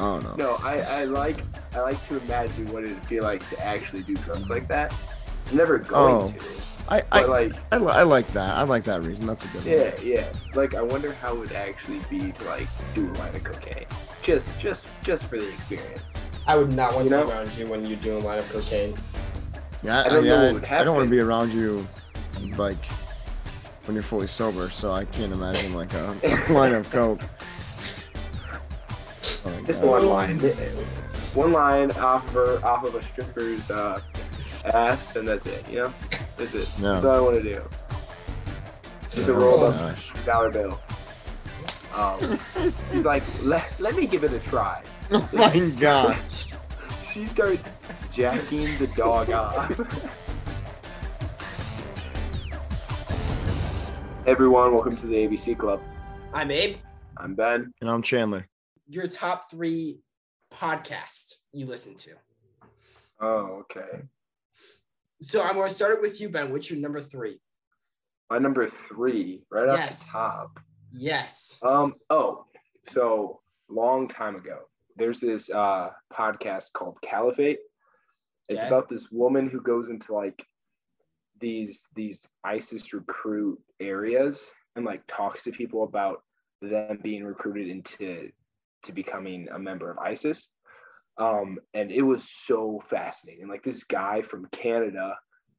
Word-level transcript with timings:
I 0.00 0.20
don't 0.20 0.24
know. 0.24 0.34
No, 0.44 0.56
I, 0.64 0.80
I 0.80 1.04
like 1.04 1.38
I 1.74 1.80
like 1.80 2.08
to 2.08 2.16
imagine 2.22 2.72
what 2.72 2.84
it'd 2.84 3.04
feel 3.04 3.22
like 3.22 3.46
to 3.50 3.64
actually 3.64 4.02
do 4.02 4.14
drugs 4.16 4.48
like 4.48 4.66
that. 4.68 4.94
I'm 5.50 5.56
never 5.56 5.78
going 5.78 6.14
Oh. 6.24 6.32
to. 6.38 6.44
I 6.88 7.02
But 7.02 7.06
I, 7.12 7.24
like, 7.26 7.52
I, 7.70 7.76
I 7.76 8.02
like 8.02 8.26
that. 8.28 8.56
I 8.56 8.62
like 8.62 8.82
that 8.84 9.04
reason. 9.04 9.26
That's 9.26 9.44
a 9.44 9.48
good 9.48 9.62
yeah, 9.64 9.90
one. 9.90 9.92
yeah. 10.02 10.14
Yeah. 10.20 10.32
Like, 10.54 10.74
I 10.74 10.82
wonder 10.82 11.12
how 11.12 11.34
it 11.36 11.38
would 11.38 11.52
actually 11.52 12.00
be 12.10 12.32
to 12.32 12.44
like 12.44 12.66
do 12.94 13.06
a 13.08 13.12
line 13.14 13.34
of 13.36 13.44
cocaine, 13.44 13.86
just 14.22 14.48
just 14.58 14.86
just 15.04 15.26
for 15.26 15.38
the 15.38 15.48
experience. 15.52 16.02
I 16.46 16.56
would 16.56 16.72
not 16.72 16.94
want 16.94 17.04
You 17.04 17.10
to 17.10 17.16
know? 17.18 17.26
be 17.26 17.32
around 17.32 17.52
you 17.56 17.66
when 17.68 17.86
you're 17.86 17.98
doing 17.98 18.22
a 18.22 18.26
line 18.26 18.38
of 18.40 18.50
cocaine. 18.50 18.96
Yeah, 19.82 20.00
I 20.00 20.08
don't 20.08 20.24
know 20.24 20.42
yeah, 20.46 20.52
what 20.52 20.72
I 20.72 20.82
don't 20.84 20.96
want 20.96 21.06
to 21.06 21.10
be 21.10 21.20
around 21.20 21.52
you, 21.52 21.86
like 22.56 22.82
when 23.84 23.94
you're 23.94 24.02
fully 24.02 24.26
sober. 24.26 24.68
So 24.70 24.90
I 24.92 25.04
can't 25.04 25.32
imagine 25.32 25.74
like 25.74 25.92
a, 25.94 26.16
a 26.24 26.52
line 26.52 26.72
of 26.72 26.90
coke. 26.90 27.20
Oh, 29.44 29.62
Just 29.66 29.80
one 29.82 30.06
line, 30.06 30.38
one 31.34 31.52
line 31.52 31.90
off 31.92 32.26
of 32.28 32.34
her, 32.34 32.64
off 32.64 32.84
of 32.84 32.94
a 32.94 33.02
stripper's 33.02 33.70
uh, 33.70 34.00
ass, 34.64 35.16
and 35.16 35.26
that's 35.26 35.46
it. 35.46 35.68
You 35.70 35.80
know, 35.80 35.94
that's 36.36 36.54
it. 36.54 36.68
Yeah. 36.78 36.92
That's 36.92 37.04
all 37.04 37.16
I 37.16 37.20
want 37.20 37.36
to 37.36 37.42
do. 37.42 37.62
Just 39.10 39.28
a 39.28 39.32
rolled 39.32 39.62
up 39.62 39.74
gosh. 39.74 40.12
dollar 40.24 40.50
bill. 40.50 40.80
Um, 41.94 42.38
he's 42.92 43.04
like, 43.04 43.22
let, 43.42 43.78
let 43.80 43.96
me 43.96 44.06
give 44.06 44.24
it 44.24 44.32
a 44.32 44.40
try. 44.40 44.82
Oh 45.12 45.28
my 45.32 45.58
gosh. 45.80 46.46
She 47.12 47.26
starts 47.26 47.68
jacking 48.12 48.78
the 48.78 48.86
dog 48.96 49.32
off. 49.32 49.68
Everyone, 54.26 54.72
welcome 54.72 54.94
to 54.94 55.06
the 55.08 55.14
ABC 55.16 55.58
Club. 55.58 55.80
I'm 56.32 56.52
Abe. 56.52 56.76
I'm 57.16 57.34
Ben. 57.34 57.72
And 57.80 57.90
I'm 57.90 58.02
Chandler. 58.02 58.46
Your 58.90 59.06
top 59.06 59.48
three 59.48 60.00
podcast 60.52 61.34
you 61.52 61.66
listen 61.66 61.94
to. 61.94 62.10
Oh, 63.20 63.62
okay. 63.62 64.02
So 65.22 65.42
I'm 65.42 65.54
going 65.54 65.68
to 65.68 65.74
start 65.74 65.92
it 65.92 66.00
with 66.00 66.20
you, 66.20 66.28
Ben. 66.28 66.50
What's 66.50 66.68
your 66.68 66.80
number 66.80 67.00
three? 67.00 67.40
My 68.30 68.38
number 68.38 68.66
three, 68.66 69.44
right 69.48 69.68
off 69.68 69.90
the 69.90 70.06
top. 70.10 70.58
Yes. 70.92 71.60
Um. 71.62 71.94
Oh, 72.10 72.46
so 72.92 73.40
long 73.68 74.08
time 74.08 74.34
ago, 74.34 74.62
there's 74.96 75.20
this 75.20 75.50
uh 75.50 75.90
podcast 76.12 76.72
called 76.72 76.98
Caliphate. 77.02 77.60
It's 78.48 78.64
about 78.64 78.88
this 78.88 79.12
woman 79.12 79.48
who 79.48 79.60
goes 79.60 79.88
into 79.88 80.14
like 80.14 80.44
these 81.40 81.86
these 81.94 82.28
ISIS 82.42 82.92
recruit 82.92 83.60
areas 83.78 84.50
and 84.74 84.84
like 84.84 85.02
talks 85.06 85.44
to 85.44 85.52
people 85.52 85.84
about 85.84 86.24
them 86.60 86.98
being 87.02 87.24
recruited 87.24 87.68
into 87.68 88.30
to 88.84 88.92
becoming 88.92 89.48
a 89.52 89.58
member 89.58 89.90
of 89.90 89.98
ISIS. 89.98 90.48
Um, 91.18 91.58
and 91.74 91.90
it 91.90 92.02
was 92.02 92.28
so 92.30 92.82
fascinating. 92.88 93.48
Like 93.48 93.62
this 93.62 93.84
guy 93.84 94.22
from 94.22 94.48
Canada 94.52 95.16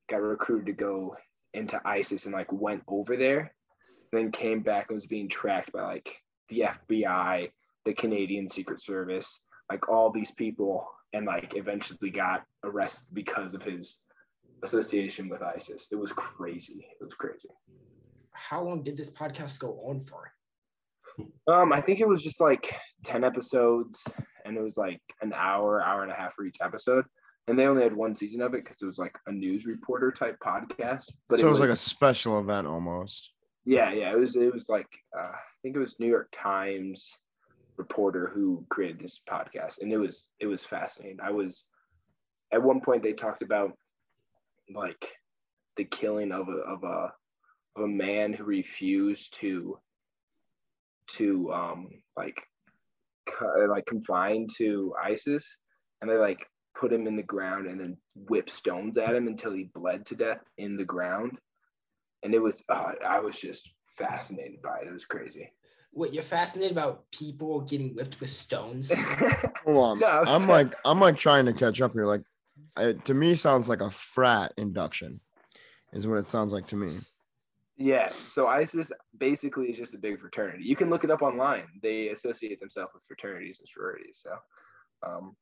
got 0.10 0.22
recruited 0.22 0.66
to 0.68 0.74
go 0.74 1.16
into 1.54 1.80
ISIS 1.86 2.26
and 2.26 2.34
like 2.34 2.52
went 2.52 2.84
over 2.88 3.16
there 3.16 3.54
then 4.12 4.32
came 4.32 4.62
back 4.62 4.88
and 4.90 4.96
was 4.96 5.06
being 5.06 5.30
tracked 5.30 5.72
by 5.72 5.82
like 5.82 6.16
the 6.50 6.66
FBI, 6.90 7.50
the 7.86 7.94
Canadian 7.94 8.50
Secret 8.50 8.82
Service, 8.82 9.40
like 9.70 9.88
all 9.90 10.12
these 10.12 10.32
people, 10.32 10.88
and 11.14 11.26
like 11.26 11.54
eventually 11.56 12.10
got 12.10 12.44
arrested 12.64 13.04
because 13.14 13.54
of 13.54 13.64
his 13.64 14.00
association 14.64 15.30
with 15.30 15.42
ISIS. 15.42 15.88
It 15.92 15.96
was 15.96 16.12
crazy. 16.12 16.86
It 17.00 17.04
was 17.04 17.14
crazy. 17.14 17.50
How 18.34 18.64
long 18.64 18.84
did 18.84 18.98
this 18.98 19.14
podcast 19.14 19.60
go 19.60 19.82
on 19.88 20.02
for? 20.02 20.34
Um, 21.48 21.74
I 21.74 21.82
think 21.82 22.00
it 22.00 22.08
was 22.08 22.24
just 22.24 22.40
like 22.40 22.76
10 23.04 23.24
episodes 23.24 24.04
and 24.46 24.58
it 24.58 24.62
was 24.62 24.78
like 24.78 25.02
an 25.22 25.34
hour, 25.34 25.82
hour 25.82 26.04
and 26.04 26.12
a 26.12 26.16
half 26.16 26.34
for 26.34 26.46
each 26.46 26.58
episode. 26.62 27.06
And 27.48 27.58
they 27.58 27.66
only 27.66 27.84
had 27.84 27.96
one 27.96 28.16
season 28.16 28.42
of 28.42 28.54
it 28.54 28.64
because 28.64 28.82
it 28.82 28.86
was 28.86 29.00
like 29.00 29.16
a 29.28 29.32
news 29.32 29.66
reporter 29.66 30.12
type 30.12 30.38
podcast. 30.46 31.12
But 31.28 31.40
so 31.40 31.48
it 31.48 31.50
was 31.50 31.60
like 31.60 31.70
a 31.70 31.76
special 31.76 32.40
event 32.40 32.68
almost. 32.68 33.32
Yeah, 33.66 33.92
yeah, 33.92 34.12
it 34.12 34.18
was 34.18 34.36
it 34.36 34.54
was 34.54 34.70
like 34.70 34.88
uh, 35.18 35.32
I 35.34 35.40
think 35.62 35.76
it 35.76 35.80
was 35.80 36.00
New 36.00 36.08
York 36.08 36.30
Times 36.32 37.18
reporter 37.78 38.32
who 38.34 38.66
created 38.70 39.00
this 39.00 39.22
podcast, 39.30 39.82
and 39.82 39.92
it 39.92 39.98
was 39.98 40.30
it 40.40 40.48
was 40.48 40.64
fascinating. 40.64 41.20
I 41.22 41.32
was 41.32 41.66
at 42.52 42.62
one 42.62 42.82
point 42.82 43.04
they 43.04 43.14
talked 43.14 43.42
about 43.42 43.76
like 44.74 45.12
the 45.78 45.86
killing 45.86 46.32
of 46.32 46.48
a 46.48 46.58
of 46.58 46.84
a 46.84 47.12
of 47.76 47.84
a 47.84 47.88
man 47.88 48.34
who 48.34 48.44
refused 48.44 49.34
to 49.36 49.78
to 51.14 51.52
um 51.54 51.90
like 52.18 52.42
co- 53.30 53.68
like 53.70 53.86
confine 53.86 54.48
to 54.58 54.94
ISIS, 55.02 55.58
and 56.02 56.10
they 56.10 56.16
like 56.18 56.46
put 56.80 56.92
him 56.94 57.06
in 57.08 57.16
the 57.16 57.24
ground 57.24 57.68
and 57.68 57.80
then 57.80 57.98
whip 58.16 58.50
stones 58.50 58.98
at 58.98 59.16
him 59.16 59.28
until 59.28 59.52
he 59.54 59.70
bled 59.76 60.06
to 60.06 60.16
death 60.16 60.40
in 60.58 60.78
the 60.78 60.86
ground 60.86 61.38
and 62.24 62.34
it 62.34 62.42
was 62.42 62.62
uh, 62.70 62.92
I 63.08 63.20
was 63.20 63.40
just 63.40 63.70
fascinated 63.98 64.62
by 64.62 64.80
it. 64.82 64.88
It 64.88 64.94
was 64.94 65.06
crazy. 65.06 65.52
What 65.92 66.14
you're 66.14 66.24
fascinated 66.24 66.72
about 66.72 67.04
people 67.12 67.62
getting 67.62 67.94
whipped 67.96 68.22
with 68.22 68.30
stones? 68.30 68.92
Hold 69.66 69.78
on. 69.78 70.00
No, 70.00 70.08
I 70.08 70.20
was- 70.22 70.30
I'm 70.30 70.48
like 70.48 70.74
I'm 70.86 71.00
like 71.00 71.18
trying 71.18 71.46
to 71.46 71.54
catch 71.54 71.82
up 71.82 71.92
here. 71.92 72.06
Like 72.06 72.22
it, 72.80 73.04
to 73.06 73.14
me 73.14 73.36
sounds 73.36 73.68
like 73.68 73.82
a 73.82 73.92
frat 73.92 74.54
induction, 74.58 75.20
is 75.94 76.08
what 76.08 76.20
it 76.20 76.28
sounds 76.28 76.52
like 76.54 76.68
to 76.68 76.76
me. 76.76 76.98
Yeah, 77.82 78.12
so 78.18 78.48
ISIS 78.48 78.92
basically 79.18 79.68
is 79.68 79.78
just 79.78 79.94
a 79.94 79.98
big 79.98 80.20
fraternity. 80.20 80.64
You 80.64 80.76
can 80.76 80.90
look 80.90 81.04
it 81.04 81.12
up 81.12 81.22
online. 81.22 81.64
They 81.82 82.10
associate 82.10 82.60
themselves 82.60 82.92
with 82.94 83.04
fraternities 83.08 83.60
and 83.60 83.68
sororities. 83.68 84.24
So 84.24 84.36
um, 85.08 85.36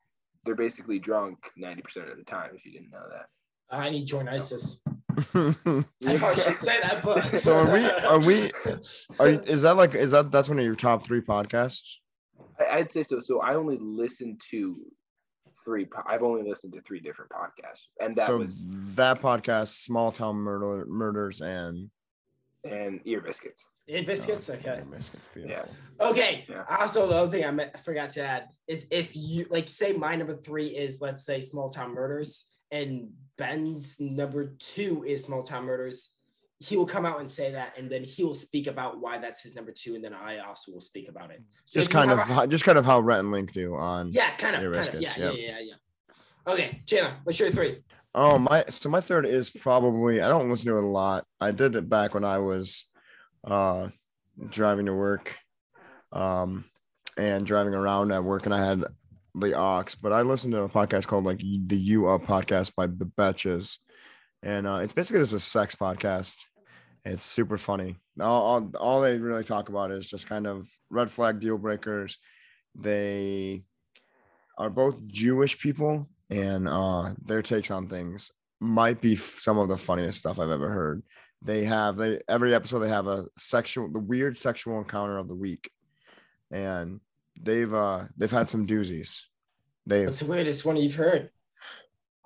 they're 0.44 0.54
basically 0.54 0.98
drunk 0.98 1.38
90% 1.62 2.10
of 2.10 2.16
the 2.16 2.24
time. 2.24 2.50
If 2.54 2.64
you 2.64 2.72
didn't 2.72 2.90
know 2.90 3.04
that. 3.10 3.26
I 3.70 3.90
need 3.90 4.00
to 4.00 4.06
join 4.06 4.28
ISIS. 4.28 4.82
I 5.18 5.54
so 5.54 6.34
shouldn't 6.34 6.58
say 6.58 6.80
that, 6.80 7.02
but 7.02 7.46
are 7.46 7.72
we? 7.72 7.84
Are 7.84 8.18
we? 8.18 8.50
Are 9.18 9.28
is 9.28 9.62
that 9.62 9.76
like 9.76 9.94
is 9.94 10.10
that 10.10 10.32
that's 10.32 10.48
one 10.48 10.58
of 10.58 10.64
your 10.64 10.74
top 10.74 11.04
three 11.04 11.20
podcasts? 11.20 11.96
I, 12.58 12.78
I'd 12.78 12.90
say 12.90 13.02
so. 13.02 13.20
So 13.20 13.40
I 13.40 13.54
only 13.54 13.78
listened 13.80 14.40
to 14.50 14.76
three. 15.64 15.86
I've 16.06 16.22
only 16.22 16.48
listened 16.48 16.72
to 16.72 16.80
three 16.82 17.00
different 17.00 17.30
podcasts, 17.30 17.84
and 18.00 18.16
that 18.16 18.26
so 18.26 18.38
was 18.38 18.94
that 18.96 19.20
podcast, 19.20 19.84
Small 19.84 20.10
Town 20.10 20.36
Murder, 20.36 20.86
Murders, 20.88 21.40
and 21.40 21.90
and 22.64 23.00
ear 23.04 23.20
biscuits. 23.20 23.64
Hey, 23.86 24.02
biscuits. 24.02 24.50
Oh, 24.50 24.54
Okay. 24.54 24.62
yeah, 24.78 24.80
Biscuits, 24.96 25.28
beautiful. 25.32 25.68
Okay. 26.00 26.44
Yeah. 26.48 26.64
Also, 26.68 27.06
the 27.06 27.14
other 27.14 27.30
thing 27.30 27.44
I 27.44 27.50
meant, 27.50 27.78
forgot 27.80 28.10
to 28.12 28.22
add 28.24 28.48
is 28.68 28.86
if 28.90 29.16
you 29.16 29.46
like, 29.50 29.68
say 29.68 29.92
my 29.92 30.16
number 30.16 30.36
three 30.36 30.66
is 30.68 31.00
let's 31.00 31.24
say 31.24 31.40
Small 31.40 31.70
Town 31.70 31.94
Murders, 31.94 32.48
and 32.70 33.10
Ben's 33.36 33.98
number 34.00 34.54
two 34.58 35.04
is 35.06 35.24
Small 35.24 35.42
Town 35.42 35.64
Murders. 35.64 36.10
He 36.62 36.76
will 36.76 36.86
come 36.86 37.06
out 37.06 37.20
and 37.20 37.30
say 37.30 37.52
that, 37.52 37.78
and 37.78 37.90
then 37.90 38.04
he 38.04 38.22
will 38.22 38.34
speak 38.34 38.66
about 38.66 39.00
why 39.00 39.16
that's 39.16 39.42
his 39.42 39.54
number 39.54 39.72
two, 39.72 39.94
and 39.94 40.04
then 40.04 40.12
I 40.12 40.38
also 40.40 40.72
will 40.72 40.80
speak 40.82 41.08
about 41.08 41.30
it. 41.30 41.42
So 41.64 41.80
Just 41.80 41.90
kind 41.90 42.10
of, 42.10 42.18
a- 42.18 42.22
how- 42.24 42.46
just 42.46 42.64
kind 42.64 42.76
of 42.76 42.84
how 42.84 43.00
Rhett 43.00 43.20
and 43.20 43.30
Link 43.32 43.52
do 43.52 43.74
on. 43.74 44.12
yeah, 44.12 44.36
kind 44.36 44.54
of, 44.56 44.62
Ear 44.62 44.74
kind 44.74 44.88
of, 44.88 45.00
yeah, 45.00 45.14
yep. 45.16 45.18
yeah, 45.18 45.30
yeah, 45.38 45.58
yeah. 45.60 46.52
Okay, 46.52 46.82
Chandler, 46.86 47.16
what's 47.24 47.38
your 47.40 47.50
three? 47.50 47.78
Oh 48.14 48.38
my! 48.38 48.64
So 48.68 48.88
my 48.88 49.00
third 49.00 49.24
is 49.24 49.50
probably 49.50 50.20
I 50.20 50.28
don't 50.28 50.50
listen 50.50 50.72
to 50.72 50.78
it 50.78 50.84
a 50.84 50.86
lot. 50.86 51.24
I 51.40 51.52
did 51.52 51.76
it 51.76 51.88
back 51.88 52.14
when 52.14 52.24
I 52.24 52.38
was 52.38 52.86
uh 53.44 53.88
driving 54.48 54.86
to 54.86 54.94
work, 54.94 55.36
um, 56.12 56.64
and 57.16 57.46
driving 57.46 57.74
around 57.74 58.12
at 58.12 58.24
work, 58.24 58.46
and 58.46 58.54
I 58.54 58.64
had 58.64 58.84
the 59.34 59.58
aux. 59.58 59.84
But 60.02 60.12
I 60.12 60.22
listened 60.22 60.54
to 60.54 60.62
a 60.62 60.68
podcast 60.68 61.06
called 61.06 61.24
like 61.24 61.38
the 61.38 61.76
You 61.76 62.08
Up 62.08 62.22
podcast 62.22 62.74
by 62.74 62.86
the 62.86 63.06
Betches, 63.06 63.78
and 64.42 64.66
uh, 64.66 64.80
it's 64.82 64.92
basically 64.92 65.20
just 65.20 65.34
a 65.34 65.40
sex 65.40 65.74
podcast. 65.74 66.44
It's 67.04 67.22
super 67.22 67.58
funny. 67.58 67.96
All, 68.20 68.42
all 68.42 68.72
all 68.78 69.00
they 69.00 69.18
really 69.18 69.44
talk 69.44 69.68
about 69.68 69.90
is 69.90 70.10
just 70.10 70.28
kind 70.28 70.46
of 70.46 70.68
red 70.90 71.10
flag 71.10 71.40
deal 71.40 71.58
breakers. 71.58 72.18
They 72.74 73.64
are 74.58 74.70
both 74.70 75.06
Jewish 75.06 75.58
people, 75.58 76.08
and 76.30 76.68
uh, 76.68 77.10
their 77.22 77.42
takes 77.42 77.70
on 77.70 77.88
things 77.88 78.30
might 78.60 79.00
be 79.00 79.14
f- 79.14 79.38
some 79.38 79.58
of 79.58 79.68
the 79.68 79.76
funniest 79.76 80.20
stuff 80.20 80.38
I've 80.38 80.50
ever 80.50 80.70
heard. 80.70 81.02
They 81.42 81.64
have 81.64 81.96
they 81.96 82.20
every 82.28 82.54
episode 82.54 82.80
they 82.80 82.88
have 82.88 83.06
a 83.06 83.26
sexual 83.38 83.88
the 83.90 83.98
weird 83.98 84.36
sexual 84.36 84.78
encounter 84.78 85.18
of 85.18 85.28
the 85.28 85.34
week, 85.34 85.70
and 86.50 87.00
they've 87.40 87.72
uh 87.72 88.04
they've 88.16 88.30
had 88.30 88.48
some 88.48 88.66
doozies. 88.66 89.22
What's 89.86 90.20
the 90.20 90.30
weirdest 90.30 90.64
one 90.64 90.76
you've 90.76 90.94
heard? 90.94 91.30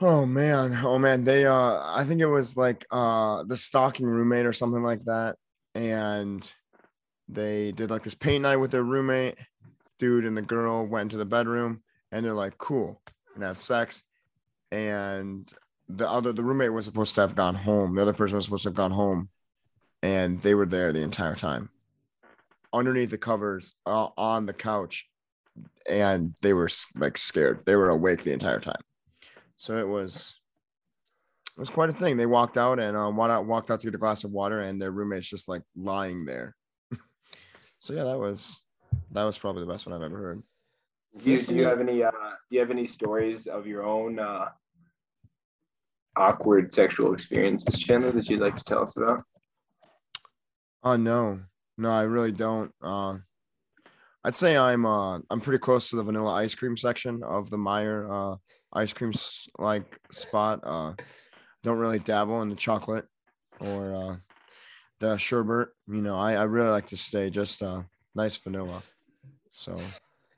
Oh 0.01 0.27
man, 0.27 0.79
oh 0.85 0.99
man, 0.99 1.23
they 1.23 1.47
uh 1.47 1.81
I 1.97 2.05
think 2.05 2.21
it 2.21 2.27
was 2.27 2.57
like 2.57 2.85
uh 2.91 3.45
the 3.45 3.57
stalking 3.57 4.07
roommate 4.07 4.47
or 4.47 4.53
something 4.53 4.83
like 4.83 5.05
that. 5.05 5.37
And 5.77 6.53
they 7.29 7.73
did 7.73 7.91
like 7.91 8.03
this 8.03 8.15
paint 8.15 8.43
night 8.43 8.57
with 8.57 8.73
their 8.73 8.83
roommate. 8.83 9.37
Dude 10.01 10.27
and 10.27 10.37
the 10.37 10.43
girl 10.43 10.85
went 10.85 11.05
into 11.05 11.17
the 11.17 11.25
bedroom 11.25 11.83
and 12.11 12.27
they're 12.27 12.35
like, 12.35 12.59
cool, 12.59 13.01
and 13.35 13.43
have 13.43 13.59
sex. 13.59 14.03
And 14.71 15.51
the 15.89 16.09
other 16.09 16.33
the 16.33 16.43
roommate 16.43 16.73
was 16.73 16.85
supposed 16.85 17.15
to 17.17 17.21
have 17.21 17.35
gone 17.35 17.55
home. 17.55 17.95
The 17.95 18.03
other 18.03 18.13
person 18.13 18.37
was 18.37 18.45
supposed 18.45 18.65
to 18.65 18.71
have 18.71 18.77
gone 18.77 18.93
home. 18.93 19.29
And 20.03 20.41
they 20.41 20.55
were 20.55 20.67
there 20.67 20.93
the 20.93 21.03
entire 21.03 21.35
time. 21.35 21.71
Underneath 22.73 23.11
the 23.11 23.19
covers, 23.19 23.75
uh, 23.87 24.09
on 24.19 24.47
the 24.47 24.53
couch, 24.53 25.09
and 25.89 26.35
they 26.43 26.53
were 26.53 26.69
like 26.97 27.17
scared. 27.17 27.65
They 27.65 27.77
were 27.77 27.89
awake 27.89 28.25
the 28.25 28.33
entire 28.33 28.61
time. 28.61 28.81
So 29.57 29.79
it 29.79 29.87
was 29.87 30.35
it 31.57 31.61
was 31.61 31.71
quite 31.71 31.91
a 31.91 31.95
thing. 31.95 32.17
They 32.17 32.27
walked 32.27 32.59
out 32.59 32.81
and 32.81 32.97
uh, 32.97 33.11
walked 33.15 33.71
out 33.71 33.81
to 33.81 33.87
get 33.87 33.95
a 33.95 33.99
glass 33.99 34.25
of 34.25 34.33
water, 34.33 34.61
and 34.61 34.81
their 34.81 34.91
roommates 34.91 35.29
just 35.29 35.49
like 35.49 35.63
lying 35.77 36.25
there. 36.25 36.57
so 37.79 37.93
yeah, 37.93 38.05
that 38.05 38.19
was 38.19 38.65
that 39.13 39.25
was 39.25 39.39
probably 39.39 39.65
the 39.65 39.73
best 39.73 39.87
one 39.87 39.95
I've 39.95 40.03
ever 40.03 40.19
heard. 40.19 40.43
Do 41.23 41.31
you, 41.31 41.39
do 41.39 41.55
you 41.55 41.65
have 41.65 41.81
any 41.81 42.03
uh, 42.03 42.11
do 42.11 42.57
you 42.57 42.61
have 42.61 42.73
any 42.73 42.87
stories 42.87 43.47
of 43.47 43.69
your 43.69 43.85
own 43.85 44.19
uh, 44.19 44.49
awkward 46.17 46.73
sexual 46.73 47.15
experiences, 47.15 47.81
Chandler, 47.81 48.11
that 48.11 48.29
you'd 48.29 48.41
like 48.41 48.57
to 48.57 48.65
tell 48.65 48.83
us 48.83 48.97
about? 48.97 49.23
Oh 50.83 50.97
no, 50.97 51.41
no, 51.79 51.91
I 51.91 52.03
really 52.03 52.33
don't. 52.33 52.73
Uh, 52.83 53.19
I'd 54.25 54.35
say 54.35 54.57
I'm 54.57 54.85
uh, 54.85 55.21
I'm 55.31 55.41
pretty 55.41 55.61
close 55.61 55.91
to 55.91 55.97
the 55.97 56.03
vanilla 56.03 56.33
ice 56.33 56.57
cream 56.57 56.77
section 56.77 57.23
of 57.23 57.49
the 57.49 57.59
Meijer 57.59 58.35
uh, 58.35 58.37
ice 58.73 58.93
cream 58.93 59.13
like 59.57 59.97
spot. 60.11 60.61
Uh, 60.65 60.95
don't 61.63 61.79
really 61.79 62.01
dabble 62.01 62.43
in 62.43 62.49
the 62.49 62.57
chocolate 62.57 63.07
or 63.61 63.95
uh, 63.95 64.17
the 64.99 65.17
sherbet. 65.17 65.69
You 65.87 66.03
know, 66.03 66.17
I, 66.17 66.33
I 66.33 66.43
really 66.43 66.71
like 66.71 66.89
to 66.89 66.97
stay 66.97 67.31
just 67.31 67.63
uh, 67.63 67.83
nice 68.17 68.37
vanilla. 68.37 68.83
So. 69.53 69.79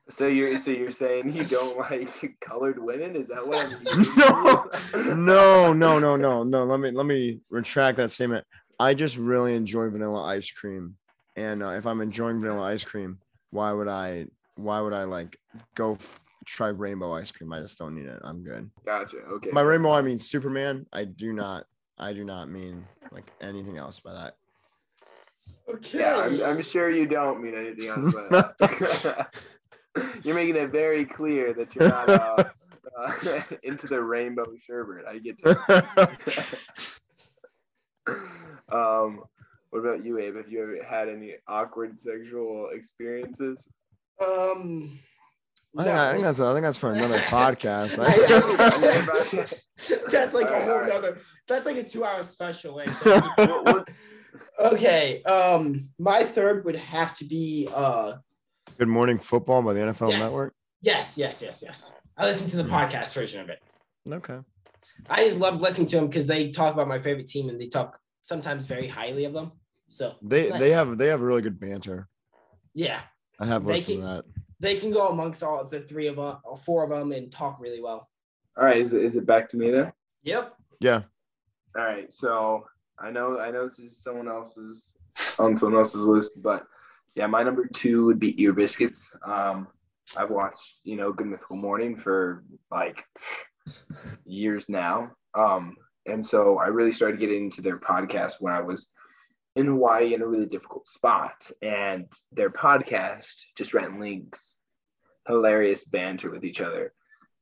So 0.09 0.27
you're 0.27 0.57
so 0.57 0.71
you're 0.71 0.91
saying 0.91 1.33
you 1.33 1.43
don't 1.43 1.77
like 1.91 2.09
colored 2.39 2.79
women? 2.79 3.15
Is 3.15 3.27
that 3.27 3.45
what 3.45 3.65
I'm 4.95 5.25
no, 5.25 5.73
no, 5.73 5.99
no, 5.99 6.15
no, 6.15 6.43
no. 6.43 6.63
Let 6.65 6.79
me 6.79 6.91
let 6.91 7.05
me 7.05 7.39
retract 7.49 7.97
that 7.97 8.11
statement. 8.11 8.45
I 8.79 8.93
just 8.93 9.17
really 9.17 9.55
enjoy 9.55 9.89
vanilla 9.89 10.23
ice 10.23 10.51
cream, 10.51 10.95
and 11.35 11.61
uh, 11.63 11.71
if 11.71 11.85
I'm 11.85 12.01
enjoying 12.01 12.39
vanilla 12.39 12.71
ice 12.71 12.85
cream, 12.85 13.19
why 13.51 13.71
would 13.71 13.87
I? 13.87 14.27
Why 14.55 14.81
would 14.81 14.93
I 14.93 15.03
like 15.03 15.37
go 15.75 15.93
f- 15.93 16.21
try 16.45 16.69
rainbow 16.69 17.13
ice 17.13 17.31
cream? 17.31 17.51
I 17.51 17.59
just 17.59 17.77
don't 17.77 17.95
need 17.95 18.05
it. 18.07 18.19
I'm 18.23 18.43
good. 18.43 18.69
Gotcha. 18.85 19.17
Okay. 19.17 19.51
By 19.51 19.61
rainbow, 19.61 19.91
I 19.91 20.01
mean 20.01 20.19
Superman. 20.19 20.85
I 20.93 21.03
do 21.03 21.33
not. 21.33 21.65
I 21.97 22.13
do 22.13 22.23
not 22.23 22.49
mean 22.49 22.85
like 23.11 23.25
anything 23.41 23.77
else 23.77 23.99
by 23.99 24.13
that. 24.13 24.35
Okay. 25.69 25.99
Yeah, 25.99 26.17
I'm, 26.17 26.41
I'm 26.43 26.61
sure 26.61 26.89
you 26.89 27.07
don't 27.07 27.41
mean 27.41 27.55
anything 27.55 27.87
else 27.89 28.13
by 28.13 28.27
that. 28.29 29.33
you're 30.23 30.35
making 30.35 30.55
it 30.55 30.69
very 30.71 31.05
clear 31.05 31.53
that 31.53 31.75
you're 31.75 31.89
not 31.89 32.09
uh, 32.09 32.43
uh, 32.97 33.41
into 33.63 33.87
the 33.87 34.01
rainbow 34.01 34.45
sherbet. 34.65 35.05
I 35.07 35.19
get 35.19 35.39
you. 35.43 35.55
um, 38.77 39.23
what 39.69 39.79
about 39.79 40.05
you, 40.05 40.17
Abe? 40.19 40.37
Have 40.37 40.51
you 40.51 40.63
ever 40.63 40.83
had 40.83 41.09
any 41.09 41.35
awkward 41.47 41.99
sexual 41.99 42.69
experiences? 42.73 43.67
Um. 44.23 44.99
No, 45.73 45.83
I, 45.83 46.11
think 46.11 46.23
that's 46.23 46.39
I 46.39 46.53
think 46.53 46.63
that's 46.63 46.77
for 46.79 46.93
another 46.93 47.19
podcast. 47.19 47.97
that's 50.09 50.33
like 50.33 50.49
a 50.49 50.65
whole 50.65 50.91
other. 50.91 51.19
That's 51.47 51.67
like 51.67 51.75
a 51.75 51.83
two-hour 51.83 52.23
special. 52.23 52.81
okay. 54.59 55.21
Um, 55.23 55.89
my 55.99 56.23
third 56.23 56.65
would 56.65 56.77
have 56.77 57.15
to 57.17 57.25
be 57.25 57.69
uh 57.71 58.13
Good 58.77 58.87
Morning 58.87 59.17
Football 59.17 59.63
by 59.63 59.73
the 59.73 59.79
NFL 59.79 60.11
yes. 60.11 60.19
Network? 60.19 60.53
Yes, 60.81 61.17
yes, 61.17 61.41
yes, 61.41 61.63
yes. 61.65 61.95
I 62.15 62.25
listened 62.25 62.51
to 62.51 62.57
the 62.57 62.63
hmm. 62.63 62.73
podcast 62.73 63.11
version 63.15 63.41
of 63.41 63.49
it. 63.49 63.59
Okay. 64.07 64.37
I 65.09 65.25
just 65.25 65.39
love 65.39 65.61
listening 65.61 65.87
to 65.87 65.95
them 65.95 66.07
because 66.07 66.27
they 66.27 66.51
talk 66.51 66.75
about 66.75 66.87
my 66.87 66.99
favorite 66.99 67.25
team 67.25 67.49
and 67.49 67.59
they 67.59 67.67
talk 67.67 67.99
sometimes 68.21 68.65
very 68.65 68.87
highly 68.87 69.25
of 69.25 69.33
them. 69.33 69.53
So 69.87 70.15
they 70.21 70.49
nice. 70.49 70.59
they 70.59 70.69
have 70.71 70.97
they 70.97 71.07
have 71.07 71.21
really 71.21 71.41
good 71.41 71.59
banter. 71.59 72.07
Yeah. 72.75 72.99
I 73.39 73.47
have 73.47 73.65
listened 73.65 74.01
can, 74.01 74.07
to 74.07 74.15
that. 74.15 74.25
They 74.59 74.75
can 74.75 74.91
go 74.91 75.07
amongst 75.07 75.41
all 75.41 75.63
the 75.65 75.79
three 75.79 76.07
of 76.07 76.17
them, 76.17 76.37
four 76.63 76.83
of 76.83 76.91
them, 76.91 77.11
and 77.13 77.31
talk 77.31 77.59
really 77.59 77.81
well. 77.81 78.09
All 78.57 78.65
right, 78.65 78.77
is 78.77 78.93
it, 78.93 79.03
is 79.03 79.15
it 79.15 79.25
back 79.25 79.49
to 79.49 79.57
me 79.57 79.71
then? 79.71 79.91
Yep. 80.23 80.53
Yeah. 80.79 81.01
All 81.75 81.83
right, 81.83 82.11
so 82.11 82.65
I 82.99 83.09
know 83.09 83.39
I 83.39 83.49
know 83.49 83.67
this 83.67 83.79
is 83.79 84.03
someone 84.03 84.27
else's 84.27 84.95
on 85.39 85.55
someone 85.55 85.79
else's 85.79 86.03
list, 86.03 86.33
but 86.41 86.65
yeah, 87.17 87.25
my 87.25 87.41
number 87.41 87.67
two 87.73 88.05
would 88.05 88.19
be 88.19 88.39
Ear 88.43 88.53
Biscuits. 88.53 89.09
Um, 89.25 89.67
I've 90.15 90.29
watched, 90.29 90.75
you 90.83 90.95
know, 90.95 91.11
Good 91.11 91.25
Mythical 91.25 91.57
Morning 91.57 91.95
for 91.95 92.43
like 92.69 93.03
years 94.23 94.69
now. 94.69 95.13
Um, 95.33 95.75
and 96.05 96.25
so 96.25 96.59
I 96.59 96.67
really 96.67 96.91
started 96.91 97.19
getting 97.19 97.45
into 97.45 97.63
their 97.63 97.79
podcast 97.79 98.33
when 98.39 98.53
I 98.53 98.61
was 98.61 98.87
in 99.55 99.65
Hawaii 99.65 100.13
in 100.13 100.21
a 100.21 100.27
really 100.27 100.45
difficult 100.45 100.87
spot. 100.87 101.49
And 101.63 102.05
their 102.31 102.51
podcast, 102.51 103.33
Just 103.57 103.73
Rhett 103.73 103.89
and 103.89 103.99
Link's, 103.99 104.59
hilarious 105.27 105.85
banter 105.85 106.29
with 106.29 106.45
each 106.45 106.61
other, 106.61 106.93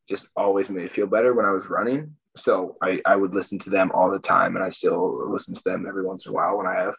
just 0.07 0.25
always 0.38 0.69
made 0.69 0.83
me 0.83 0.88
feel 0.88 1.06
better 1.06 1.33
when 1.33 1.45
I 1.45 1.51
was 1.51 1.69
running. 1.69 2.16
So 2.38 2.78
I, 2.81 3.01
I 3.06 3.18
would 3.18 3.36
listen 3.36 3.60
to 3.60 3.69
them 3.69 3.92
all 3.94 4.10
the 4.10 4.19
time, 4.19 4.56
and 4.56 4.63
I 4.63 4.69
still 4.69 5.30
listen 5.30 5.54
to 5.54 5.63
them 5.66 5.86
every 5.86 6.06
once 6.06 6.25
in 6.25 6.31
a 6.31 6.33
while 6.33 6.57
when 6.57 6.66
I 6.66 6.75
have 6.75 6.95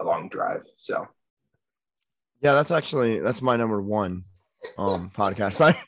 a 0.00 0.04
long 0.04 0.30
drive. 0.30 0.62
So 0.78 1.06
yeah, 2.44 2.52
that's 2.52 2.70
actually 2.70 3.20
that's 3.20 3.40
my 3.40 3.56
number 3.56 3.80
one 3.80 4.24
um 4.76 5.10
podcast. 5.10 5.60
I 5.64 5.80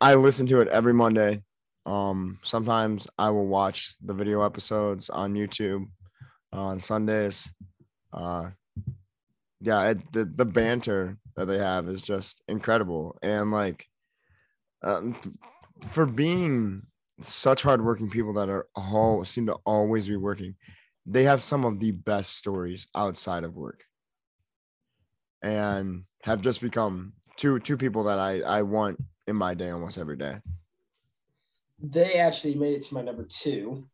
I 0.00 0.14
listen 0.14 0.46
to 0.46 0.60
it 0.60 0.68
every 0.68 0.94
Monday. 0.94 1.42
Um 1.84 2.38
sometimes 2.42 3.08
I 3.18 3.30
will 3.30 3.48
watch 3.48 3.96
the 4.00 4.14
video 4.14 4.42
episodes 4.42 5.10
on 5.10 5.34
YouTube 5.34 5.86
uh, 6.52 6.62
on 6.62 6.78
Sundays. 6.78 7.50
Uh 8.12 8.50
yeah, 9.60 9.90
it, 9.90 10.12
the 10.12 10.24
the 10.24 10.44
banter 10.44 11.18
that 11.34 11.46
they 11.46 11.58
have 11.58 11.88
is 11.88 12.02
just 12.02 12.40
incredible 12.46 13.18
and 13.20 13.50
like 13.50 13.88
um, 14.82 15.16
for 15.88 16.06
being 16.06 16.82
such 17.20 17.62
hardworking 17.62 18.10
people 18.10 18.34
that 18.34 18.48
are 18.48 18.68
all 18.76 19.24
seem 19.24 19.46
to 19.46 19.56
always 19.66 20.06
be 20.06 20.16
working, 20.16 20.54
they 21.04 21.24
have 21.24 21.42
some 21.42 21.64
of 21.64 21.80
the 21.80 21.90
best 21.90 22.36
stories 22.36 22.86
outside 22.94 23.42
of 23.42 23.56
work 23.56 23.86
and 25.42 26.04
have 26.22 26.40
just 26.40 26.60
become 26.60 27.12
two 27.36 27.58
two 27.60 27.76
people 27.76 28.04
that 28.04 28.18
I 28.18 28.40
I 28.40 28.62
want 28.62 29.02
in 29.26 29.36
my 29.36 29.54
day 29.54 29.70
almost 29.70 29.98
every 29.98 30.16
day. 30.16 30.38
They 31.78 32.14
actually 32.14 32.54
made 32.54 32.74
it 32.74 32.82
to 32.84 32.94
my 32.94 33.02
number 33.02 33.24
two. 33.28 33.88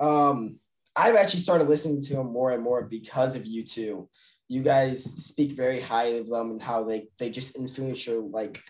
Um, 0.00 0.58
I've 0.96 1.16
actually 1.16 1.40
started 1.40 1.68
listening 1.68 2.02
to 2.02 2.14
them 2.14 2.32
more 2.32 2.50
and 2.50 2.62
more 2.62 2.82
because 2.82 3.34
of 3.34 3.46
you 3.46 3.64
two. 3.64 4.08
You 4.48 4.62
guys 4.62 5.02
speak 5.02 5.52
very 5.52 5.80
highly 5.80 6.18
of 6.18 6.28
them 6.28 6.50
and 6.50 6.62
how 6.62 6.84
they 6.84 7.08
they 7.18 7.30
just 7.30 7.56
influence 7.56 8.06
your 8.06 8.22
like 8.22 8.60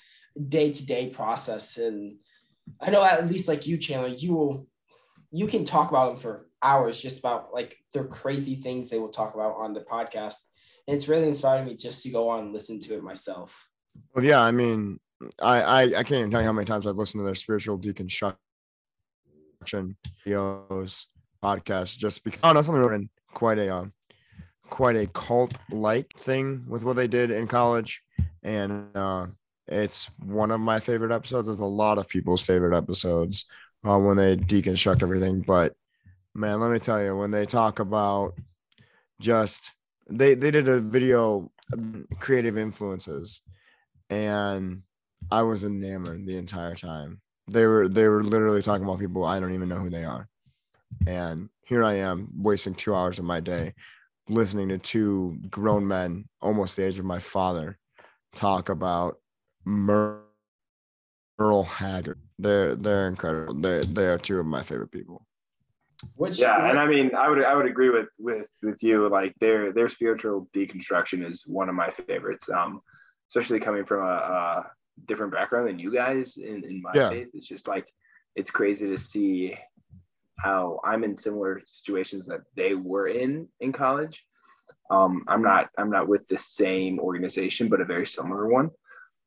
day 0.48 0.72
to 0.72 0.86
day 0.86 1.08
process. 1.08 1.76
And 1.78 2.16
I 2.80 2.90
know 2.90 3.02
at 3.02 3.28
least 3.28 3.48
like 3.48 3.66
you, 3.66 3.78
Chandler, 3.78 4.08
you 4.08 4.34
will 4.34 4.66
you 5.30 5.46
can 5.46 5.64
talk 5.64 5.90
about 5.90 6.12
them 6.12 6.20
for 6.20 6.48
hours 6.62 7.00
just 7.00 7.18
about 7.18 7.52
like 7.52 7.76
their 7.92 8.04
crazy 8.04 8.54
things 8.56 8.88
they 8.88 8.98
will 8.98 9.08
talk 9.08 9.34
about 9.34 9.56
on 9.56 9.74
the 9.74 9.80
podcast 9.80 10.36
and 10.86 10.96
it's 10.96 11.08
really 11.08 11.26
inspired 11.26 11.66
me 11.66 11.74
just 11.74 12.02
to 12.02 12.10
go 12.10 12.28
on 12.28 12.40
and 12.40 12.52
listen 12.52 12.78
to 12.80 12.94
it 12.94 13.02
myself. 13.02 13.68
Well, 14.14 14.24
yeah, 14.24 14.40
I 14.40 14.50
mean, 14.50 15.00
I 15.40 15.62
I, 15.62 15.82
I 15.82 16.02
can't 16.02 16.12
even 16.12 16.30
tell 16.30 16.40
you 16.40 16.46
how 16.46 16.52
many 16.52 16.66
times 16.66 16.86
I've 16.86 16.96
listened 16.96 17.20
to 17.20 17.24
their 17.24 17.34
spiritual 17.34 17.78
deconstruction 17.78 18.36
videos 20.26 21.06
podcast 21.42 21.98
just 21.98 22.24
because 22.24 22.40
oh 22.42 22.52
no 22.52 22.60
something 22.62 23.08
quite 23.32 23.58
a 23.58 23.74
um 23.74 23.92
quite 24.70 24.96
a 24.96 25.06
cult 25.06 25.56
like 25.70 26.10
thing 26.16 26.64
with 26.66 26.84
what 26.84 26.96
they 26.96 27.06
did 27.06 27.30
in 27.30 27.46
college. 27.46 28.02
And 28.42 28.96
uh 28.96 29.28
it's 29.66 30.10
one 30.18 30.50
of 30.50 30.60
my 30.60 30.80
favorite 30.80 31.12
episodes. 31.12 31.48
There's 31.48 31.60
a 31.60 31.64
lot 31.64 31.96
of 31.96 32.08
people's 32.08 32.42
favorite 32.42 32.76
episodes 32.76 33.46
uh, 33.86 33.98
when 33.98 34.16
they 34.18 34.36
deconstruct 34.36 35.02
everything. 35.02 35.40
But 35.40 35.74
man 36.34 36.60
let 36.60 36.70
me 36.70 36.78
tell 36.78 37.02
you 37.02 37.16
when 37.16 37.30
they 37.30 37.46
talk 37.46 37.78
about 37.78 38.34
just 39.20 39.72
they 40.08 40.34
they 40.34 40.50
did 40.50 40.68
a 40.68 40.80
video 40.80 41.50
um, 41.72 42.06
creative 42.20 42.58
influences 42.58 43.42
and 44.10 44.82
i 45.30 45.42
was 45.42 45.64
enamored 45.64 46.26
the 46.26 46.36
entire 46.36 46.74
time. 46.74 47.20
They 47.50 47.66
were 47.66 47.88
they 47.88 48.08
were 48.08 48.22
literally 48.22 48.62
talking 48.62 48.84
about 48.84 48.98
people 48.98 49.24
i 49.24 49.38
don't 49.40 49.54
even 49.54 49.68
know 49.68 49.76
who 49.78 49.90
they 49.90 50.04
are. 50.04 50.28
And 51.06 51.48
here 51.66 51.84
i 51.84 51.94
am 51.94 52.28
wasting 52.36 52.74
two 52.74 52.94
hours 52.94 53.18
of 53.18 53.24
my 53.24 53.40
day 53.40 53.74
listening 54.28 54.68
to 54.70 54.78
two 54.78 55.38
grown 55.50 55.86
men 55.86 56.26
almost 56.40 56.76
the 56.76 56.84
age 56.84 56.98
of 56.98 57.04
my 57.04 57.18
father 57.18 57.78
talk 58.34 58.68
about 58.70 59.18
merle 59.64 60.22
haggard. 61.64 62.20
They're 62.38 62.74
they're 62.74 63.08
incredible. 63.08 63.54
They 63.54 63.80
they 63.80 64.06
are 64.06 64.18
two 64.18 64.40
of 64.40 64.46
my 64.46 64.62
favorite 64.62 64.90
people 64.90 65.26
which 66.16 66.38
yeah, 66.38 66.68
and 66.68 66.78
I 66.78 66.86
mean, 66.86 67.14
I 67.14 67.28
would 67.28 67.42
I 67.44 67.54
would 67.54 67.66
agree 67.66 67.90
with 67.90 68.08
with 68.18 68.48
with 68.62 68.82
you. 68.82 69.08
Like 69.08 69.34
their 69.40 69.72
their 69.72 69.88
spiritual 69.88 70.48
deconstruction 70.54 71.28
is 71.28 71.44
one 71.46 71.68
of 71.68 71.74
my 71.74 71.90
favorites. 71.90 72.48
Um, 72.50 72.80
especially 73.30 73.60
coming 73.60 73.84
from 73.84 74.02
a, 74.02 74.12
a 74.12 74.70
different 75.06 75.32
background 75.32 75.68
than 75.68 75.78
you 75.78 75.92
guys 75.92 76.36
in 76.36 76.64
in 76.64 76.82
my 76.82 76.92
yeah. 76.94 77.08
faith. 77.08 77.28
It's 77.34 77.48
just 77.48 77.68
like 77.68 77.92
it's 78.36 78.50
crazy 78.50 78.86
to 78.88 78.98
see 78.98 79.56
how 80.38 80.80
I'm 80.84 81.04
in 81.04 81.16
similar 81.16 81.62
situations 81.66 82.26
that 82.26 82.42
they 82.54 82.74
were 82.74 83.08
in 83.08 83.48
in 83.60 83.72
college. 83.72 84.24
Um, 84.90 85.24
I'm 85.28 85.42
not 85.42 85.70
I'm 85.78 85.90
not 85.90 86.08
with 86.08 86.26
the 86.28 86.38
same 86.38 86.98
organization, 86.98 87.68
but 87.68 87.80
a 87.80 87.84
very 87.84 88.06
similar 88.06 88.48
one. 88.48 88.70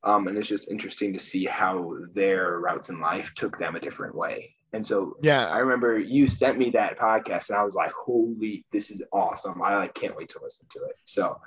Um, 0.04 0.28
and 0.28 0.38
it's 0.38 0.48
just 0.48 0.70
interesting 0.70 1.12
to 1.14 1.20
see 1.20 1.46
how 1.46 1.98
their 2.14 2.60
routes 2.60 2.90
in 2.90 3.02
life 3.02 3.34
took 3.36 3.58
them 3.58 3.76
a 3.76 3.80
different 3.80 4.16
way. 4.16 4.54
And 4.74 4.86
so 4.86 5.16
yeah, 5.22 5.48
I 5.48 5.60
remember 5.60 5.98
you 5.98 6.28
sent 6.28 6.58
me 6.58 6.70
that 6.72 7.00
podcast 7.00 7.50
and 7.50 7.58
I 7.58 7.64
was 7.64 7.76
like, 7.76 7.92
holy, 7.92 8.66
this 8.72 8.92
is 8.92 9.02
awesome. 9.14 9.62
I 9.62 9.78
like 9.78 9.94
can't 9.94 10.16
wait 10.16 10.30
to 10.30 10.40
listen 10.42 10.68
to 10.72 10.80
it. 10.84 10.96
So 11.06 11.40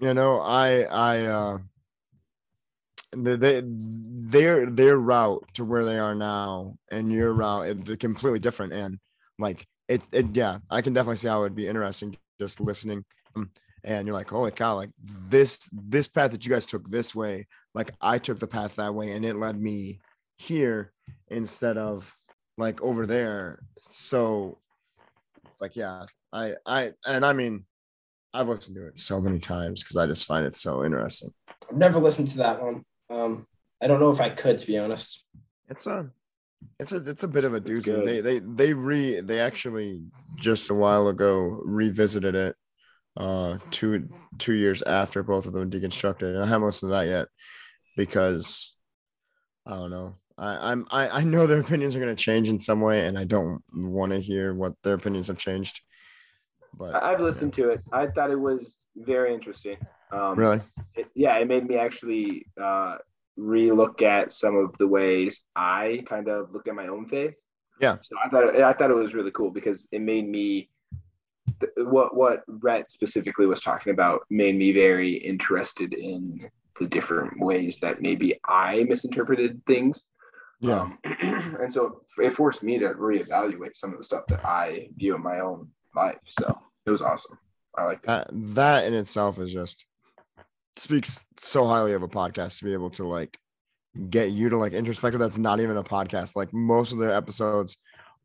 you 0.00 0.14
know, 0.14 0.40
I 0.40 0.82
I 0.82 1.26
uh 1.26 1.58
they, 3.12 3.62
their 3.64 4.70
their 4.70 4.98
route 4.98 5.44
to 5.54 5.64
where 5.64 5.84
they 5.84 5.98
are 5.98 6.14
now 6.14 6.76
and 6.90 7.12
your 7.12 7.32
route 7.32 7.84
they're 7.84 7.96
completely 7.96 8.38
different 8.38 8.72
and 8.72 8.98
like 9.38 9.66
it, 9.88 10.02
it 10.12 10.26
yeah 10.34 10.58
i 10.70 10.80
can 10.82 10.92
definitely 10.92 11.16
see 11.16 11.28
how 11.28 11.38
it 11.38 11.42
would 11.42 11.54
be 11.54 11.68
interesting 11.68 12.16
just 12.40 12.60
listening 12.60 13.04
um, 13.36 13.50
and 13.84 14.06
you're 14.06 14.16
like 14.16 14.28
holy 14.28 14.50
cow 14.50 14.74
like 14.74 14.90
this 15.00 15.68
this 15.72 16.08
path 16.08 16.30
that 16.32 16.44
you 16.44 16.50
guys 16.50 16.66
took 16.66 16.88
this 16.90 17.14
way 17.14 17.46
like 17.74 17.92
i 18.00 18.18
took 18.18 18.38
the 18.38 18.46
path 18.46 18.76
that 18.76 18.94
way 18.94 19.12
and 19.12 19.24
it 19.24 19.36
led 19.36 19.60
me 19.60 19.98
here 20.36 20.92
instead 21.28 21.76
of 21.76 22.16
like 22.58 22.80
over 22.82 23.06
there 23.06 23.60
so 23.80 24.58
like 25.60 25.76
yeah 25.76 26.04
i 26.32 26.54
i 26.66 26.92
and 27.06 27.24
i 27.24 27.32
mean 27.32 27.64
i've 28.32 28.48
listened 28.48 28.76
to 28.76 28.86
it 28.86 28.98
so 28.98 29.20
many 29.20 29.38
times 29.38 29.82
because 29.82 29.96
i 29.96 30.06
just 30.06 30.26
find 30.26 30.46
it 30.46 30.54
so 30.54 30.84
interesting 30.84 31.30
I've 31.70 31.76
never 31.76 31.98
listened 31.98 32.28
to 32.28 32.38
that 32.38 32.62
one. 32.62 32.84
Um, 33.10 33.46
I 33.82 33.86
don't 33.86 34.00
know 34.00 34.10
if 34.10 34.20
I 34.20 34.30
could, 34.30 34.58
to 34.58 34.66
be 34.66 34.78
honest. 34.78 35.26
It's 35.68 35.86
a, 35.86 36.10
it's 36.78 36.92
a, 36.92 36.96
it's 37.08 37.24
a 37.24 37.28
bit 37.28 37.44
of 37.44 37.54
a 37.54 37.60
doozy. 37.60 38.04
They, 38.04 38.20
they, 38.20 38.38
they 38.38 38.72
re, 38.72 39.20
they 39.20 39.40
actually 39.40 40.04
just 40.36 40.70
a 40.70 40.74
while 40.74 41.08
ago 41.08 41.60
revisited 41.64 42.34
it, 42.34 42.56
uh, 43.16 43.58
two, 43.70 44.08
two 44.38 44.52
years 44.52 44.82
after 44.82 45.22
both 45.22 45.46
of 45.46 45.52
them 45.52 45.70
deconstructed, 45.70 46.34
and 46.34 46.42
I 46.42 46.46
haven't 46.46 46.66
listened 46.66 46.90
to 46.90 46.96
that 46.96 47.08
yet 47.08 47.28
because 47.96 48.74
I 49.66 49.76
don't 49.76 49.90
know. 49.90 50.16
I, 50.38 50.72
I'm, 50.72 50.86
I, 50.90 51.08
I 51.08 51.24
know 51.24 51.46
their 51.46 51.60
opinions 51.60 51.96
are 51.96 52.00
going 52.00 52.14
to 52.14 52.22
change 52.22 52.48
in 52.48 52.58
some 52.58 52.80
way, 52.80 53.06
and 53.06 53.18
I 53.18 53.24
don't 53.24 53.62
want 53.72 54.12
to 54.12 54.20
hear 54.20 54.54
what 54.54 54.74
their 54.82 54.94
opinions 54.94 55.28
have 55.28 55.38
changed. 55.38 55.80
But 56.76 57.02
I've 57.02 57.20
listened 57.20 57.54
to 57.54 57.70
it. 57.70 57.80
I 57.90 58.06
thought 58.08 58.30
it 58.30 58.38
was 58.38 58.78
very 58.96 59.32
interesting. 59.32 59.78
Um, 60.12 60.34
really, 60.34 60.60
it, 60.94 61.06
yeah, 61.14 61.36
it 61.38 61.48
made 61.48 61.66
me 61.66 61.78
actually 61.78 62.46
uh, 62.62 62.98
re-look 63.36 64.02
at 64.02 64.32
some 64.32 64.56
of 64.56 64.76
the 64.78 64.86
ways 64.86 65.42
I 65.54 66.04
kind 66.06 66.28
of 66.28 66.52
look 66.52 66.68
at 66.68 66.74
my 66.74 66.88
own 66.88 67.06
faith. 67.06 67.36
Yeah. 67.80 67.96
So 68.02 68.16
I 68.22 68.28
thought 68.28 68.56
I 68.56 68.72
thought 68.72 68.90
it 68.90 68.94
was 68.94 69.14
really 69.14 69.30
cool 69.30 69.50
because 69.50 69.88
it 69.90 70.00
made 70.00 70.28
me 70.28 70.70
th- 71.60 71.72
what 71.76 72.16
what 72.16 72.42
Rhett 72.46 72.90
specifically 72.90 73.46
was 73.46 73.60
talking 73.60 73.92
about 73.92 74.22
made 74.30 74.56
me 74.56 74.72
very 74.72 75.14
interested 75.14 75.94
in 75.94 76.48
the 76.78 76.86
different 76.86 77.40
ways 77.40 77.78
that 77.80 78.02
maybe 78.02 78.38
I 78.44 78.84
misinterpreted 78.84 79.62
things. 79.66 80.04
Yeah, 80.60 80.80
Um, 80.80 80.98
and 81.60 81.72
so 81.72 82.02
it 82.18 82.32
forced 82.32 82.62
me 82.62 82.78
to 82.78 82.88
reevaluate 82.90 83.74
some 83.74 83.92
of 83.92 83.98
the 83.98 84.04
stuff 84.04 84.26
that 84.28 84.44
I 84.44 84.88
view 84.96 85.14
in 85.14 85.22
my 85.22 85.40
own 85.40 85.68
life. 85.94 86.18
So 86.26 86.58
it 86.86 86.90
was 86.90 87.02
awesome. 87.02 87.38
I 87.76 87.84
like 87.84 88.02
that. 88.02 88.28
that, 88.28 88.54
that 88.54 88.84
in 88.84 88.94
itself 88.94 89.38
is 89.38 89.52
just 89.52 89.84
speaks 90.76 91.24
so 91.38 91.66
highly 91.66 91.92
of 91.92 92.02
a 92.02 92.08
podcast 92.08 92.58
to 92.58 92.64
be 92.64 92.72
able 92.72 92.90
to 92.90 93.06
like 93.06 93.38
get 94.10 94.30
you 94.30 94.50
to 94.50 94.56
like 94.56 94.72
introspective 94.72 95.18
that's 95.18 95.38
not 95.38 95.60
even 95.60 95.76
a 95.76 95.82
podcast 95.82 96.36
like 96.36 96.52
most 96.52 96.92
of 96.92 96.98
the 96.98 97.14
episodes 97.14 97.78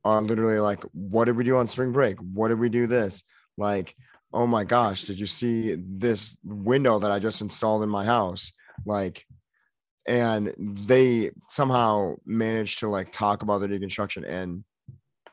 are 0.04 0.22
literally 0.22 0.60
like 0.60 0.84
what 0.92 1.26
did 1.26 1.38
we 1.38 1.46
do 1.46 1.56
on 1.58 1.66
spring 1.66 1.94
break 1.94 2.18
what 2.20 2.50
did 2.50 2.60
we 2.60 2.68
do 2.68 2.88
this 2.88 3.24
like 3.58 3.96
oh 4.34 4.46
my 4.46 4.66
gosh 4.66 5.04
did 5.04 5.18
you 5.18 5.26
see 5.26 5.78
this 5.78 6.38
window 6.44 7.00
that 7.00 7.12
i 7.12 7.20
just 7.20 7.42
installed 7.42 7.84
in 7.84 7.90
my 7.90 8.04
house 8.04 8.52
like 8.86 9.26
and 10.08 10.54
they 10.58 11.32
somehow 11.50 12.16
managed 12.26 12.80
to 12.80 12.88
like 12.88 13.12
talk 13.12 13.44
about 13.44 13.60
the 13.60 13.68
deconstruction 13.68 14.28
and 14.28 14.64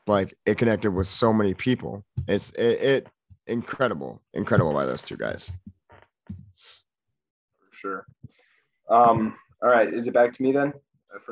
like 0.07 0.33
it 0.45 0.57
connected 0.57 0.91
with 0.91 1.07
so 1.07 1.31
many 1.33 1.53
people 1.53 2.03
it's 2.27 2.51
it, 2.51 2.81
it 2.81 3.07
incredible 3.47 4.21
incredible 4.33 4.73
by 4.73 4.85
those 4.85 5.03
two 5.03 5.17
guys 5.17 5.51
for 6.27 7.71
sure. 7.71 8.05
Um, 8.89 9.35
all 9.61 9.69
right, 9.69 9.93
is 9.93 10.07
it 10.07 10.13
back 10.13 10.33
to 10.33 10.43
me 10.43 10.51
then? 10.51 10.73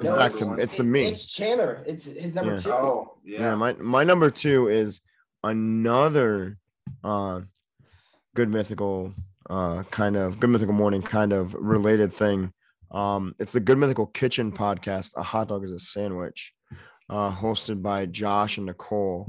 It's 0.01 0.09
back 0.11 0.31
to- 0.33 0.45
one. 0.45 0.59
it's 0.59 0.75
to 0.77 0.83
me. 0.83 1.05
It's 1.05 1.27
Chandler. 1.27 1.83
It's 1.87 2.05
his 2.05 2.35
number 2.35 2.53
Yeah. 2.53 2.57
two. 2.59 2.71
Oh 2.71 3.17
yeah, 3.23 3.39
yeah. 3.39 3.55
my 3.55 3.73
my 3.73 4.03
number 4.03 4.29
two 4.29 4.67
is 4.67 5.01
another 5.43 6.57
uh 7.03 7.41
good 8.35 8.49
mythical 8.49 9.13
uh 9.49 9.83
kind 9.91 10.15
of 10.15 10.39
good 10.39 10.49
mythical 10.49 10.73
morning 10.73 11.01
kind 11.01 11.31
of 11.33 11.53
related 11.55 12.11
thing 12.13 12.53
um 12.91 13.35
it's 13.39 13.53
the 13.53 13.59
good 13.59 13.77
mythical 13.77 14.05
kitchen 14.05 14.51
podcast 14.51 15.11
a 15.17 15.23
hot 15.23 15.49
dog 15.49 15.63
is 15.63 15.71
a 15.71 15.79
sandwich 15.79 16.53
uh 17.09 17.33
hosted 17.33 17.81
by 17.81 18.05
josh 18.05 18.57
and 18.57 18.65
nicole. 18.65 19.27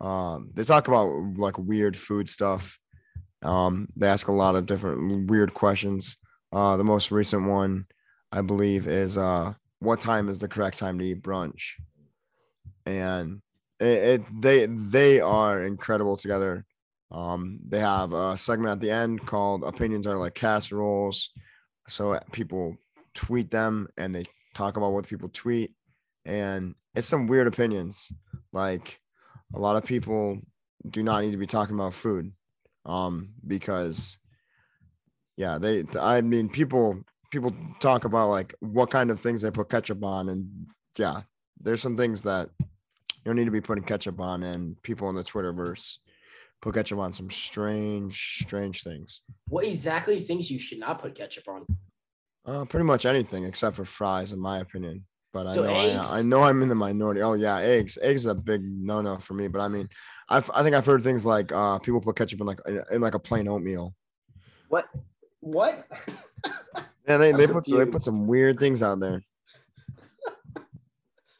Um 0.00 0.50
they 0.54 0.64
talk 0.64 0.88
about 0.88 1.08
like 1.36 1.58
weird 1.58 1.96
food 1.96 2.28
stuff. 2.28 2.78
Um 3.42 3.88
they 3.96 4.08
ask 4.08 4.28
a 4.28 4.32
lot 4.32 4.54
of 4.54 4.66
different 4.66 5.30
weird 5.30 5.54
questions. 5.54 6.16
Uh 6.52 6.76
the 6.76 6.84
most 6.84 7.10
recent 7.10 7.46
one 7.46 7.86
i 8.30 8.42
believe 8.42 8.86
is 8.86 9.16
uh 9.16 9.54
what 9.78 10.00
time 10.00 10.28
is 10.28 10.38
the 10.38 10.48
correct 10.48 10.78
time 10.78 10.98
to 10.98 11.04
eat 11.04 11.22
brunch? 11.22 11.74
And 12.84 13.40
it, 13.80 13.86
it 13.86 14.42
they 14.42 14.66
they 14.66 15.20
are 15.20 15.62
incredible 15.62 16.16
together. 16.16 16.64
Um 17.10 17.60
they 17.66 17.80
have 17.80 18.12
a 18.12 18.36
segment 18.36 18.72
at 18.72 18.80
the 18.80 18.90
end 18.90 19.24
called 19.26 19.64
opinions 19.64 20.06
are 20.06 20.18
like 20.18 20.34
casseroles. 20.34 21.30
So 21.88 22.18
people 22.32 22.76
tweet 23.18 23.50
them 23.50 23.88
and 23.96 24.14
they 24.14 24.22
talk 24.54 24.76
about 24.76 24.92
what 24.92 25.08
people 25.08 25.28
tweet. 25.28 25.72
And 26.24 26.76
it's 26.94 27.08
some 27.08 27.26
weird 27.26 27.48
opinions. 27.48 28.12
Like 28.52 29.00
a 29.52 29.58
lot 29.58 29.74
of 29.74 29.84
people 29.84 30.38
do 30.88 31.02
not 31.02 31.24
need 31.24 31.32
to 31.32 31.38
be 31.38 31.46
talking 31.46 31.74
about 31.74 31.92
food 31.92 32.32
um 32.86 33.30
because 33.46 34.18
yeah 35.36 35.58
they 35.58 35.84
i 36.00 36.20
mean 36.20 36.48
people 36.48 37.02
people 37.30 37.52
talk 37.80 38.04
about 38.04 38.28
like 38.28 38.54
what 38.60 38.88
kind 38.88 39.10
of 39.10 39.20
things 39.20 39.42
they 39.42 39.50
put 39.50 39.68
ketchup 39.68 40.02
on 40.04 40.28
and 40.28 40.48
yeah 40.96 41.22
there's 41.60 41.82
some 41.82 41.96
things 41.96 42.22
that 42.22 42.48
you 42.60 42.68
don't 43.24 43.36
need 43.36 43.44
to 43.44 43.50
be 43.50 43.60
putting 43.60 43.84
ketchup 43.84 44.20
on 44.20 44.44
and 44.44 44.80
people 44.82 45.10
in 45.10 45.16
the 45.16 45.24
twitterverse 45.24 45.98
put 46.60 46.74
ketchup 46.74 46.98
on 46.98 47.12
some 47.12 47.30
strange 47.30 48.40
strange 48.42 48.82
things. 48.82 49.22
What 49.48 49.66
exactly 49.66 50.20
things 50.20 50.50
you 50.50 50.58
should 50.58 50.78
not 50.78 51.00
put 51.00 51.14
ketchup 51.14 51.48
on? 51.48 51.66
Uh 52.48 52.64
pretty 52.64 52.84
much 52.84 53.04
anything 53.06 53.44
except 53.44 53.76
for 53.76 53.84
fries 53.84 54.32
in 54.32 54.40
my 54.40 54.58
opinion 54.58 55.04
but 55.32 55.50
So 55.50 55.62
I 55.62 55.66
know 55.66 55.80
eggs? 55.80 56.10
I, 56.10 56.18
I 56.18 56.22
know 56.22 56.42
I'm 56.42 56.62
in 56.62 56.68
the 56.70 56.74
minority. 56.74 57.20
Oh 57.20 57.34
yeah, 57.34 57.58
eggs. 57.58 57.98
Eggs 58.00 58.22
is 58.22 58.26
a 58.26 58.34
big 58.34 58.62
no 58.64 59.02
no 59.02 59.18
for 59.18 59.34
me. 59.34 59.46
But 59.46 59.60
I 59.60 59.68
mean, 59.68 59.86
I've 60.28 60.50
I 60.54 60.62
think 60.62 60.74
I've 60.74 60.86
heard 60.86 61.02
things 61.02 61.26
like 61.26 61.52
uh 61.52 61.78
people 61.78 62.00
put 62.00 62.16
ketchup 62.16 62.40
in 62.40 62.46
like 62.46 62.60
in, 62.66 62.82
in 62.92 63.00
like 63.02 63.14
a 63.14 63.18
plain 63.18 63.46
oatmeal. 63.46 63.94
What? 64.68 64.86
What? 65.40 65.86
Yeah, 67.06 67.18
they, 67.18 67.32
they 67.38 67.46
put 67.46 67.66
some, 67.66 67.78
they 67.78 67.86
put 67.86 68.02
some 68.02 68.26
weird 68.26 68.58
things 68.58 68.82
out 68.82 69.00
there. 69.00 69.22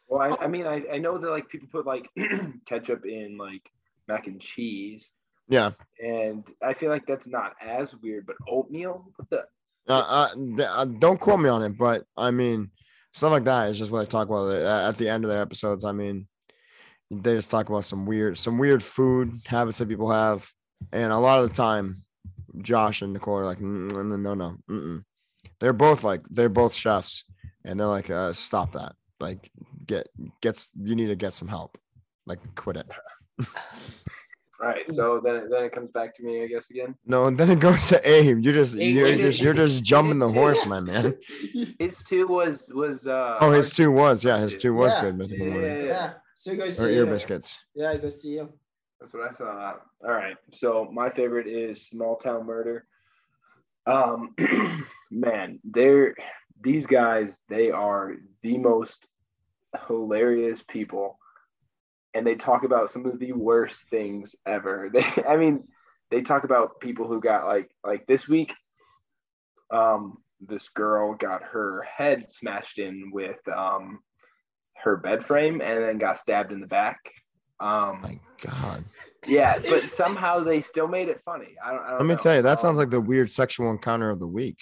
Well, 0.06 0.20
I, 0.20 0.44
I 0.44 0.48
mean, 0.48 0.66
I, 0.66 0.84
I 0.92 0.98
know 0.98 1.18
that 1.18 1.30
like 1.30 1.48
people 1.48 1.68
put 1.70 1.86
like 1.86 2.08
ketchup 2.66 3.04
in 3.04 3.36
like 3.36 3.70
mac 4.06 4.26
and 4.26 4.40
cheese, 4.40 5.10
Yeah. 5.48 5.72
and 6.02 6.44
I 6.62 6.74
feel 6.74 6.90
like 6.90 7.06
that's 7.06 7.26
not 7.26 7.54
as 7.60 7.94
weird. 7.96 8.26
But 8.26 8.36
oatmeal, 8.48 9.12
what 9.16 9.28
the? 9.30 9.44
Uh, 9.88 10.28
uh, 10.36 10.62
uh, 10.62 10.84
don't 10.84 11.18
quote 11.18 11.40
me 11.40 11.48
on 11.48 11.62
it, 11.62 11.78
but 11.78 12.04
I 12.16 12.30
mean, 12.30 12.70
stuff 13.12 13.32
like 13.32 13.44
that 13.44 13.70
is 13.70 13.78
just 13.78 13.90
what 13.90 14.02
I 14.02 14.04
talk 14.04 14.28
about 14.28 14.50
at 14.52 14.64
at 14.64 14.98
the 14.98 15.08
end 15.08 15.24
of 15.24 15.30
the 15.30 15.38
episodes. 15.38 15.84
I 15.84 15.92
mean, 15.92 16.26
they 17.10 17.34
just 17.34 17.50
talk 17.50 17.68
about 17.68 17.84
some 17.84 18.04
weird, 18.04 18.36
some 18.36 18.58
weird 18.58 18.82
food 18.82 19.40
habits 19.46 19.78
that 19.78 19.88
people 19.88 20.10
have, 20.10 20.50
and 20.92 21.12
a 21.12 21.18
lot 21.18 21.42
of 21.42 21.48
the 21.48 21.54
time, 21.54 22.02
Josh 22.60 23.00
and 23.02 23.12
Nicole 23.14 23.38
are 23.38 23.46
like, 23.46 23.58
"Mm, 23.58 23.92
no, 23.92 24.16
no, 24.16 24.34
no, 24.34 24.56
mm-mm." 24.70 25.04
they're 25.60 25.72
both 25.72 26.04
like, 26.04 26.22
they're 26.30 26.48
both 26.48 26.74
chefs, 26.74 27.24
and 27.64 27.78
they're 27.78 27.86
like, 27.86 28.10
uh, 28.10 28.32
stop 28.32 28.72
that, 28.72 28.92
like, 29.20 29.50
get 29.86 30.08
gets, 30.40 30.72
you 30.80 30.94
need 30.94 31.08
to 31.08 31.16
get 31.16 31.32
some 31.32 31.48
help, 31.48 31.78
like, 32.26 32.38
quit 32.54 32.76
it. 32.76 32.86
All 34.60 34.66
right, 34.66 34.88
so 34.92 35.20
then 35.24 35.48
then 35.50 35.64
it 35.64 35.72
comes 35.72 35.90
back 35.92 36.14
to 36.16 36.24
me, 36.24 36.42
I 36.42 36.48
guess 36.48 36.68
again. 36.70 36.94
No, 37.06 37.26
and 37.26 37.38
then 37.38 37.50
it 37.50 37.60
goes 37.60 37.86
to 37.88 38.08
Abe. 38.08 38.40
You're 38.40 38.54
just, 38.54 38.76
Abe, 38.76 38.94
you're 38.96 39.06
Abe, 39.06 39.20
just, 39.20 39.40
you're 39.40 39.54
just 39.54 39.84
jumping 39.84 40.18
the 40.18 40.28
horse, 40.28 40.64
my 40.66 40.80
man. 40.80 41.14
His 41.78 42.02
two 42.02 42.26
was 42.26 42.68
was 42.74 43.06
uh. 43.06 43.38
Oh, 43.40 43.52
his 43.52 43.70
two 43.70 43.92
was, 43.92 44.24
yeah, 44.24 44.38
his 44.38 44.56
two 44.56 44.74
was 44.74 44.94
Yeah. 44.94 45.10
good. 45.12 45.30
Yeah, 45.30 45.46
yeah, 45.46 45.60
yeah. 45.60 45.84
Yeah. 45.84 46.12
So 46.34 46.52
it 46.52 46.56
goes 46.56 46.78
Or 46.80 46.88
to 46.88 46.92
ear 46.92 47.04
you. 47.04 47.10
biscuits. 47.10 47.64
Yeah, 47.74 47.92
it 47.92 48.02
goes 48.02 48.20
to 48.22 48.28
you. 48.28 48.52
That's 49.00 49.12
what 49.14 49.30
I 49.30 49.34
thought. 49.34 49.82
All 50.04 50.10
right. 50.12 50.36
So 50.52 50.88
my 50.92 51.10
favorite 51.10 51.46
is 51.46 51.86
Small 51.86 52.16
Town 52.16 52.44
Murder. 52.46 52.84
Um, 53.86 54.34
man, 55.12 55.60
they're 55.64 56.14
these 56.60 56.84
guys. 56.86 57.38
They 57.48 57.70
are 57.70 58.16
the 58.42 58.58
most 58.58 59.06
hilarious 59.86 60.62
people, 60.68 61.18
and 62.18 62.26
they 62.26 62.34
talk 62.34 62.64
about 62.64 62.90
some 62.90 63.06
of 63.06 63.18
the 63.20 63.32
worst 63.32 63.84
things 63.88 64.34
ever. 64.44 64.90
They, 64.92 65.04
I 65.26 65.36
mean, 65.36 65.68
they 66.10 66.22
talk 66.22 66.42
about 66.44 66.80
people 66.80 67.06
who 67.06 67.20
got 67.20 67.46
like 67.46 67.70
like 67.84 68.06
this 68.06 68.26
week. 68.28 68.52
Um, 69.70 70.18
this 70.40 70.68
girl 70.70 71.14
got 71.14 71.42
her 71.42 71.82
head 71.82 72.32
smashed 72.32 72.78
in 72.78 73.10
with 73.12 73.36
um, 73.48 74.00
her 74.82 74.96
bed 74.96 75.24
frame 75.24 75.60
and 75.60 75.82
then 75.82 75.98
got 75.98 76.18
stabbed 76.18 76.52
in 76.52 76.60
the 76.60 76.66
back. 76.66 76.98
Um, 77.60 78.00
My 78.02 78.18
God. 78.40 78.84
yeah, 79.26 79.58
but 79.68 79.84
somehow 79.84 80.40
they 80.40 80.60
still 80.60 80.88
made 80.88 81.08
it 81.08 81.20
funny. 81.24 81.54
I 81.64 81.72
don't. 81.72 81.82
I 81.82 81.88
don't 81.90 81.98
Let 82.00 82.06
me 82.06 82.14
know. 82.14 82.20
tell 82.22 82.36
you, 82.36 82.42
that 82.42 82.60
sounds 82.60 82.72
Um, 82.74 82.78
like 82.78 82.90
the 82.90 83.00
weird 83.00 83.30
sexual 83.30 83.70
encounter 83.70 84.10
of 84.10 84.18
the 84.18 84.26
week. 84.26 84.58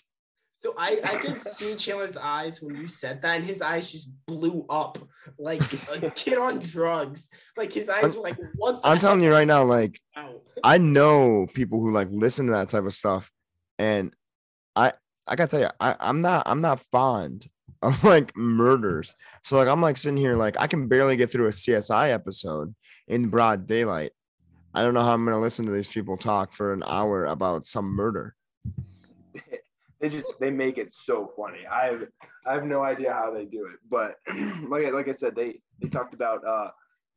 So 0.66 0.74
I, 0.76 0.98
I 1.04 1.16
could 1.18 1.44
see 1.44 1.76
Chandler's 1.76 2.16
eyes 2.16 2.60
when 2.60 2.74
you 2.74 2.88
said 2.88 3.22
that, 3.22 3.36
and 3.36 3.46
his 3.46 3.62
eyes 3.62 3.92
just 3.92 4.10
blew 4.26 4.66
up 4.68 4.98
like 5.38 5.62
a 5.92 6.10
kid 6.10 6.38
on 6.38 6.58
drugs. 6.58 7.30
Like 7.56 7.72
his 7.72 7.88
eyes 7.88 8.16
were 8.16 8.22
like, 8.22 8.36
"What?" 8.56 8.82
The 8.82 8.88
I'm 8.88 8.98
telling 8.98 9.22
you 9.22 9.30
right 9.30 9.46
now, 9.46 9.62
like 9.62 10.00
Ow. 10.16 10.40
I 10.64 10.78
know 10.78 11.46
people 11.54 11.78
who 11.78 11.92
like 11.92 12.08
listen 12.10 12.46
to 12.46 12.52
that 12.54 12.68
type 12.68 12.82
of 12.82 12.92
stuff, 12.92 13.30
and 13.78 14.12
I 14.74 14.94
I 15.28 15.36
gotta 15.36 15.52
tell 15.52 15.60
you, 15.60 15.68
I 15.78 15.94
I'm 16.00 16.20
not 16.20 16.42
I'm 16.46 16.60
not 16.60 16.80
fond 16.80 17.46
of 17.82 18.02
like 18.02 18.36
murders. 18.36 19.14
So 19.44 19.56
like 19.56 19.68
I'm 19.68 19.80
like 19.80 19.98
sitting 19.98 20.16
here 20.16 20.36
like 20.36 20.56
I 20.58 20.66
can 20.66 20.88
barely 20.88 21.16
get 21.16 21.30
through 21.30 21.46
a 21.46 21.50
CSI 21.50 22.10
episode 22.10 22.74
in 23.06 23.28
broad 23.28 23.68
daylight. 23.68 24.10
I 24.74 24.82
don't 24.82 24.94
know 24.94 25.04
how 25.04 25.12
I'm 25.12 25.24
gonna 25.24 25.38
listen 25.38 25.64
to 25.66 25.72
these 25.72 25.86
people 25.86 26.16
talk 26.16 26.52
for 26.52 26.72
an 26.72 26.82
hour 26.84 27.24
about 27.26 27.64
some 27.64 27.86
murder. 27.86 28.34
They 30.00 30.08
just 30.08 30.26
they 30.40 30.50
make 30.50 30.78
it 30.78 30.92
so 30.92 31.32
funny. 31.36 31.66
I 31.66 31.86
have 31.86 32.02
I 32.46 32.54
have 32.54 32.64
no 32.64 32.82
idea 32.82 33.12
how 33.12 33.32
they 33.32 33.44
do 33.44 33.66
it, 33.66 33.78
but 33.90 34.16
like 34.68 34.86
I, 34.86 34.90
like 34.90 35.08
I 35.08 35.12
said, 35.12 35.34
they 35.34 35.60
they 35.80 35.88
talked 35.88 36.14
about 36.14 36.46
uh 36.46 36.70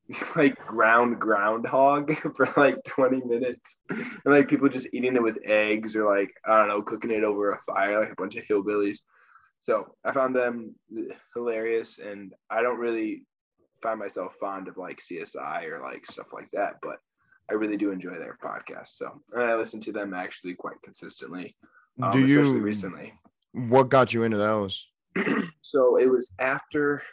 like 0.35 0.55
ground 0.65 1.19
groundhog 1.19 2.15
for 2.35 2.51
like 2.57 2.83
20 2.85 3.21
minutes, 3.25 3.75
and 3.89 4.05
like 4.25 4.47
people 4.47 4.69
just 4.69 4.87
eating 4.93 5.15
it 5.15 5.23
with 5.23 5.37
eggs 5.45 5.95
or 5.95 6.05
like 6.05 6.31
I 6.45 6.57
don't 6.57 6.69
know 6.69 6.81
cooking 6.81 7.11
it 7.11 7.23
over 7.23 7.51
a 7.51 7.61
fire 7.61 7.99
like 7.99 8.11
a 8.11 8.15
bunch 8.15 8.35
of 8.35 8.45
hillbillies. 8.45 8.99
So 9.61 9.93
I 10.05 10.13
found 10.13 10.35
them 10.35 10.75
hilarious, 11.33 11.99
and 11.99 12.33
I 12.49 12.61
don't 12.61 12.79
really 12.79 13.23
find 13.83 13.99
myself 13.99 14.33
fond 14.39 14.67
of 14.67 14.77
like 14.77 14.99
CSI 14.99 15.65
or 15.65 15.81
like 15.81 16.05
stuff 16.05 16.27
like 16.33 16.49
that, 16.53 16.75
but 16.81 16.97
I 17.51 17.55
really 17.55 17.77
do 17.77 17.91
enjoy 17.91 18.17
their 18.19 18.37
podcast. 18.41 18.89
So 18.95 19.21
I 19.35 19.55
listen 19.55 19.81
to 19.81 19.91
them 19.91 20.13
actually 20.13 20.53
quite 20.53 20.81
consistently 20.83 21.55
um, 22.01 22.11
Do 22.11 22.23
especially 22.25 22.57
you 22.57 22.63
recently. 22.63 23.13
what 23.53 23.89
got 23.89 24.13
you 24.13 24.23
into 24.23 24.37
those? 24.37 24.87
So 25.61 25.97
it 25.97 26.09
was 26.09 26.31
after 26.39 27.03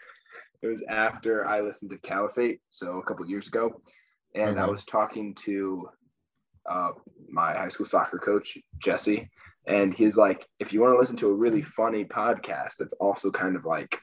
it 0.63 0.67
was 0.69 0.83
after 0.89 1.47
I 1.47 1.61
listened 1.61 1.91
to 1.91 1.99
Caliphate, 1.99 2.61
so 2.71 2.93
a 2.99 3.03
couple 3.03 3.27
years 3.29 3.49
ago, 3.49 3.83
and 4.35 4.59
I 4.59 4.67
was 4.67 4.83
talking 4.85 5.35
to 5.45 5.89
uh, 6.71 6.93
my 7.29 7.53
high 7.53 7.69
school 7.69 7.85
soccer 7.85 8.19
coach 8.19 8.57
Jesse, 8.79 9.29
and 9.67 9.93
he's 9.93 10.17
like, 10.17 10.47
if 10.59 10.73
you 10.73 10.81
want 10.81 10.95
to 10.95 10.99
listen 10.99 11.17
to 11.17 11.29
a 11.29 11.35
really 11.35 11.61
funny 11.61 12.05
podcast 12.07 12.77
that's 12.79 12.95
also 12.95 13.31
kind 13.31 13.57
of 13.57 13.67
like 13.67 13.99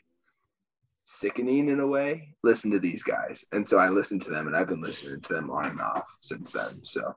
sickening 1.03 1.69
in 1.69 1.79
a 1.79 1.87
way, 1.87 2.35
listen 2.43 2.69
to 2.71 2.79
these 2.79 3.01
guys. 3.01 3.43
And 3.53 3.67
so 3.67 3.79
I 3.79 3.89
listened 3.89 4.21
to 4.23 4.29
them, 4.29 4.45
and 4.45 4.55
I've 4.55 4.67
been 4.67 4.81
listening 4.81 5.19
to 5.21 5.33
them 5.33 5.49
on 5.49 5.65
and 5.65 5.81
off 5.81 6.15
since 6.21 6.51
then. 6.51 6.79
So 6.83 7.15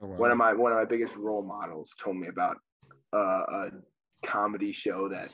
Oh, 0.00 0.06
one 0.06 0.30
of 0.30 0.36
my 0.38 0.52
one 0.52 0.70
of 0.70 0.78
my 0.78 0.84
biggest 0.84 1.16
role 1.16 1.42
models 1.42 1.94
told 1.98 2.16
me 2.16 2.28
about 2.28 2.58
uh, 3.12 3.16
a 3.18 3.70
comedy 4.24 4.72
show 4.72 5.08
that 5.08 5.30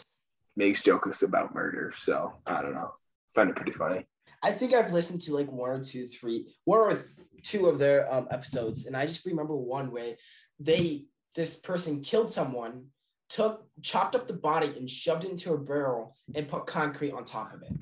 makes 0.57 0.83
jokes 0.83 1.23
about 1.23 1.54
murder. 1.54 1.93
So 1.97 2.33
I 2.47 2.62
don't 2.62 2.75
know, 2.75 2.93
find 3.35 3.50
it 3.50 3.57
pretty 3.57 3.73
funny. 3.73 4.07
I 4.43 4.52
think 4.52 4.75
I've 4.75 4.93
listened 4.93 5.23
to 5.23 5.35
like 5.35 5.50
one 5.50 5.71
or 5.71 5.83
two, 5.83 6.07
three, 6.07 6.54
one 6.64 6.78
or 6.78 7.02
two 7.43 7.66
of 7.66 7.78
their 7.78 8.12
um, 8.12 8.28
episodes, 8.31 8.87
and 8.87 8.97
I 8.97 9.07
just 9.07 9.25
remember 9.25 9.57
one 9.57 9.90
where 9.90 10.16
they 10.61 11.07
this 11.35 11.59
person 11.59 12.02
killed 12.02 12.31
someone, 12.31 12.87
took 13.28 13.66
chopped 13.83 14.14
up 14.14 14.28
the 14.28 14.35
body 14.35 14.73
and 14.76 14.88
shoved 14.88 15.25
it 15.25 15.31
into 15.31 15.52
a 15.52 15.59
barrel 15.59 16.16
and 16.35 16.49
put 16.49 16.66
concrete 16.66 17.12
on 17.12 17.25
top 17.25 17.54
of 17.54 17.62
it. 17.62 17.73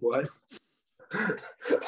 What? 0.00 0.28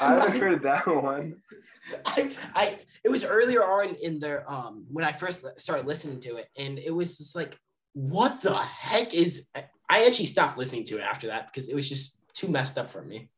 I 0.00 0.14
haven't 0.14 0.40
heard 0.40 0.62
that 0.62 0.86
one. 0.86 1.42
I, 2.06 2.34
I, 2.54 2.78
it 3.04 3.08
was 3.08 3.24
earlier 3.24 3.64
on 3.64 3.94
in 3.96 4.20
their 4.20 4.50
um 4.50 4.86
when 4.90 5.04
I 5.04 5.12
first 5.12 5.44
started 5.56 5.86
listening 5.86 6.20
to 6.20 6.36
it, 6.36 6.48
and 6.56 6.78
it 6.78 6.90
was 6.90 7.18
just 7.18 7.34
like, 7.34 7.58
what 7.92 8.40
the 8.40 8.56
heck 8.56 9.14
is? 9.14 9.48
I, 9.54 9.64
I 9.88 10.06
actually 10.06 10.26
stopped 10.26 10.58
listening 10.58 10.84
to 10.84 10.98
it 10.98 11.02
after 11.02 11.28
that 11.28 11.46
because 11.46 11.68
it 11.68 11.74
was 11.74 11.88
just 11.88 12.20
too 12.34 12.48
messed 12.48 12.78
up 12.78 12.90
for 12.90 13.02
me. 13.02 13.28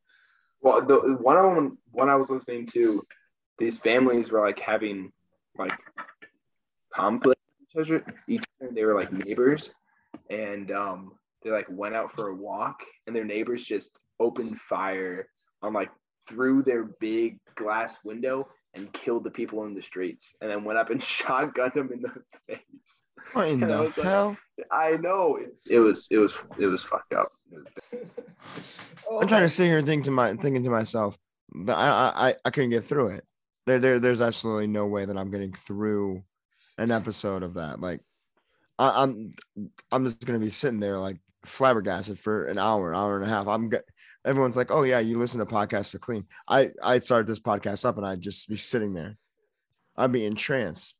Well, 0.61 0.85
the 0.85 0.96
one 1.20 1.37
on 1.37 1.78
one 1.90 2.09
I 2.09 2.16
was 2.16 2.31
listening 2.31 2.66
to, 2.68 3.05
these 3.59 3.78
families 3.78 4.31
were 4.31 4.40
like 4.40 4.61
having 4.61 5.12
like 5.59 5.72
conflict 6.92 7.40
each 7.62 7.81
other. 7.81 8.05
Each 8.28 8.44
other. 8.61 8.72
They 8.72 8.85
were 8.85 8.98
like 8.98 9.12
neighbors, 9.12 9.72
and 10.31 10.70
um, 10.70 11.12
they 11.42 11.50
like 11.50 11.66
went 11.68 11.94
out 11.94 12.12
for 12.12 12.28
a 12.28 12.35
walk, 12.35 12.83
and 13.07 13.16
their 13.16 13.24
neighbors 13.24 13.64
just 13.64 13.90
opened 14.20 14.61
fire 14.61 15.26
on 15.62 15.72
like 15.72 15.90
through 16.33 16.62
their 16.62 16.85
big 17.01 17.38
glass 17.57 17.97
window 18.05 18.49
and 18.75 18.90
killed 18.95 19.23
the 19.25 19.31
people 19.31 19.64
in 19.66 19.75
the 19.75 19.83
streets, 19.83 20.35
and 20.40 20.51
then 20.51 20.64
went 20.64 20.79
up 20.79 20.88
and 20.90 21.01
shotgunned 21.14 21.75
them 21.75 21.90
in 21.92 22.01
the 22.03 22.12
face. 22.49 23.03
What 23.35 23.49
in 23.49 23.62
And 23.62 23.73
I 23.73 23.77
the 23.77 23.83
like- 23.85 23.95
hell? 23.97 24.37
I 24.71 24.92
know 24.97 25.37
it, 25.37 25.55
it 25.68 25.81
was 25.81 26.07
it 26.11 26.18
was 26.18 26.35
it 26.59 26.66
was 26.66 26.83
fucked 26.83 27.12
up. 27.12 27.33
It 27.51 27.59
was 27.59 28.03
I'm 29.23 29.29
trying 29.29 29.42
to 29.42 29.49
sit 29.49 29.66
here 29.66 29.79
and 29.79 29.87
think 29.87 30.05
to 30.05 30.11
my 30.11 30.35
thinking 30.37 30.62
to 30.64 30.71
myself, 30.71 31.18
that 31.66 31.77
I 31.77 31.88
I 31.88 32.29
I- 32.31 32.37
I 32.47 32.51
couldn't 32.51 32.71
get 32.71 32.85
through 32.85 33.09
it. 33.09 33.25
There, 33.66 33.79
there 33.79 33.99
there's 34.01 34.21
absolutely 34.21 34.66
no 34.68 34.87
way 34.87 35.05
that 35.05 35.16
I'm 35.16 35.31
getting 35.31 35.53
through 35.53 36.23
an 36.79 36.90
episode 36.90 37.42
of 37.42 37.55
that. 37.55 37.81
Like 37.81 38.01
I, 38.79 39.03
I'm 39.03 39.31
I'm 39.90 40.05
just 40.05 40.25
gonna 40.27 40.38
be 40.38 40.51
sitting 40.51 40.81
there 40.81 40.99
like 40.99 41.18
flabbergasted 41.45 42.18
for 42.18 42.45
an 42.47 42.59
hour, 42.59 42.90
an 42.90 42.97
hour 42.99 43.16
and 43.16 43.25
a 43.25 43.29
half. 43.29 43.47
I'm 43.49 43.68
get 43.68 43.85
everyone's 44.24 44.56
like, 44.56 44.70
oh 44.70 44.82
yeah, 44.82 44.98
you 45.00 45.18
listen 45.18 45.40
to 45.40 45.46
podcasts 45.46 45.92
to 45.92 45.98
clean. 45.98 46.26
I 46.48 46.70
I 46.82 46.98
started 46.98 47.26
this 47.26 47.40
podcast 47.40 47.85
up 47.85 47.96
and 47.96 48.06
I'd 48.06 48.20
just 48.20 48.48
be 48.48 48.56
sitting 48.56 48.94
there. 48.94 49.16
I'd 49.96 50.12
be 50.12 50.24
in 50.24 50.35
trance. 50.35 50.94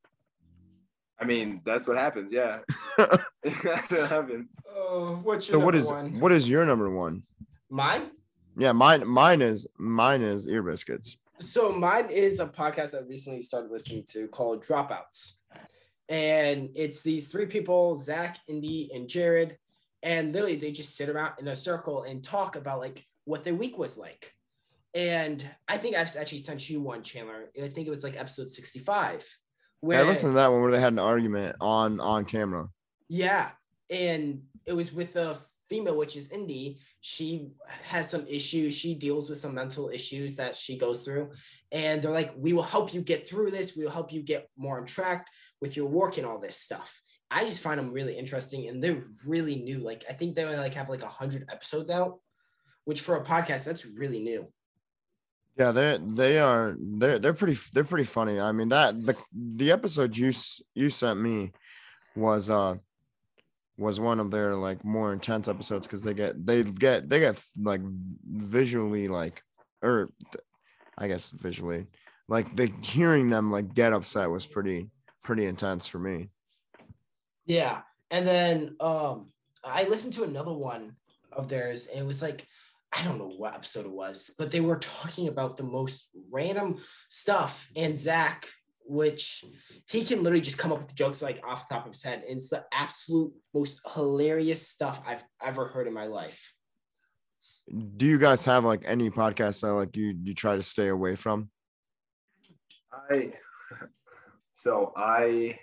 I 1.21 1.25
mean, 1.25 1.61
that's 1.65 1.87
what 1.87 1.97
happens. 1.97 2.33
Yeah, 2.33 2.59
that's 2.99 3.91
what 3.91 4.11
happens. 4.11 4.49
Oh, 4.69 5.21
what's 5.23 5.49
your 5.49 5.61
So 5.61 5.65
what 5.65 5.75
number 5.75 5.79
is 5.79 5.91
one? 5.93 6.21
what 6.21 6.33
is 6.33 6.49
your 6.49 6.67
number 6.67 6.91
one? 6.91 7.23
Mine? 7.71 8.11
Yeah, 8.57 8.73
mine 8.73 9.07
mine 9.07 9.41
is 9.41 9.67
mine 9.79 10.23
is 10.23 10.47
ear 10.49 10.63
biscuits. 10.63 11.17
So 11.39 11.73
mine 11.73 12.09
is 12.11 12.39
a 12.39 12.47
podcast 12.47 12.95
I 12.95 13.01
recently 13.07 13.41
started 13.41 13.71
listening 13.71 14.05
to 14.11 14.29
called 14.29 14.65
Dropouts. 14.65 15.39
And 16.09 16.71
it's 16.75 17.01
these 17.01 17.29
three 17.29 17.47
people, 17.47 17.97
Zach, 17.97 18.39
Indy, 18.47 18.91
and 18.95 19.09
Jared. 19.09 19.57
And 20.03 20.33
literally 20.33 20.57
they 20.57 20.73
just 20.73 20.97
sit 20.97 21.09
around 21.09 21.35
in 21.39 21.49
a 21.49 21.57
circle 21.57 22.03
and 22.03 22.23
talk 22.23 22.57
about 22.57 22.81
like 22.81 23.07
what 23.25 23.45
their 23.45 23.55
week 23.55 23.79
was 23.79 23.97
like. 23.97 24.33
And 24.95 25.45
I 25.69 25.79
think 25.79 25.97
I've 25.97 26.15
actually 26.17 26.41
sent 26.41 26.69
you 26.69 26.81
one, 26.81 27.03
Chandler. 27.03 27.51
I 27.61 27.69
think 27.69 27.87
it 27.87 27.91
was 27.91 28.05
like 28.05 28.17
episode 28.17 28.51
65. 28.51 29.27
Where 29.81 30.01
I 30.01 30.07
listened 30.07 30.33
to 30.33 30.35
that 30.37 30.53
one 30.53 30.63
where 30.63 30.71
they 30.71 30.81
had 30.81 30.93
an 30.93 30.99
argument 30.99 31.57
on 31.61 31.99
on 31.99 32.25
camera. 32.25 32.69
Yeah, 33.09 33.51
and 33.91 34.43
it 34.65 34.75
was 34.75 34.93
with 34.93 35.17
a 35.17 35.37
female, 35.69 35.97
which 35.97 36.17
is 36.17 36.31
Indy. 36.31 36.79
She 37.01 37.49
has 37.85 38.09
some 38.11 38.27
issues. 38.29 38.75
She 38.75 38.95
deals 38.95 39.29
with 39.29 39.39
some 39.39 39.55
mental 39.55 39.89
issues 39.89 40.37
that 40.37 40.57
she 40.57 40.79
goes 40.79 41.05
through, 41.05 41.33
and 41.73 42.01
they're 42.01 42.13
like, 42.13 42.33
"We 42.37 42.53
will 42.53 42.63
help 42.63 42.95
you 42.95 43.01
get 43.01 43.29
through 43.29 43.51
this. 43.51 43.75
We 43.77 43.85
will 43.85 43.91
help 43.91 44.13
you 44.13 44.23
get 44.23 44.49
more 44.57 44.79
on 44.79 44.87
track 44.87 45.27
with 45.61 45.77
your 45.77 45.89
work 45.89 46.17
and 46.17 46.27
all 46.27 46.39
this 46.39 46.57
stuff." 46.57 47.03
I 47.31 47.47
just 47.47 47.63
find 47.63 47.79
them 47.79 47.93
really 47.93 48.17
interesting, 48.17 48.69
and 48.69 48.85
they're 48.85 49.05
really 49.27 49.57
new. 49.57 49.79
Like 49.79 50.05
I 50.09 50.13
think 50.13 50.37
they 50.37 50.45
only 50.45 50.59
like 50.59 50.75
have 50.75 50.91
like 50.91 51.03
a 51.03 51.09
hundred 51.09 51.49
episodes 51.51 51.91
out, 51.91 52.21
which 52.85 53.01
for 53.01 53.17
a 53.17 53.25
podcast 53.25 53.65
that's 53.65 53.87
really 53.87 54.21
new. 54.21 54.47
Yeah, 55.59 55.73
they 55.73 55.99
they 56.01 56.39
are 56.39 56.77
they're 56.79 57.19
they're 57.19 57.35
pretty 57.35 57.59
they're 57.75 57.85
pretty 57.85 58.05
funny. 58.05 58.41
I 58.41 58.53
mean 58.53 58.69
that 58.71 59.05
the 59.05 59.17
the 59.33 59.71
episode 59.71 60.17
you 60.17 60.33
you 60.75 60.89
sent 60.89 61.21
me 61.21 61.53
was 62.17 62.49
uh 62.49 62.77
was 63.77 64.01
one 64.01 64.21
of 64.21 64.31
their 64.31 64.55
like 64.55 64.85
more 64.85 65.13
intense 65.13 65.49
episodes 65.49 65.87
because 65.87 66.03
they 66.03 66.15
get 66.15 66.45
they 66.47 66.63
get 66.63 67.09
they 67.09 67.21
get 67.21 67.43
like 67.59 67.81
visually 68.25 69.09
like 69.09 69.43
or 69.83 70.11
I 70.97 71.09
guess 71.09 71.31
visually 71.31 71.87
like 72.29 72.55
the 72.57 72.73
hearing 72.83 73.29
them 73.29 73.51
like 73.51 73.75
get 73.75 73.93
upset 73.93 74.31
was 74.31 74.47
pretty 74.47 74.91
pretty 75.23 75.45
intense 75.45 75.87
for 75.87 75.99
me. 75.99 76.31
Yeah. 77.45 77.83
And 78.11 78.27
then 78.27 78.77
um 78.81 79.29
I 79.65 79.85
listened 79.85 80.15
to 80.15 80.25
another 80.25 80.53
one 80.53 80.97
of 81.31 81.49
theirs 81.49 81.89
and 81.89 82.01
it 82.01 82.07
was 82.07 82.23
like 82.23 82.47
I 82.93 83.03
don't 83.03 83.19
know 83.19 83.29
what 83.29 83.55
episode 83.55 83.87
it 83.87 83.93
was, 83.93 84.35
but 84.39 84.51
they 84.51 84.61
were 84.61 84.77
talking 84.77 85.29
about 85.29 85.57
the 85.57 85.63
most 85.63 86.11
random 86.31 86.79
stuff. 87.09 87.71
And 87.75 87.97
Zach, 87.97 88.47
which 88.85 89.45
he 89.89 90.05
can 90.05 90.23
literally 90.23 90.43
just 90.43 90.59
come 90.59 90.73
up 90.73 90.79
with 90.81 90.95
jokes 90.95 91.23
like 91.23 91.41
off 91.47 91.69
the 91.69 91.75
top 91.75 91.87
of 91.87 91.93
his 91.93 92.03
head. 92.03 92.25
And 92.29 92.37
it's 92.37 92.51
the 92.51 92.65
absolute 92.73 93.33
most 93.55 93.81
hilarious 93.95 94.69
stuff 94.69 95.03
I've 95.07 95.25
ever 95.43 95.69
heard 95.69 95.87
in 95.87 95.95
my 95.95 96.07
life. 96.07 96.53
Do 97.97 98.07
you 98.07 98.19
guys 98.19 98.45
have 98.45 98.65
like 98.65 98.83
any 98.85 99.09
podcasts 99.09 99.63
that 99.63 99.73
like 99.73 99.97
you 99.97 100.17
you 100.23 100.35
try 100.35 100.57
to 100.57 100.63
stay 100.63 100.89
away 100.89 101.15
from? 101.15 101.51
I 103.11 103.33
so 104.55 104.93
I 104.97 105.59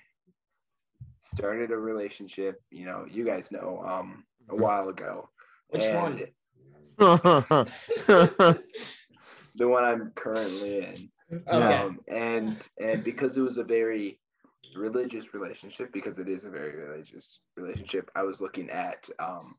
started 1.23 1.71
a 1.71 1.77
relationship. 1.77 2.61
You 2.71 2.85
know, 2.85 3.05
you 3.09 3.25
guys 3.25 3.51
know, 3.51 3.83
um, 3.85 4.23
a 4.49 4.55
while 4.55 4.89
ago. 4.89 5.29
Which 5.69 5.85
and 5.85 5.95
one? 5.95 6.21
The 9.55 9.67
one 9.67 9.83
I'm 9.83 10.11
currently 10.15 10.77
in. 10.79 11.09
Okay. 11.31 11.77
Um, 11.77 11.99
and 12.07 12.67
and 12.79 13.03
because 13.03 13.37
it 13.37 13.41
was 13.41 13.57
a 13.57 13.63
very 13.63 14.19
religious 14.75 15.33
relationship, 15.33 15.91
because 15.91 16.19
it 16.19 16.27
is 16.29 16.43
a 16.45 16.49
very 16.49 16.75
religious 16.75 17.39
relationship, 17.57 18.09
I 18.15 18.23
was 18.23 18.41
looking 18.41 18.69
at 18.69 19.09
um, 19.19 19.55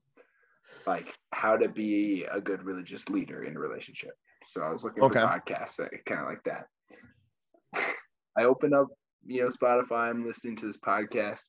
like 0.86 1.14
how 1.32 1.56
to 1.56 1.68
be 1.68 2.24
a 2.30 2.40
good 2.40 2.62
religious 2.64 3.08
leader 3.08 3.44
in 3.44 3.56
a 3.56 3.60
relationship. 3.60 4.12
So 4.48 4.62
I 4.62 4.70
was 4.70 4.84
looking 4.84 5.02
Okay. 5.04 5.20
for 5.20 5.26
podcasts 5.26 5.76
that 5.76 5.90
kind 6.06 6.20
of 6.22 6.26
like 6.26 6.44
that. 6.44 6.66
I 8.36 8.44
open 8.44 8.72
up, 8.74 8.88
you 9.26 9.42
know, 9.42 9.48
Spotify. 9.48 10.08
I'm 10.10 10.26
listening 10.26 10.56
to 10.56 10.66
this 10.66 10.78
podcast, 10.78 11.42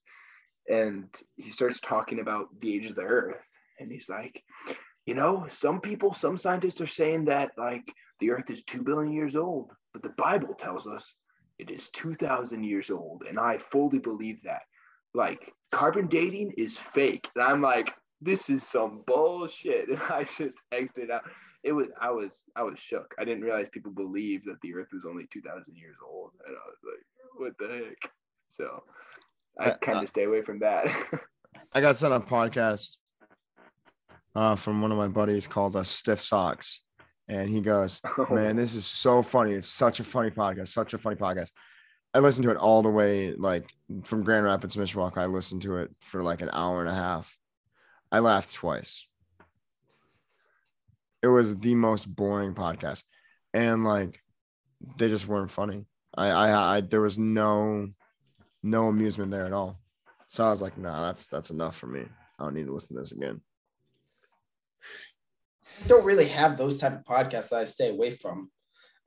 and 0.69 1.08
he 1.38 1.51
starts 1.51 1.80
talking 1.80 2.19
about 2.19 2.47
the 2.60 2.75
age 2.75 2.89
of 2.89 2.95
the 2.95 3.01
Earth, 3.01 3.41
and 3.80 3.91
he's 3.91 4.10
like, 4.10 4.43
you 5.05 5.15
know, 5.15 5.45
some 5.49 5.81
people, 5.81 6.13
some 6.13 6.37
scientists 6.37 6.81
are 6.81 6.87
saying 6.87 7.25
that 7.25 7.51
like 7.57 7.91
the 8.19 8.31
Earth 8.31 8.49
is 8.49 8.63
two 8.63 8.83
billion 8.83 9.13
years 9.13 9.35
old, 9.35 9.71
but 9.93 10.03
the 10.03 10.13
Bible 10.17 10.53
tells 10.53 10.87
us 10.87 11.13
it 11.59 11.69
is 11.71 11.89
two 11.89 12.13
thousand 12.13 12.63
years 12.63 12.89
old, 12.89 13.23
and 13.27 13.39
I 13.39 13.57
fully 13.57 13.99
believe 13.99 14.41
that. 14.43 14.61
Like 15.13 15.53
carbon 15.71 16.07
dating 16.07 16.53
is 16.57 16.77
fake, 16.77 17.27
and 17.35 17.43
I'm 17.43 17.61
like, 17.61 17.91
this 18.21 18.49
is 18.49 18.63
some 18.63 19.03
bullshit, 19.07 19.89
and 19.89 19.99
I 20.01 20.23
just 20.23 20.59
exited 20.71 21.11
out. 21.11 21.23
It 21.63 21.73
was, 21.73 21.87
I 22.01 22.09
was, 22.09 22.43
I 22.55 22.63
was 22.63 22.79
shook. 22.79 23.13
I 23.19 23.23
didn't 23.25 23.43
realize 23.43 23.67
people 23.71 23.91
believed 23.91 24.45
that 24.47 24.59
the 24.61 24.73
Earth 24.73 24.89
was 24.93 25.05
only 25.05 25.27
two 25.31 25.41
thousand 25.41 25.75
years 25.77 25.97
old, 26.07 26.31
and 26.47 26.55
I 26.55 26.67
was 26.67 26.77
like, 26.83 27.05
what 27.37 27.57
the 27.59 27.85
heck? 27.85 28.11
So 28.49 28.83
I 29.59 29.71
Uh, 29.71 29.77
kind 29.81 29.99
uh, 29.99 30.01
of 30.03 30.09
stay 30.09 30.23
away 30.23 30.41
from 30.41 30.59
that. 30.59 30.85
I 31.73 31.81
got 31.81 31.97
sent 31.97 32.13
a 32.13 32.19
podcast 32.19 32.97
uh, 34.35 34.55
from 34.55 34.81
one 34.81 34.91
of 34.91 34.97
my 34.97 35.07
buddies 35.07 35.47
called 35.47 35.75
uh, 35.75 35.83
Stiff 35.83 36.21
Socks. 36.21 36.81
And 37.27 37.49
he 37.49 37.61
goes, 37.61 38.01
Man, 38.29 38.55
this 38.55 38.75
is 38.75 38.85
so 38.85 39.21
funny. 39.21 39.53
It's 39.53 39.67
such 39.67 39.99
a 39.99 40.03
funny 40.03 40.31
podcast, 40.31 40.69
such 40.69 40.93
a 40.93 40.97
funny 40.97 41.15
podcast. 41.15 41.51
I 42.13 42.19
listened 42.19 42.43
to 42.43 42.51
it 42.51 42.57
all 42.57 42.81
the 42.81 42.89
way, 42.89 43.33
like 43.33 43.69
from 44.03 44.23
Grand 44.23 44.45
Rapids, 44.45 44.75
Mishawaka. 44.75 45.17
I 45.17 45.27
listened 45.27 45.61
to 45.61 45.77
it 45.77 45.91
for 46.01 46.21
like 46.21 46.41
an 46.41 46.49
hour 46.51 46.81
and 46.81 46.89
a 46.89 46.93
half. 46.93 47.37
I 48.11 48.19
laughed 48.19 48.53
twice. 48.53 49.07
It 51.23 51.27
was 51.27 51.55
the 51.57 51.75
most 51.75 52.13
boring 52.13 52.53
podcast. 52.53 53.03
And 53.53 53.85
like 53.85 54.19
they 54.97 55.07
just 55.07 55.27
weren't 55.27 55.51
funny. 55.51 55.85
I 56.17 56.29
I, 56.29 56.77
I 56.77 56.81
there 56.81 57.01
was 57.01 57.17
no 57.17 57.87
no 58.63 58.87
amusement 58.87 59.31
there 59.31 59.45
at 59.45 59.53
all. 59.53 59.79
So 60.27 60.45
I 60.45 60.49
was 60.49 60.61
like, 60.61 60.77
nah, 60.77 61.01
that's 61.01 61.27
that's 61.27 61.49
enough 61.49 61.77
for 61.77 61.87
me. 61.87 62.03
I 62.39 62.43
don't 62.43 62.55
need 62.55 62.65
to 62.65 62.73
listen 62.73 62.95
to 62.95 63.01
this 63.01 63.11
again. 63.11 63.41
I 65.83 65.87
don't 65.87 66.05
really 66.05 66.27
have 66.27 66.57
those 66.57 66.77
type 66.77 66.93
of 66.93 67.05
podcasts 67.05 67.49
that 67.49 67.61
I 67.61 67.63
stay 67.65 67.89
away 67.89 68.11
from. 68.11 68.51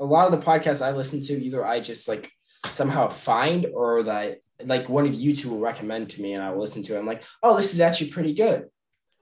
A 0.00 0.04
lot 0.04 0.32
of 0.32 0.38
the 0.38 0.44
podcasts 0.44 0.84
I 0.84 0.92
listen 0.92 1.22
to, 1.22 1.44
either 1.44 1.64
I 1.64 1.80
just 1.80 2.08
like 2.08 2.30
somehow 2.66 3.08
find 3.08 3.66
or 3.66 4.02
that 4.04 4.38
like 4.64 4.88
one 4.88 5.06
of 5.06 5.14
you 5.14 5.34
two 5.34 5.50
will 5.50 5.58
recommend 5.58 6.10
to 6.10 6.22
me 6.22 6.32
and 6.32 6.42
I 6.42 6.50
will 6.50 6.60
listen 6.60 6.82
to 6.84 6.96
it. 6.96 6.98
I'm 6.98 7.06
like, 7.06 7.24
oh, 7.42 7.56
this 7.56 7.74
is 7.74 7.80
actually 7.80 8.10
pretty 8.10 8.34
good. 8.34 8.66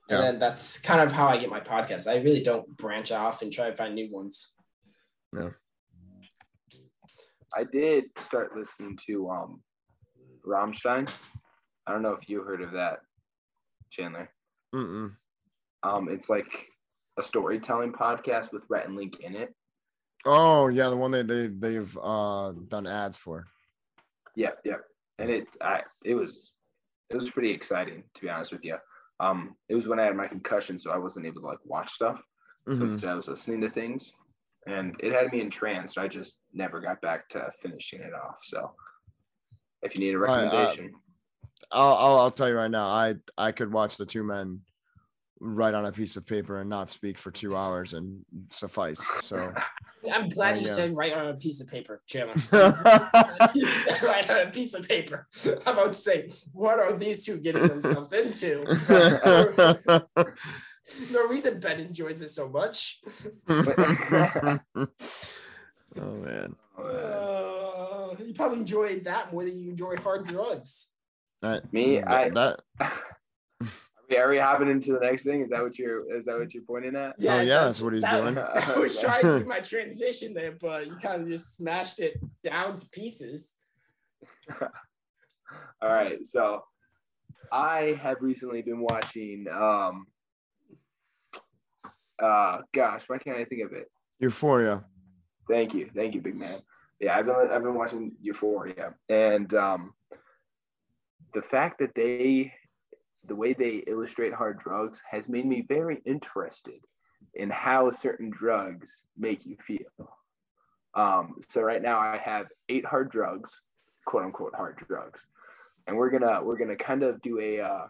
Yeah. 0.09 0.15
And 0.15 0.23
then 0.23 0.39
that's 0.39 0.79
kind 0.79 1.01
of 1.01 1.11
how 1.11 1.27
I 1.27 1.37
get 1.37 1.49
my 1.49 1.59
podcast. 1.59 2.07
I 2.07 2.17
really 2.17 2.43
don't 2.43 2.67
branch 2.77 3.11
off 3.11 3.41
and 3.41 3.51
try 3.51 3.69
to 3.69 3.75
find 3.75 3.95
new 3.95 4.11
ones. 4.11 4.53
No. 5.31 5.51
I 7.55 7.63
did 7.63 8.05
start 8.17 8.55
listening 8.57 8.97
to 9.07 9.29
um 9.29 9.61
Rammstein. 10.45 11.09
I 11.85 11.91
don't 11.91 12.01
know 12.01 12.13
if 12.13 12.27
you 12.27 12.41
heard 12.41 12.61
of 12.61 12.71
that, 12.71 12.99
Chandler. 13.91 14.29
Mm-mm. 14.73 15.15
Um, 15.83 16.09
it's 16.09 16.29
like 16.29 16.67
a 17.17 17.23
storytelling 17.23 17.91
podcast 17.93 18.51
with 18.51 18.65
Rhett 18.69 18.87
and 18.87 18.95
Link 18.95 19.19
in 19.19 19.35
it. 19.35 19.53
Oh 20.25 20.67
yeah, 20.67 20.89
the 20.89 20.95
one 20.97 21.11
they 21.11 21.21
they 21.23 21.47
they've 21.47 21.97
uh 22.01 22.53
done 22.69 22.87
ads 22.87 23.17
for. 23.17 23.47
Yep, 24.35 24.59
yep. 24.63 24.81
And 25.19 25.29
it's 25.29 25.57
I 25.61 25.81
it 26.05 26.15
was 26.15 26.51
it 27.09 27.15
was 27.15 27.29
pretty 27.29 27.51
exciting 27.51 28.03
to 28.15 28.21
be 28.21 28.29
honest 28.29 28.51
with 28.51 28.63
you. 28.63 28.77
Um, 29.19 29.55
it 29.69 29.75
was 29.75 29.87
when 29.87 29.99
I 29.99 30.05
had 30.05 30.15
my 30.15 30.27
concussion, 30.27 30.79
so 30.79 30.91
I 30.91 30.97
wasn't 30.97 31.25
able 31.25 31.41
to 31.41 31.47
like 31.47 31.59
watch 31.65 31.91
stuff. 31.91 32.21
So 32.67 32.73
Mhm. 32.75 32.91
instead 32.93 33.09
I 33.09 33.15
was 33.15 33.27
listening 33.27 33.61
to 33.61 33.69
things, 33.69 34.13
and 34.65 34.95
it 34.99 35.11
had 35.11 35.31
me 35.31 35.41
entranced. 35.41 35.97
I 35.97 36.07
just 36.07 36.35
never 36.53 36.79
got 36.79 37.01
back 37.01 37.27
to 37.29 37.51
finishing 37.61 37.99
it 37.99 38.13
off. 38.13 38.37
So, 38.43 38.71
if 39.81 39.95
you 39.95 39.99
need 40.01 40.15
a 40.15 40.17
uh, 40.17 40.21
recommendation, 40.21 40.93
I'll, 41.71 41.95
I'll 41.95 42.17
I'll 42.19 42.31
tell 42.31 42.47
you 42.47 42.55
right 42.55 42.71
now. 42.71 42.85
I 42.87 43.15
I 43.37 43.51
could 43.51 43.71
watch 43.73 43.97
the 43.97 44.05
two 44.05 44.23
men 44.23 44.61
write 45.43 45.73
on 45.73 45.85
a 45.85 45.91
piece 45.91 46.15
of 46.15 46.25
paper 46.25 46.61
and 46.61 46.69
not 46.69 46.89
speak 46.89 47.17
for 47.17 47.29
two 47.29 47.55
hours 47.55 47.93
and 47.93 48.23
suffice. 48.49 49.05
So 49.19 49.53
I'm 50.11 50.29
glad 50.29 50.57
you 50.59 50.65
yeah. 50.67 50.73
said 50.73 50.95
write 50.95 51.13
on 51.13 51.27
a 51.27 51.33
piece 51.33 51.59
of 51.59 51.67
paper, 51.67 52.01
Chandler. 52.07 52.35
write 52.51 54.29
on 54.29 54.47
a 54.47 54.51
piece 54.51 54.73
of 54.73 54.87
paper. 54.87 55.27
I'm 55.65 55.77
about 55.77 55.87
to 55.91 55.97
say, 55.97 56.29
what 56.53 56.79
are 56.79 56.93
these 56.93 57.25
two 57.25 57.37
getting 57.37 57.67
themselves 57.67 58.13
into? 58.13 58.63
no 61.11 61.27
reason 61.27 61.59
Ben 61.59 61.79
enjoys 61.81 62.21
it 62.21 62.29
so 62.29 62.47
much. 62.49 63.01
oh 63.49 64.59
man. 65.97 66.55
Uh, 66.77 68.15
you 68.25 68.33
probably 68.33 68.59
enjoy 68.59 68.99
that 69.01 69.31
more 69.31 69.43
than 69.43 69.59
you 69.59 69.69
enjoy 69.69 69.97
hard 69.97 70.25
drugs. 70.25 70.87
That, 71.41 71.71
Me, 71.73 71.99
that- 71.99 72.09
I- 72.09 72.29
that 72.29 72.59
are 74.17 74.29
we, 74.29 74.37
are 74.37 74.37
we 74.37 74.37
hopping 74.39 74.69
into 74.69 74.93
the 74.93 74.99
next 74.99 75.23
thing? 75.23 75.41
Is 75.41 75.49
that 75.49 75.61
what 75.61 75.77
you're 75.77 76.15
is 76.15 76.25
that 76.25 76.37
what 76.37 76.53
you're 76.53 76.63
pointing 76.63 76.95
at? 76.95 77.15
Oh, 77.19 77.41
yeah, 77.41 77.43
that's 77.43 77.81
what 77.81 77.93
he's 77.93 78.03
that- 78.03 78.21
doing. 78.21 78.37
I 78.55 78.77
was 78.77 78.99
trying 78.99 79.21
to 79.21 79.39
do 79.39 79.45
my 79.45 79.59
transition 79.59 80.33
there, 80.33 80.53
but 80.59 80.87
you 80.87 80.95
kind 80.95 81.21
of 81.21 81.27
just 81.27 81.57
smashed 81.57 81.99
it 81.99 82.19
down 82.43 82.77
to 82.77 82.87
pieces. 82.89 83.55
All 84.61 85.89
right, 85.89 86.25
so 86.25 86.63
I 87.51 87.99
have 88.01 88.17
recently 88.21 88.61
been 88.61 88.79
watching. 88.79 89.47
Um, 89.49 90.07
uh, 92.21 92.59
gosh, 92.73 93.03
why 93.07 93.17
can't 93.17 93.37
I 93.37 93.45
think 93.45 93.63
of 93.63 93.73
it? 93.73 93.91
Euphoria. 94.19 94.85
Thank 95.49 95.73
you, 95.73 95.89
thank 95.93 96.15
you, 96.15 96.21
big 96.21 96.35
man. 96.35 96.57
Yeah, 96.99 97.17
I've 97.17 97.25
been 97.25 97.35
I've 97.35 97.63
been 97.63 97.75
watching 97.75 98.13
Euphoria, 98.21 98.93
and 99.09 99.53
um, 99.53 99.93
the 101.33 101.41
fact 101.41 101.79
that 101.79 101.93
they, 101.95 102.53
the 103.25 103.35
way 103.35 103.53
they 103.53 103.83
illustrate 103.87 104.33
hard 104.33 104.59
drugs, 104.59 105.01
has 105.09 105.29
made 105.29 105.45
me 105.45 105.65
very 105.67 106.01
interested 106.05 106.79
in 107.35 107.49
how 107.49 107.91
certain 107.91 108.29
drugs 108.29 109.03
make 109.17 109.45
you 109.45 109.55
feel. 109.65 110.17
Um, 110.95 111.35
so 111.49 111.61
right 111.61 111.81
now 111.81 111.99
I 111.99 112.17
have 112.17 112.47
eight 112.69 112.85
hard 112.85 113.11
drugs, 113.11 113.51
quote 114.05 114.23
unquote 114.23 114.53
hard 114.55 114.77
drugs, 114.87 115.25
and 115.87 115.97
we're 115.97 116.09
gonna 116.09 116.43
we're 116.43 116.57
gonna 116.57 116.75
kind 116.75 117.01
of 117.03 117.21
do 117.21 117.39
a 117.39 117.59
uh, 117.61 117.87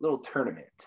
little 0.00 0.18
tournament. 0.18 0.86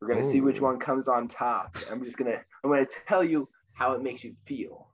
We're 0.00 0.08
gonna 0.08 0.30
see 0.30 0.40
which 0.40 0.60
one 0.60 0.78
comes 0.78 1.08
on 1.08 1.26
top. 1.28 1.76
I'm 1.90 2.04
just 2.04 2.16
gonna 2.16 2.40
I'm 2.62 2.70
gonna 2.70 2.86
tell 3.08 3.24
you 3.24 3.48
how 3.72 3.92
it 3.92 4.02
makes 4.02 4.22
you 4.22 4.36
feel, 4.46 4.88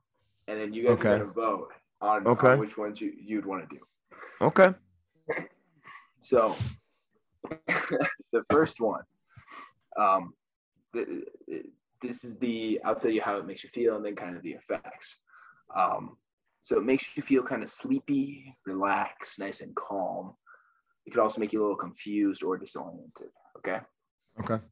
and 0.47 0.59
then 0.59 0.73
you 0.73 0.83
guys 0.83 0.93
Okay. 0.93 1.09
are 1.09 1.19
gonna 1.19 1.31
vote 1.31 1.69
on, 2.01 2.25
Okay. 2.27 2.53
on 2.53 2.59
which 2.59 2.77
ones 2.77 2.99
you, 2.99 3.13
you'd 3.15 3.45
want 3.45 3.69
to 3.69 3.75
do. 3.75 3.81
Okay. 4.41 4.73
So 6.23 6.55
the 8.31 8.43
first 8.49 8.79
one, 8.79 9.03
um, 9.99 10.33
th- 10.93 11.07
th- 11.47 11.65
this 12.01 12.23
is 12.23 12.37
the 12.37 12.79
I'll 12.83 12.95
tell 12.95 13.11
you 13.11 13.21
how 13.21 13.37
it 13.37 13.45
makes 13.45 13.63
you 13.63 13.69
feel, 13.73 13.95
and 13.95 14.05
then 14.05 14.15
kind 14.15 14.35
of 14.35 14.43
the 14.43 14.53
effects. 14.53 15.19
Um, 15.75 16.17
so 16.63 16.77
it 16.77 16.85
makes 16.85 17.05
you 17.15 17.23
feel 17.23 17.43
kind 17.43 17.63
of 17.63 17.71
sleepy, 17.71 18.55
relaxed, 18.65 19.39
nice 19.39 19.61
and 19.61 19.75
calm. 19.75 20.35
It 21.05 21.11
could 21.11 21.21
also 21.21 21.39
make 21.39 21.53
you 21.53 21.61
a 21.61 21.63
little 21.63 21.77
confused 21.77 22.43
or 22.43 22.57
disoriented. 22.57 23.29
Okay. 23.57 23.79
Okay. 24.39 24.63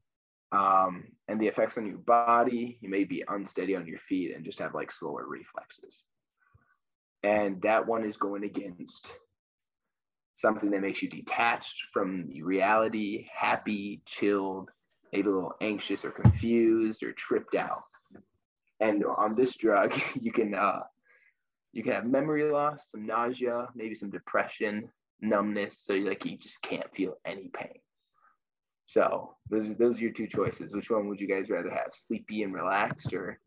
Um, 0.51 1.05
and 1.27 1.39
the 1.39 1.47
effects 1.47 1.77
on 1.77 1.85
your 1.85 1.97
body, 1.97 2.77
you 2.81 2.89
may 2.89 3.03
be 3.03 3.23
unsteady 3.27 3.75
on 3.75 3.87
your 3.87 3.99
feet 3.99 4.35
and 4.35 4.45
just 4.45 4.59
have 4.59 4.73
like 4.73 4.91
slower 4.91 5.25
reflexes. 5.27 6.03
And 7.23 7.61
that 7.61 7.85
one 7.85 8.03
is 8.03 8.17
going 8.17 8.43
against 8.43 9.11
something 10.39 10.71
that 10.71 10.81
makes 10.81 11.01
you 11.01 11.09
detached 11.09 11.87
from 11.91 12.29
reality, 12.41 13.27
happy, 13.33 14.01
chilled, 14.05 14.69
maybe 15.11 15.27
a 15.27 15.31
little 15.31 15.53
anxious 15.61 16.05
or 16.05 16.11
confused 16.11 17.03
or 17.03 17.11
tripped 17.11 17.55
out. 17.55 17.83
And 18.79 19.03
on 19.03 19.35
this 19.35 19.55
drug, 19.55 19.99
you 20.21 20.31
can 20.31 20.53
uh, 20.53 20.83
you 21.73 21.83
can 21.83 21.93
have 21.93 22.05
memory 22.05 22.49
loss, 22.49 22.89
some 22.91 23.05
nausea, 23.05 23.67
maybe 23.75 23.95
some 23.95 24.09
depression, 24.09 24.89
numbness. 25.21 25.79
So 25.83 25.93
you 25.93 26.05
like 26.05 26.25
you 26.25 26.37
just 26.37 26.61
can't 26.61 26.93
feel 26.95 27.17
any 27.25 27.51
pain. 27.53 27.79
So 28.85 29.35
those 29.49 29.69
are, 29.69 29.75
those 29.75 29.97
are 29.97 30.01
your 30.01 30.11
two 30.11 30.27
choices. 30.27 30.73
Which 30.73 30.89
one 30.89 31.07
would 31.09 31.19
you 31.19 31.27
guys 31.27 31.49
rather 31.49 31.69
have? 31.69 31.93
Sleepy 31.93 32.43
and 32.43 32.53
relaxed, 32.53 33.13
or 33.13 33.39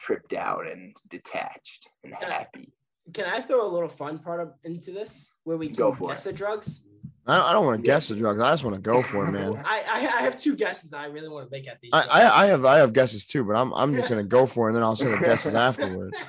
tripped 0.00 0.32
out 0.32 0.66
and 0.66 0.94
detached 1.08 1.88
and 2.02 2.12
happy? 2.14 2.72
Can 3.12 3.24
I 3.26 3.40
throw 3.40 3.66
a 3.66 3.68
little 3.70 3.88
fun 3.88 4.18
part 4.18 4.40
of, 4.40 4.52
into 4.64 4.92
this 4.92 5.32
where 5.44 5.56
we 5.56 5.68
Go 5.68 5.90
can 5.90 5.98
for 5.98 6.08
guess 6.08 6.24
it. 6.26 6.30
the 6.30 6.36
drugs? 6.36 6.84
I, 7.26 7.40
I 7.40 7.52
don't 7.52 7.64
want 7.66 7.80
to 7.80 7.86
guess 7.86 8.08
the 8.08 8.16
drugs. 8.16 8.40
I 8.40 8.50
just 8.52 8.64
want 8.64 8.76
to 8.76 8.82
go 8.82 9.02
for 9.02 9.26
it, 9.28 9.32
man. 9.32 9.56
I, 9.64 9.82
I 9.88 9.96
I 10.18 10.22
have 10.22 10.38
two 10.40 10.56
guesses 10.56 10.90
that 10.90 11.00
I 11.00 11.06
really 11.06 11.28
want 11.28 11.46
to 11.46 11.50
make 11.50 11.68
at 11.68 11.80
these. 11.80 11.90
I, 11.92 12.02
I, 12.02 12.42
I 12.44 12.46
have 12.46 12.64
I 12.64 12.78
have 12.78 12.92
guesses 12.92 13.26
too, 13.26 13.44
but 13.44 13.54
I'm 13.56 13.72
I'm 13.74 13.92
just 13.94 14.08
gonna 14.08 14.22
go 14.24 14.46
for 14.46 14.66
it 14.66 14.70
and 14.70 14.76
then 14.76 14.82
I'll 14.82 14.96
say 14.96 15.08
the 15.10 15.18
guesses 15.18 15.54
afterwards. 15.68 16.20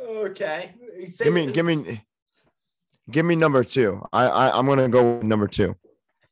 okay. 0.00 0.72
Say 1.06 1.24
Give 1.24 1.34
me 1.34 1.50
give 1.52 1.66
me 1.66 2.04
give 3.10 3.26
me 3.26 3.36
number 3.36 3.64
two. 3.64 4.02
I, 4.12 4.26
I 4.28 4.58
I'm 4.58 4.66
gonna 4.66 4.88
go 4.88 5.16
with 5.16 5.24
number 5.24 5.46
two. 5.48 5.74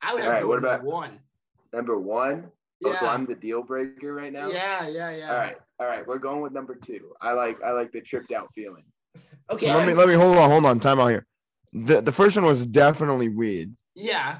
I 0.00 0.14
would 0.14 0.20
have 0.22 0.28
All 0.28 0.32
right, 0.34 0.40
to 0.40 0.46
what 0.46 0.58
about- 0.58 0.82
one. 0.82 1.18
Number 1.72 1.98
one. 1.98 2.50
Oh, 2.84 2.94
so 2.98 3.06
I'm 3.06 3.26
the 3.26 3.34
deal 3.36 3.62
breaker 3.62 4.12
right 4.12 4.32
now. 4.32 4.48
Yeah, 4.48 4.88
yeah, 4.88 5.10
yeah. 5.10 5.30
All 5.30 5.36
right, 5.36 5.56
all 5.82 5.88
right. 5.88 6.06
We're 6.06 6.18
going 6.18 6.40
with 6.40 6.52
number 6.52 6.76
two. 6.76 7.12
I 7.20 7.32
like 7.32 7.60
I 7.62 7.72
like 7.72 7.90
the 7.90 8.00
tripped 8.00 8.30
out 8.32 8.48
feeling. 8.54 8.84
Okay. 9.50 9.66
So 9.66 9.76
let 9.76 9.86
me 9.86 9.94
let 9.94 10.08
me 10.08 10.14
hold 10.14 10.36
on, 10.36 10.48
hold 10.48 10.64
on, 10.64 10.78
time 10.78 11.00
out 11.00 11.08
here. 11.08 11.26
The 11.72 12.00
the 12.00 12.12
first 12.12 12.36
one 12.36 12.44
was 12.44 12.64
definitely 12.64 13.28
weed, 13.28 13.74
yeah. 13.94 14.38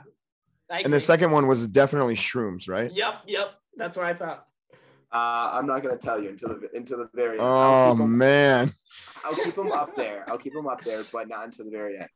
And 0.70 0.92
the 0.92 1.00
second 1.00 1.32
one 1.32 1.46
was 1.46 1.66
definitely 1.68 2.14
shrooms, 2.14 2.68
right? 2.68 2.90
Yep, 2.90 3.18
yep. 3.26 3.54
That's 3.76 3.96
what 3.96 4.06
I 4.06 4.14
thought. 4.14 4.46
Uh, 5.12 5.50
I'm 5.52 5.66
not 5.66 5.82
gonna 5.82 5.98
tell 5.98 6.22
you 6.22 6.30
until 6.30 6.50
the 6.50 6.70
until 6.74 6.98
the 6.98 7.08
very 7.14 7.32
end. 7.32 7.42
I'll 7.42 7.92
Oh 7.92 7.94
man. 8.06 8.72
I'll 9.24 9.34
keep 9.34 9.54
them 9.54 9.72
up 9.72 9.94
there. 9.96 10.24
I'll 10.28 10.38
keep 10.38 10.54
them 10.54 10.66
up 10.66 10.82
there, 10.84 11.02
but 11.12 11.28
not 11.28 11.44
until 11.44 11.66
the 11.66 11.70
very 11.70 11.98
end. 11.98 12.08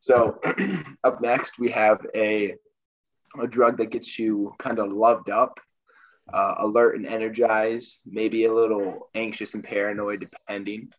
So 0.00 0.40
up 1.04 1.20
next 1.20 1.58
we 1.58 1.70
have 1.70 2.04
a 2.14 2.54
a 3.38 3.46
drug 3.46 3.76
that 3.78 3.90
gets 3.90 4.18
you 4.18 4.54
kind 4.58 4.78
of 4.78 4.92
loved 4.92 5.30
up, 5.30 5.60
uh, 6.32 6.56
alert 6.58 6.96
and 6.96 7.06
energized, 7.06 7.98
maybe 8.04 8.44
a 8.44 8.54
little 8.54 9.08
anxious 9.14 9.54
and 9.54 9.64
paranoid, 9.64 10.20
depending. 10.20 10.90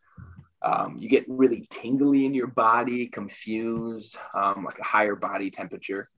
Um, 0.61 0.97
you 0.99 1.09
get 1.09 1.25
really 1.27 1.67
tingly 1.69 2.25
in 2.25 2.33
your 2.33 2.47
body, 2.47 3.07
confused, 3.07 4.17
um, 4.33 4.63
like 4.65 4.79
a 4.79 4.83
higher 4.83 5.15
body 5.15 5.51
temperature, 5.51 6.09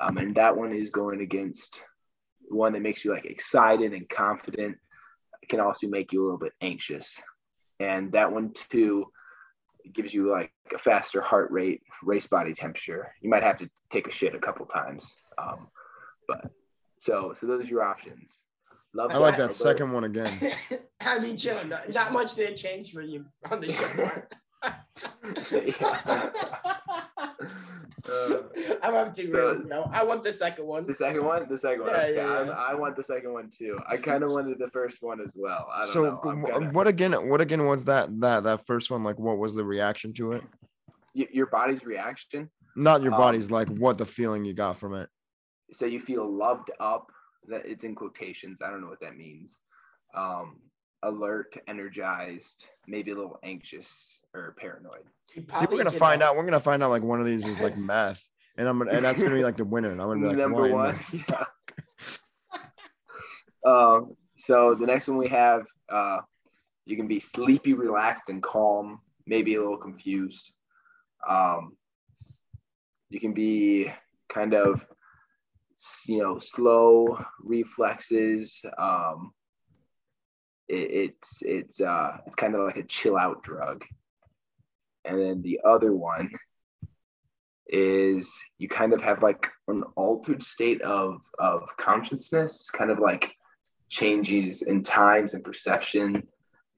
um, 0.00 0.18
and 0.18 0.34
that 0.34 0.56
one 0.56 0.72
is 0.72 0.90
going 0.90 1.20
against 1.20 1.80
one 2.48 2.72
that 2.72 2.82
makes 2.82 3.04
you 3.04 3.12
like 3.12 3.26
excited 3.26 3.92
and 3.92 4.08
confident. 4.08 4.76
It 5.42 5.48
can 5.48 5.60
also 5.60 5.86
make 5.86 6.12
you 6.12 6.22
a 6.22 6.24
little 6.24 6.38
bit 6.38 6.52
anxious 6.60 7.20
and 7.80 8.12
that 8.12 8.30
one 8.30 8.52
too 8.70 9.06
gives 9.92 10.12
you 10.14 10.30
like 10.30 10.52
a 10.72 10.78
faster 10.78 11.20
heart 11.20 11.50
rate, 11.50 11.82
race 12.04 12.26
body 12.26 12.54
temperature. 12.54 13.12
You 13.22 13.30
might 13.30 13.42
have 13.42 13.58
to 13.58 13.70
take 13.90 14.06
a 14.06 14.12
shit 14.12 14.34
a 14.34 14.38
couple 14.38 14.66
times, 14.66 15.10
um, 15.38 15.68
but 16.28 16.50
so 17.00 17.34
so 17.40 17.46
those 17.48 17.64
are 17.64 17.68
your 17.68 17.82
options. 17.82 18.34
Love 18.94 19.10
I 19.12 19.16
like 19.18 19.36
that 19.36 19.48
that 19.48 19.54
second 19.54 19.90
one 19.92 20.04
again. 20.04 20.38
I 21.00 21.18
mean, 21.18 21.36
chill. 21.36 21.64
Not, 21.66 21.90
not 21.90 22.12
much 22.12 22.34
did 22.34 22.56
change 22.56 22.92
for 22.92 23.02
you 23.02 23.24
on 23.50 23.60
the 23.60 23.68
show. 23.72 23.88
Mark. 23.96 24.32
Uh, 28.08 28.38
I'm 28.82 28.94
having 28.94 29.12
two 29.12 29.30
reasons. 29.32 29.66
No, 29.66 29.88
I 29.92 30.02
want 30.04 30.22
the 30.22 30.32
second 30.32 30.66
one. 30.66 30.86
the 30.86 30.94
second 30.94 31.24
one, 31.24 31.46
the 31.48 31.58
second 31.58 31.82
one. 31.82 31.90
Yeah, 31.90 31.96
okay, 31.98 32.16
yeah, 32.16 32.26
I'm- 32.26 32.46
yeah. 32.48 32.52
I 32.54 32.74
want 32.74 32.96
the 32.96 33.02
second 33.04 33.32
one 33.32 33.50
too. 33.56 33.76
I 33.88 33.96
kind 33.96 34.24
of 34.24 34.30
wanted 34.36 34.58
the 34.58 34.68
first 34.70 34.98
one 35.02 35.20
as 35.20 35.32
well. 35.36 35.68
I 35.72 35.82
don't 35.82 35.90
So 35.92 36.02
know. 36.04 36.50
I'm 36.52 36.72
what 36.72 36.86
again? 36.86 37.12
What 37.28 37.40
again 37.40 37.64
was 37.66 37.84
that 37.84 38.08
that 38.20 38.42
that 38.44 38.66
first 38.66 38.90
one? 38.90 39.04
Like, 39.04 39.18
what 39.18 39.38
was 39.38 39.54
the 39.54 39.64
reaction 39.64 40.12
to 40.14 40.32
it? 40.32 40.42
y- 41.14 41.28
your 41.32 41.46
body's 41.46 41.84
reaction. 41.84 42.50
Not 42.76 43.02
your 43.02 43.12
Um, 43.14 43.18
body's 43.20 43.50
like 43.50 43.68
what 43.68 43.98
the 43.98 44.06
feeling 44.06 44.44
you 44.44 44.54
got 44.54 44.76
from 44.76 44.94
it. 44.94 45.08
So 45.72 45.86
you 45.86 46.00
feel 46.00 46.28
loved 46.30 46.70
up 46.80 47.06
that 47.48 47.64
it's 47.64 47.84
in 47.84 47.94
quotations 47.94 48.60
i 48.62 48.70
don't 48.70 48.80
know 48.80 48.88
what 48.88 49.00
that 49.00 49.16
means 49.16 49.60
um 50.14 50.56
alert 51.02 51.56
energized 51.68 52.66
maybe 52.86 53.10
a 53.10 53.14
little 53.14 53.38
anxious 53.42 54.18
or 54.34 54.54
paranoid 54.58 55.02
See, 55.32 55.66
we're 55.70 55.78
gonna 55.78 55.90
find 55.92 56.22
a- 56.22 56.26
out. 56.26 56.36
We're 56.36 56.44
gonna 56.44 56.58
find 56.58 56.82
out 56.82 56.90
like 56.90 57.02
one 57.02 57.20
of 57.20 57.26
these 57.26 57.46
is 57.46 57.56
like 57.60 57.76
meth, 57.92 58.28
and 58.56 58.68
I'm 58.68 58.78
gonna 58.78 58.90
and 58.90 59.04
that's 59.04 59.22
gonna 59.22 59.36
be 59.36 59.44
like 59.44 59.56
the 59.56 59.64
winner. 59.64 59.92
And 59.92 60.02
I'm 60.02 60.08
gonna 60.08 60.20
be 60.22 60.26
like 60.26 60.38
number 60.38 60.62
"Why 60.62 60.68
in 60.68 60.74
one 60.74 60.98
yeah. 63.64 63.70
um 63.70 64.16
so 64.36 64.74
the 64.74 64.86
next 64.86 65.06
one 65.06 65.18
we 65.18 65.28
have 65.28 65.66
uh 65.88 66.18
you 66.86 66.96
can 66.96 67.06
be 67.06 67.20
sleepy 67.20 67.74
relaxed 67.74 68.28
and 68.28 68.42
calm 68.42 69.00
maybe 69.26 69.54
a 69.54 69.60
little 69.60 69.76
confused 69.76 70.50
um 71.28 71.76
you 73.10 73.20
can 73.20 73.32
be 73.32 73.92
kind 74.28 74.54
of 74.54 74.84
you 76.06 76.18
know 76.18 76.38
slow 76.38 77.18
reflexes 77.42 78.62
um 78.78 79.32
it, 80.70 80.90
it's 80.90 81.42
it's 81.42 81.80
uh 81.80 82.16
it's 82.26 82.36
kind 82.36 82.54
of 82.54 82.60
like 82.62 82.76
a 82.76 82.84
chill 82.84 83.16
out 83.16 83.42
drug. 83.42 83.84
And 85.04 85.18
then 85.20 85.42
the 85.42 85.60
other 85.64 85.92
one 85.92 86.30
is 87.66 88.38
you 88.58 88.68
kind 88.68 88.92
of 88.92 89.00
have 89.00 89.22
like 89.22 89.48
an 89.68 89.82
altered 89.96 90.42
state 90.42 90.82
of 90.82 91.20
of 91.38 91.68
consciousness 91.76 92.68
kind 92.70 92.90
of 92.90 92.98
like 92.98 93.34
changes 93.88 94.62
in 94.62 94.82
times 94.82 95.34
and 95.34 95.44
perception. 95.44 96.26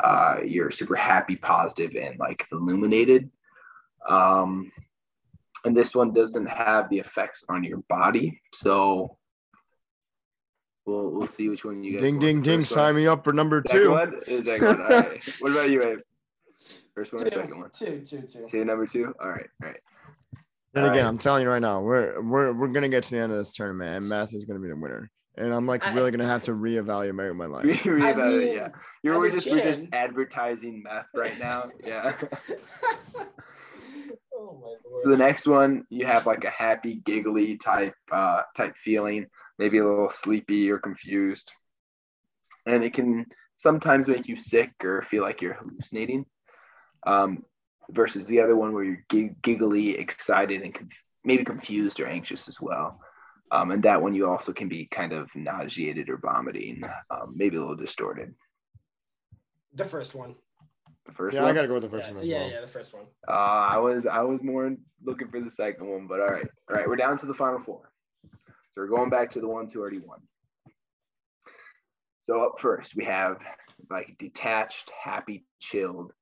Uh 0.02 0.38
you're 0.44 0.70
super 0.70 0.96
happy 0.96 1.36
positive 1.36 1.94
and 1.96 2.18
like 2.18 2.46
illuminated. 2.52 3.30
Um 4.08 4.72
and 5.64 5.76
this 5.76 5.94
one 5.94 6.12
doesn't 6.12 6.46
have 6.46 6.88
the 6.90 6.98
effects 6.98 7.44
on 7.48 7.62
your 7.64 7.78
body 7.88 8.40
so 8.54 9.16
we'll 10.86 11.10
we'll 11.10 11.26
see 11.26 11.48
which 11.48 11.64
one 11.64 11.82
you 11.84 11.92
guys 11.92 12.02
Ding 12.02 12.18
ding 12.18 12.42
ding! 12.42 12.60
one- 12.60 12.64
Sign 12.66 12.94
me 12.96 13.06
up 13.06 13.24
for 13.24 13.32
number 13.32 13.62
second 13.66 13.82
two. 13.82 13.90
one 13.90 14.20
is 14.26 14.44
second 14.46 14.66
one. 14.68 14.80
All 14.80 14.86
right. 14.88 15.34
what 15.40 15.52
about 15.52 15.70
you 15.70 15.82
Abe? 15.82 15.98
first 16.94 17.12
one 17.12 17.22
or 17.22 17.24
two, 17.24 17.30
second 17.30 17.58
one 17.60 17.70
two, 17.72 18.02
two, 18.04 18.22
two. 18.22 18.46
two 18.48 18.64
number 18.64 18.86
two 18.86 19.14
all 19.20 19.28
right 19.30 19.48
all 19.62 19.68
right 19.68 19.80
Then 20.74 20.84
All 20.84 20.90
again, 20.90 21.04
right. 21.04 21.08
I'm 21.10 21.18
telling 21.18 21.42
you 21.42 21.50
right 21.50 21.60
now, 21.60 21.80
we're 21.82 22.20
we're 22.22 22.52
we're 22.54 22.68
gonna 22.68 22.88
get 22.88 23.02
to 23.04 23.10
the 23.10 23.18
end 23.18 23.30
of 23.32 23.36
this 23.38 23.54
tournament, 23.54 23.90
and 23.96 24.08
math 24.08 24.32
is 24.32 24.44
gonna 24.46 24.58
be 24.60 24.68
the 24.68 24.76
winner. 24.76 25.10
And 25.36 25.52
I'm 25.52 25.66
like 25.66 25.86
I- 25.86 25.92
really 25.94 26.10
gonna 26.10 26.26
have 26.26 26.42
to 26.44 26.52
reevaluate 26.52 27.34
my 27.36 27.44
life. 27.46 27.64
Re- 27.84 27.92
re- 27.92 28.02
I 28.10 28.14
mean, 28.14 28.54
yeah. 28.54 28.68
You're 29.02 29.18
we're 29.18 29.30
just 29.30 29.46
we're 29.50 29.62
just 29.62 29.84
advertising 29.92 30.82
meth 30.82 31.08
right 31.14 31.38
now. 31.38 31.70
Yeah. 31.86 32.14
so 35.02 35.10
the 35.10 35.16
next 35.16 35.46
one, 35.46 35.84
you 35.88 36.06
have 36.06 36.26
like 36.26 36.44
a 36.44 36.50
happy, 36.50 36.96
giggly 37.04 37.56
type 37.56 37.94
uh 38.10 38.42
type 38.56 38.76
feeling, 38.76 39.26
maybe 39.58 39.78
a 39.78 39.86
little 39.86 40.10
sleepy 40.10 40.70
or 40.70 40.78
confused, 40.78 41.52
and 42.66 42.84
it 42.84 42.94
can 42.94 43.26
sometimes 43.56 44.08
make 44.08 44.28
you 44.28 44.36
sick 44.36 44.72
or 44.82 45.02
feel 45.02 45.22
like 45.22 45.40
you're 45.40 45.54
hallucinating. 45.54 46.26
Um, 47.04 47.44
versus 47.90 48.26
the 48.26 48.40
other 48.40 48.56
one 48.56 48.72
where 48.72 48.84
you're 48.84 49.04
gig- 49.08 49.40
giggly, 49.42 49.98
excited, 49.98 50.62
and 50.62 50.74
conf- 50.74 51.04
maybe 51.24 51.44
confused 51.44 52.00
or 52.00 52.06
anxious 52.06 52.48
as 52.48 52.60
well. 52.60 53.00
Um, 53.50 53.70
and 53.70 53.82
that 53.82 54.00
one 54.00 54.14
you 54.14 54.28
also 54.28 54.52
can 54.52 54.68
be 54.68 54.86
kind 54.86 55.12
of 55.12 55.28
nauseated 55.34 56.08
or 56.08 56.16
vomiting, 56.16 56.82
um, 57.10 57.34
maybe 57.36 57.56
a 57.56 57.60
little 57.60 57.76
distorted. 57.76 58.34
The 59.74 59.84
first 59.84 60.14
one. 60.14 60.36
The 61.06 61.12
first 61.12 61.34
Yeah, 61.34 61.42
one. 61.42 61.50
I 61.50 61.54
gotta 61.54 61.68
go 61.68 61.74
with 61.74 61.82
the 61.82 61.88
first 61.90 62.08
yeah, 62.08 62.14
one 62.14 62.22
as 62.22 62.28
yeah, 62.28 62.38
well. 62.38 62.50
yeah, 62.50 62.60
the 62.60 62.66
first 62.68 62.94
one. 62.94 63.04
Uh, 63.28 63.32
I 63.32 63.78
was 63.78 64.06
I 64.06 64.20
was 64.22 64.42
more 64.42 64.74
looking 65.04 65.28
for 65.28 65.40
the 65.40 65.50
second 65.50 65.86
one, 65.88 66.06
but 66.06 66.20
all 66.20 66.26
right, 66.28 66.46
all 66.68 66.74
right, 66.76 66.88
we're 66.88 66.96
down 66.96 67.18
to 67.18 67.26
the 67.26 67.34
final 67.34 67.60
four. 67.60 67.90
So 68.24 68.30
we're 68.76 68.86
going 68.86 69.10
back 69.10 69.30
to 69.32 69.40
the 69.40 69.48
ones 69.48 69.72
who 69.72 69.80
already 69.80 69.98
won. 69.98 70.20
So 72.20 72.40
up 72.44 72.60
first 72.60 72.94
we 72.94 73.04
have 73.04 73.38
like 73.90 74.14
detached, 74.18 74.90
happy, 75.02 75.44
chilled, 75.60 76.12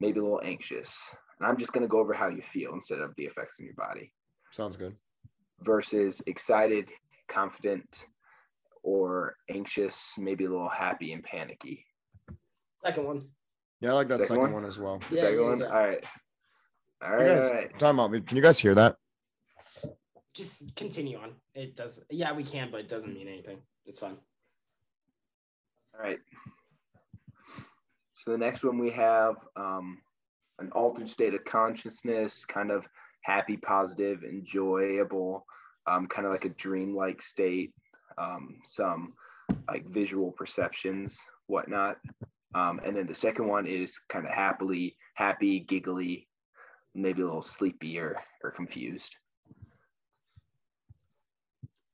maybe 0.00 0.18
a 0.18 0.22
little 0.22 0.40
anxious. 0.42 0.96
And 1.38 1.46
I'm 1.46 1.58
just 1.58 1.72
gonna 1.72 1.88
go 1.88 1.98
over 1.98 2.14
how 2.14 2.28
you 2.28 2.42
feel 2.42 2.72
instead 2.72 3.00
of 3.00 3.14
the 3.16 3.24
effects 3.24 3.56
on 3.60 3.66
your 3.66 3.74
body. 3.74 4.12
Sounds 4.52 4.76
good. 4.76 4.96
Versus 5.60 6.22
excited, 6.26 6.90
confident, 7.28 8.04
or 8.82 9.36
anxious, 9.50 10.12
maybe 10.16 10.44
a 10.46 10.50
little 10.50 10.68
happy 10.68 11.12
and 11.12 11.22
panicky. 11.22 11.84
Second 12.84 13.04
one. 13.06 13.28
Yeah, 13.80 13.90
I 13.90 13.92
like 13.94 14.08
that 14.08 14.22
Second 14.22 14.26
second, 14.28 14.42
one? 14.42 14.52
one? 14.54 14.64
as 14.64 14.78
well. 14.78 14.98
The 15.10 15.16
Yeah, 15.16 15.20
second 15.22 15.38
yeah, 15.40 15.44
one? 15.48 15.60
yeah. 15.60 15.66
All 15.66 15.72
right. 15.74 16.04
All 17.02 17.10
You 17.10 17.16
right, 17.16 17.26
guys, 17.26 17.50
all 17.50 17.56
right. 17.56 17.78
time 17.78 18.00
out. 18.00 18.26
Can 18.26 18.36
you 18.36 18.42
guys 18.42 18.58
hear 18.58 18.74
that? 18.74 18.96
Just 20.34 20.74
continue 20.74 21.18
on. 21.18 21.32
It 21.54 21.76
does. 21.76 22.02
Yeah, 22.10 22.32
we 22.32 22.44
can, 22.44 22.70
but 22.70 22.80
it 22.80 22.88
doesn't 22.88 23.12
mean 23.14 23.28
anything. 23.28 23.58
It's 23.86 23.98
fine. 23.98 24.16
All 25.94 26.00
right. 26.00 26.18
So 28.14 28.30
the 28.32 28.38
next 28.38 28.64
one 28.64 28.78
we 28.78 28.90
have 28.90 29.36
um, 29.56 29.98
an 30.58 30.70
altered 30.72 31.08
state 31.08 31.34
of 31.34 31.44
consciousness, 31.44 32.44
kind 32.44 32.70
of 32.70 32.86
happy, 33.22 33.56
positive, 33.58 34.24
enjoyable, 34.24 35.46
um, 35.86 36.06
kind 36.06 36.26
of 36.26 36.32
like 36.32 36.46
a 36.46 36.50
dreamlike 36.50 37.22
state, 37.22 37.72
um, 38.16 38.56
some 38.64 39.12
like 39.68 39.86
visual 39.90 40.32
perceptions, 40.32 41.18
whatnot. 41.48 41.98
Um, 42.54 42.80
and 42.84 42.96
then 42.96 43.06
the 43.06 43.14
second 43.14 43.48
one 43.48 43.66
is 43.66 43.98
kind 44.08 44.24
of 44.26 44.32
happily, 44.32 44.96
happy, 45.14 45.60
giggly, 45.60 46.28
maybe 46.94 47.22
a 47.22 47.24
little 47.24 47.42
sleepy 47.42 47.98
or, 47.98 48.16
or 48.42 48.50
confused. 48.52 49.16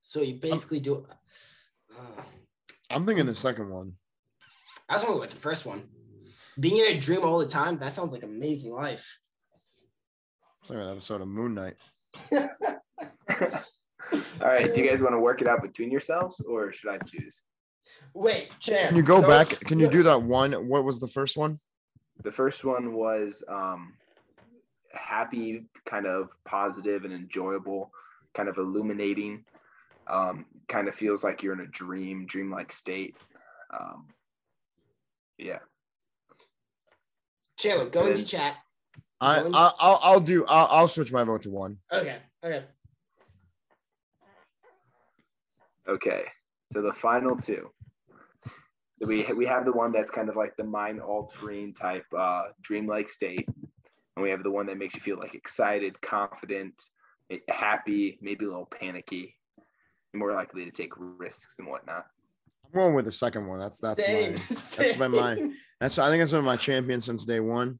So 0.02 0.20
you 0.20 0.34
basically 0.34 0.80
do. 0.80 1.06
Uh, 1.96 2.22
I'm 2.90 3.06
thinking 3.06 3.26
the 3.26 3.34
second 3.34 3.70
one. 3.70 3.94
I 4.88 4.94
was 4.94 5.04
going 5.04 5.20
with 5.20 5.30
the 5.30 5.36
first 5.36 5.64
one. 5.64 5.84
Being 6.58 6.78
in 6.78 6.96
a 6.96 6.98
dream 6.98 7.22
all 7.22 7.38
the 7.38 7.46
time, 7.46 7.78
that 7.78 7.92
sounds 7.92 8.12
like 8.12 8.24
amazing 8.24 8.72
life. 8.72 9.18
It's 10.60 10.70
like 10.70 10.80
an 10.80 10.90
episode 10.90 11.22
of 11.22 11.28
Moon 11.28 11.54
Knight. 11.54 11.76
All 14.12 14.48
right. 14.48 14.74
Do 14.74 14.80
you 14.80 14.90
guys 14.90 15.00
want 15.00 15.14
to 15.14 15.20
work 15.20 15.40
it 15.40 15.48
out 15.48 15.62
between 15.62 15.90
yourselves, 15.90 16.40
or 16.40 16.72
should 16.72 16.90
I 16.90 16.98
choose? 16.98 17.40
Wait, 18.14 18.50
Chan. 18.60 18.88
Can 18.88 18.96
you 18.96 19.02
go 19.02 19.20
those- 19.20 19.48
back? 19.48 19.60
Can 19.60 19.78
you 19.78 19.88
do 19.88 20.02
that 20.04 20.22
one? 20.22 20.52
What 20.68 20.84
was 20.84 20.98
the 20.98 21.08
first 21.08 21.36
one? 21.36 21.58
The 22.22 22.32
first 22.32 22.64
one 22.64 22.92
was 22.92 23.42
um, 23.48 23.94
happy, 24.92 25.64
kind 25.86 26.06
of 26.06 26.28
positive 26.44 27.04
and 27.04 27.12
enjoyable, 27.14 27.90
kind 28.34 28.48
of 28.48 28.58
illuminating. 28.58 29.44
Um, 30.06 30.44
kind 30.68 30.88
of 30.88 30.94
feels 30.94 31.22
like 31.22 31.42
you're 31.42 31.52
in 31.52 31.60
a 31.60 31.66
dream, 31.66 32.26
dreamlike 32.26 32.72
state. 32.72 33.16
Um, 33.72 34.08
yeah. 35.38 35.60
Chandler, 37.58 37.88
go 37.88 38.06
into 38.06 38.24
chat. 38.24 38.56
I, 39.20 39.42
One. 39.42 39.54
I 39.54 39.72
I'll, 39.78 40.00
I'll 40.02 40.20
do. 40.20 40.44
I'll, 40.46 40.66
I'll 40.70 40.88
switch 40.88 41.12
my 41.12 41.24
vote 41.24 41.42
to 41.42 41.50
one. 41.50 41.78
Okay. 41.92 42.18
Okay. 42.44 42.64
Okay. 45.88 46.24
So 46.72 46.82
the 46.82 46.92
final 46.92 47.36
two. 47.36 47.70
So 48.98 49.06
we 49.06 49.26
we 49.36 49.46
have 49.46 49.64
the 49.64 49.72
one 49.72 49.92
that's 49.92 50.10
kind 50.10 50.28
of 50.28 50.36
like 50.36 50.56
the 50.56 50.64
mind 50.64 51.00
altering 51.00 51.74
type 51.74 52.04
uh, 52.16 52.44
dreamlike 52.62 53.08
state, 53.08 53.48
and 53.48 54.22
we 54.22 54.30
have 54.30 54.42
the 54.42 54.50
one 54.50 54.66
that 54.66 54.78
makes 54.78 54.94
you 54.94 55.00
feel 55.00 55.18
like 55.18 55.34
excited, 55.34 56.00
confident, 56.00 56.74
eh, 57.30 57.38
happy, 57.48 58.18
maybe 58.20 58.44
a 58.44 58.48
little 58.48 58.66
panicky, 58.66 59.34
more 60.12 60.32
likely 60.32 60.64
to 60.64 60.70
take 60.70 60.92
risks 60.96 61.56
and 61.58 61.66
whatnot. 61.66 62.06
I'm 62.66 62.72
going 62.72 62.94
with 62.94 63.06
the 63.06 63.12
second 63.12 63.46
one. 63.46 63.58
That's 63.58 63.80
that's 63.80 64.02
Same, 64.02 64.34
my 64.34 64.38
that's 64.48 64.92
been 64.92 65.10
my 65.10 65.52
that's 65.80 65.98
I 65.98 66.08
think 66.08 66.20
that's 66.20 66.32
been 66.32 66.44
my 66.44 66.56
champion 66.56 67.00
since 67.00 67.24
day 67.24 67.40
one. 67.40 67.78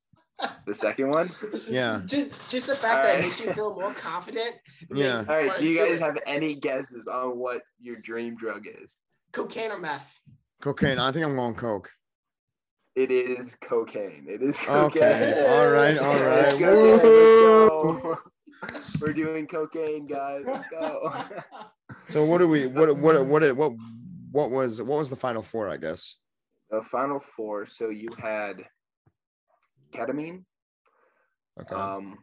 The 0.66 0.74
second 0.74 1.08
one. 1.10 1.30
Yeah. 1.68 2.02
Just 2.06 2.50
just 2.50 2.66
the 2.66 2.74
fact 2.74 3.02
that 3.02 3.06
Alright. 3.06 3.18
it 3.18 3.22
makes 3.22 3.40
you 3.40 3.52
feel 3.52 3.74
more 3.74 3.92
confident. 3.94 4.54
Yeah. 4.94 5.24
All 5.28 5.36
right. 5.36 5.58
Do 5.58 5.66
you 5.66 5.74
guys 5.74 5.98
have 6.00 6.16
any 6.26 6.54
guesses 6.54 7.06
on 7.06 7.38
what 7.38 7.62
your 7.80 7.96
dream 7.96 8.36
drug 8.36 8.66
is? 8.66 8.94
cocaine 9.32 9.70
or 9.70 9.78
meth? 9.78 10.18
Cocaine. 10.60 10.98
I 10.98 11.12
think 11.12 11.24
I'm 11.24 11.36
going 11.36 11.54
coke. 11.54 11.90
It 12.96 13.10
is 13.10 13.54
cocaine. 13.60 14.26
It 14.28 14.42
is 14.42 14.58
cocaine. 14.58 15.02
Okay. 15.02 15.46
All 15.48 15.70
right. 15.70 15.96
All 15.98 16.14
Let's 16.14 16.52
right. 16.52 16.58
go, 16.60 16.98
guys, 16.98 18.72
let's 18.72 18.96
go. 18.96 19.06
We're 19.06 19.12
doing 19.12 19.46
cocaine, 19.46 20.06
guys. 20.06 20.42
Let's 20.46 20.68
go. 20.70 21.12
So 22.08 22.24
what 22.24 22.38
do 22.38 22.48
we? 22.48 22.66
What 22.66 22.96
what 22.96 23.24
what 23.26 23.56
what 23.56 23.72
what 24.32 24.50
was 24.50 24.82
what 24.82 24.98
was 24.98 25.10
the 25.10 25.16
final 25.16 25.42
four? 25.42 25.68
I 25.68 25.76
guess. 25.76 26.16
the 26.70 26.82
final 26.82 27.20
four. 27.36 27.66
So 27.66 27.90
you 27.90 28.08
had 28.18 28.64
ketamine. 29.90 30.44
Okay. 31.60 31.74
Um, 31.74 32.18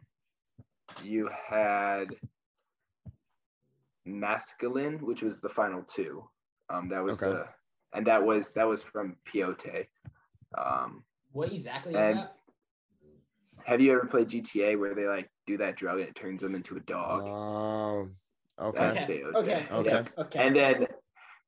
you 1.04 1.30
had 1.50 2.08
mescaline, 4.08 5.02
which 5.02 5.22
was 5.22 5.40
the 5.40 5.50
final 5.50 5.84
two. 5.84 6.28
Um, 6.70 6.90
that 6.90 7.04
was 7.04 7.22
Okay. 7.22 7.32
the, 7.32 7.48
and 7.94 8.06
that 8.08 8.24
was 8.24 8.52
that 8.52 8.66
was 8.68 8.84
from 8.84 9.16
Peyote. 9.26 9.88
Um, 10.58 11.04
What 11.32 11.52
exactly 11.52 11.94
is 11.94 12.04
And- 12.04 12.20
that? 12.20 12.34
have 13.66 13.82
you 13.82 13.92
ever 13.92 14.06
played 14.06 14.30
GTA 14.30 14.80
where 14.80 14.96
they 14.96 15.06
like 15.08 15.30
do 15.46 15.58
that 15.58 15.76
drug 15.76 16.00
and 16.00 16.08
it 16.08 16.16
turns 16.16 16.42
them 16.42 16.56
into 16.56 16.78
a 16.78 16.80
dog? 16.82 17.24
Oh. 17.26 18.10
okay. 18.60 18.80
That's 18.80 19.02
Okay. 19.02 19.22
peyote. 19.22 19.36
Okay. 19.36 19.68
Okay. 19.72 19.94
Okay. 19.96 20.12
Okay. 20.18 20.48
And 20.48 20.56
then 20.56 20.88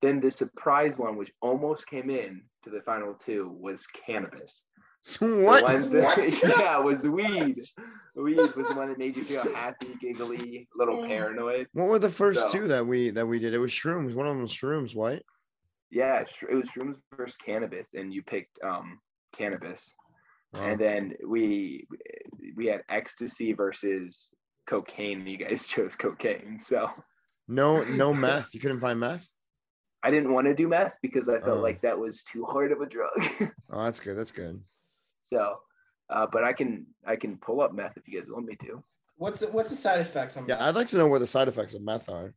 then 0.01 0.19
the 0.21 0.31
surprise 0.31 0.97
one, 0.97 1.17
which 1.17 1.31
almost 1.41 1.85
came 1.87 2.09
in 2.09 2.43
to 2.63 2.69
the 2.69 2.81
final 2.81 3.13
two, 3.13 3.49
was 3.49 3.85
cannabis. 3.87 4.63
The 5.19 5.43
what? 5.43 5.63
one 5.63 5.89
that- 5.91 6.03
What? 6.17 6.43
yeah, 6.59 6.79
it 6.79 6.83
was 6.83 7.03
weed. 7.03 7.61
Weed 8.15 8.37
was 8.55 8.67
the 8.67 8.73
one 8.75 8.89
that 8.89 8.97
made 8.97 9.15
you 9.15 9.23
feel 9.23 9.53
happy, 9.55 9.95
giggly, 10.01 10.67
a 10.73 10.77
little 10.77 11.05
paranoid. 11.05 11.67
What 11.73 11.87
were 11.87 11.99
the 11.99 12.09
first 12.09 12.49
So- 12.49 12.57
two 12.59 12.67
that 12.69 12.85
we 12.85 13.09
that 13.11 13.25
we 13.25 13.39
did? 13.39 13.53
It 13.53 13.59
was 13.59 13.71
shrooms. 13.71 14.13
One 14.13 14.27
of 14.27 14.33
them 14.33 14.41
was 14.41 14.51
shrooms. 14.53 14.95
What? 14.95 15.23
Yeah, 15.91 16.19
it 16.21 16.53
was 16.53 16.69
shrooms 16.69 16.97
versus 17.15 17.37
cannabis, 17.37 17.89
and 17.93 18.13
you 18.13 18.21
picked 18.23 18.59
um 18.63 18.99
cannabis. 19.35 19.91
Oh. 20.53 20.61
And 20.61 20.79
then 20.79 21.13
we 21.27 21.87
we 22.55 22.65
had 22.67 22.81
ecstasy 22.89 23.53
versus 23.53 24.29
cocaine. 24.67 25.25
You 25.25 25.37
guys 25.37 25.65
chose 25.73 25.95
cocaine, 25.95 26.59
so 26.59 26.89
no, 27.47 27.83
no 27.83 28.13
meth. 28.13 28.53
You 28.53 28.59
couldn't 28.59 28.79
find 28.79 28.99
meth. 28.99 29.27
I 30.03 30.11
didn't 30.11 30.31
want 30.33 30.47
to 30.47 30.53
do 30.55 30.67
meth 30.67 30.93
because 31.01 31.27
I 31.27 31.39
felt 31.39 31.57
Oh. 31.59 31.61
like 31.61 31.81
that 31.81 31.97
was 31.97 32.23
too 32.23 32.45
hard 32.45 32.71
of 32.71 32.81
a 32.81 32.85
drug. 32.85 33.11
Oh, 33.71 33.83
that's 33.83 33.99
good. 33.99 34.17
That's 34.17 34.31
good. 34.31 34.63
So, 35.29 35.57
uh, 36.09 36.25
but 36.31 36.43
I 36.43 36.53
can 36.53 36.87
I 37.05 37.15
can 37.15 37.37
pull 37.37 37.61
up 37.61 37.73
meth 37.73 37.97
if 37.97 38.07
you 38.07 38.19
guys 38.19 38.29
want 38.31 38.45
me 38.45 38.55
to. 38.57 38.83
what's 39.17 39.39
the, 39.41 39.47
what's 39.47 39.69
the 39.69 39.75
side 39.75 39.99
effects 39.99 40.37
on 40.37 40.47
Yeah, 40.47 40.55
that? 40.55 40.63
I'd 40.63 40.75
like 40.75 40.87
to 40.89 40.97
know 40.97 41.07
where 41.07 41.19
the 41.19 41.27
side 41.27 41.47
effects 41.47 41.75
of 41.75 41.81
meth 41.81 42.09
are. 42.09 42.33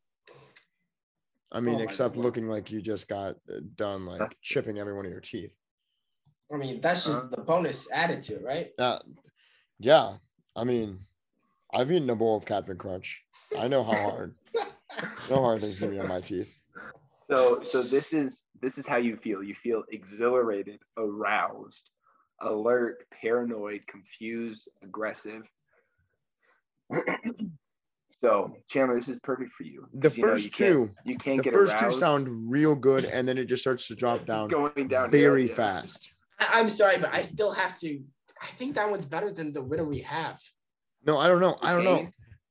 I 1.52 1.60
mean, 1.60 1.80
Oh 1.80 1.82
except 1.82 2.16
Lord. 2.16 2.26
looking 2.26 2.48
like 2.48 2.70
you 2.70 2.80
just 2.80 3.08
got 3.08 3.36
uh, 3.50 3.60
done 3.76 4.06
like 4.06 4.36
chipping 4.42 4.78
every 4.78 4.94
one 4.94 5.04
of 5.04 5.12
your 5.12 5.20
teeth. 5.20 5.54
I 6.52 6.56
mean, 6.56 6.80
that's 6.80 7.06
just 7.06 7.22
Uh, 7.24 7.28
the 7.28 7.42
bonus 7.42 7.90
added 7.90 8.22
to 8.24 8.34
it, 8.34 8.44
right? 8.44 8.70
Uh, 8.78 8.98
yeah, 9.78 10.16
I 10.54 10.64
mean, 10.64 11.00
I've 11.72 11.90
eaten 11.90 12.10
a 12.10 12.14
bowl 12.16 12.36
of 12.36 12.44
Captain 12.44 12.76
Crunch. 12.76 13.22
I 13.58 13.68
know 13.68 13.82
how 13.84 13.92
hard, 13.92 14.34
no 15.30 15.40
hard 15.42 15.60
things 15.60 15.78
gonna 15.78 15.92
be 15.92 15.98
on 15.98 16.08
my 16.08 16.20
teeth. 16.20 16.58
So 17.30 17.62
so 17.62 17.82
this 17.82 18.12
is 18.12 18.42
this 18.60 18.76
is 18.78 18.86
how 18.86 18.96
you 18.98 19.16
feel. 19.16 19.42
You 19.42 19.54
feel 19.54 19.82
exhilarated, 19.90 20.80
aroused, 20.98 21.88
alert, 22.42 23.06
paranoid, 23.20 23.82
confused, 23.86 24.68
aggressive. 24.82 25.42
so 28.20 28.54
Chandler, 28.68 28.96
this 29.00 29.08
is 29.08 29.18
perfect 29.22 29.52
for 29.52 29.64
you. 29.64 29.86
The 29.94 30.08
'cause 30.08 30.16
you 30.16 30.22
know 30.24 30.28
first 30.32 30.44
you 30.44 30.50
can't- 30.50 30.72
two, 30.72 30.94
you 31.04 31.16
can't 31.18 31.36
the 31.38 31.42
get 31.44 31.52
first 31.52 31.78
two 31.78 31.90
sound 31.90 32.50
real 32.50 32.74
good, 32.74 33.04
and 33.04 33.26
then 33.28 33.38
it 33.38 33.46
just 33.46 33.62
starts 33.62 33.88
to 33.88 33.94
drop 33.94 34.24
down 34.24 34.48
going 34.48 34.88
down 34.88 35.10
very 35.10 35.48
fast. 35.48 36.12
I, 36.38 36.60
I'm 36.60 36.68
sorry, 36.68 36.98
but 36.98 37.12
I 37.12 37.22
still 37.22 37.52
have 37.52 37.78
to. 37.80 38.00
I 38.40 38.46
think 38.46 38.74
that 38.74 38.90
one's 38.90 39.06
better 39.06 39.30
than 39.32 39.52
the 39.52 39.62
winner 39.62 39.84
we 39.84 40.00
have. 40.00 40.40
No, 41.04 41.18
I 41.18 41.28
don't 41.28 41.40
know. 41.40 41.56
I 41.62 41.72
don't 41.72 41.84
know. 41.84 42.08